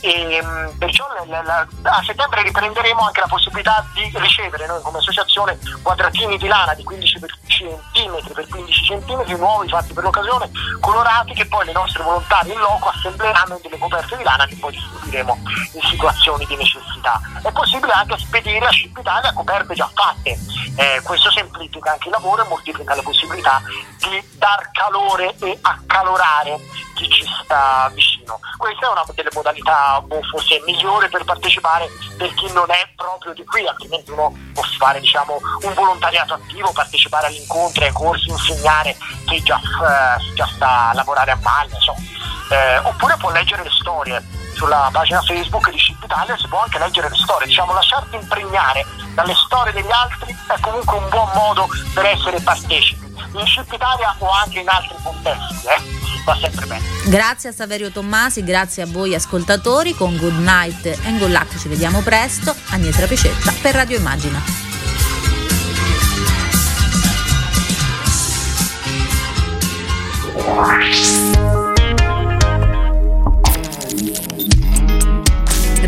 E, 0.00 0.36
ehm, 0.36 0.74
perciò 0.78 1.06
la, 1.28 1.42
la, 1.42 1.66
a 1.82 2.02
settembre 2.04 2.42
riprenderemo 2.42 3.00
anche 3.00 3.20
la 3.20 3.26
possibilità 3.28 3.84
di 3.94 4.10
ricevere 4.14 4.66
noi 4.66 4.80
come 4.82 4.98
associazione 4.98 5.58
quadratini 5.82 6.38
di 6.38 6.46
lana 6.46 6.74
di 6.74 6.82
15 6.82 7.20
cm 7.46 8.32
per 8.34 8.46
15 8.48 9.00
cm 9.00 9.36
nuovi 9.36 9.68
fatti 9.68 9.92
per 9.92 10.04
l'occasione, 10.04 10.50
colorati 10.80 11.34
che 11.34 11.46
poi 11.46 11.64
le 11.66 11.72
nostre 11.72 12.02
volontarie 12.02 12.52
in 12.52 12.58
loco 12.58 12.88
assembleranno 12.88 13.54
in 13.54 13.60
delle 13.62 13.78
coperte 13.78 14.16
di 14.16 14.22
lana 14.22 14.46
che 14.46 14.56
poi 14.56 14.72
distribuiremo 14.72 15.38
in 15.72 15.80
situazioni 15.82 16.46
di 16.46 16.56
necessità. 16.56 17.20
È 17.42 17.52
possibile 17.52 17.92
anche 17.92 18.18
spedire 18.18 18.66
a 18.66 18.70
Ship 18.70 18.96
Italia 18.96 19.32
coperte 19.32 19.74
già 19.74 19.90
fatte, 19.92 20.38
eh, 20.76 21.00
questo 21.02 21.30
semplifica 21.30 21.92
anche 21.92 22.05
il 22.06 22.12
lavoro 22.12 22.44
e 22.44 22.48
moltiplica 22.48 22.94
le 22.94 23.02
possibilità 23.02 23.60
di 23.98 24.22
dar 24.38 24.70
calore 24.72 25.34
e 25.40 25.58
accalorare 25.60 26.58
chi 26.94 27.08
ci 27.10 27.26
sta 27.42 27.90
vicino. 27.92 28.38
Questa 28.56 28.86
è 28.86 28.90
una 28.90 29.04
delle 29.14 29.28
modalità 29.32 30.00
boh, 30.00 30.22
forse 30.22 30.62
migliore 30.64 31.08
per 31.08 31.24
partecipare 31.24 31.88
per 32.16 32.32
chi 32.34 32.50
non 32.52 32.70
è 32.70 32.88
proprio 32.96 33.34
di 33.34 33.44
qui, 33.44 33.66
altrimenti 33.66 34.10
uno 34.10 34.32
può 34.54 34.62
fare 34.78 35.00
diciamo, 35.00 35.38
un 35.62 35.74
volontariato 35.74 36.34
attivo, 36.34 36.72
partecipare 36.72 37.26
agli 37.26 37.40
incontri, 37.40 37.84
ai 37.84 37.92
corsi, 37.92 38.30
insegnare 38.30 38.96
chi 39.26 39.42
già, 39.42 39.58
eh, 39.58 40.34
già 40.34 40.46
sta 40.46 40.90
a 40.90 40.94
lavorare 40.94 41.32
a 41.32 41.38
maglia, 41.42 41.74
insomma. 41.74 42.14
Eh, 42.48 42.78
oppure 42.78 43.16
può 43.16 43.30
leggere 43.32 43.64
le 43.64 43.70
storie 43.70 44.45
sulla 44.56 44.88
pagina 44.90 45.20
Facebook 45.22 45.70
di 45.70 45.78
Ship 45.78 46.02
Italia 46.02 46.36
si 46.36 46.48
può 46.48 46.62
anche 46.62 46.78
leggere 46.78 47.08
le 47.10 47.16
storie, 47.16 47.46
diciamo 47.46 47.74
lasciarti 47.74 48.16
impregnare 48.16 48.84
dalle 49.14 49.34
storie 49.34 49.72
degli 49.72 49.90
altri 49.90 50.34
è 50.48 50.60
comunque 50.60 50.96
un 50.96 51.08
buon 51.10 51.30
modo 51.34 51.68
per 51.94 52.06
essere 52.06 52.40
partecipi 52.40 53.04
in 53.32 53.46
Ship 53.46 53.70
Italia 53.70 54.14
o 54.18 54.30
anche 54.30 54.60
in 54.60 54.68
altri 54.68 54.96
contesti, 55.02 55.66
eh? 55.66 56.22
va 56.24 56.36
sempre 56.40 56.66
bene. 56.66 56.84
Grazie 57.04 57.50
a 57.50 57.52
Saverio 57.52 57.90
Tommasi, 57.90 58.42
grazie 58.42 58.82
a 58.82 58.86
voi 58.86 59.14
ascoltatori, 59.14 59.94
con 59.94 60.16
Good 60.16 60.38
Night 60.38 60.98
and 61.04 61.18
Good 61.18 61.30
Luck 61.30 61.58
ci 61.58 61.68
vediamo 61.68 62.00
presto, 62.00 62.54
Agnese 62.70 63.06
Picetta 63.06 63.52
per 63.60 63.74
Radio 63.74 63.98
Immagina. 63.98 64.64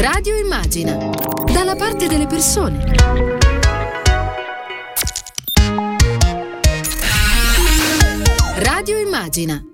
Radio 0.00 0.36
Immagina, 0.36 1.10
dalla 1.52 1.74
parte 1.74 2.06
delle 2.06 2.28
persone. 2.28 2.84
Radio 8.58 8.96
Immagina 8.98 9.68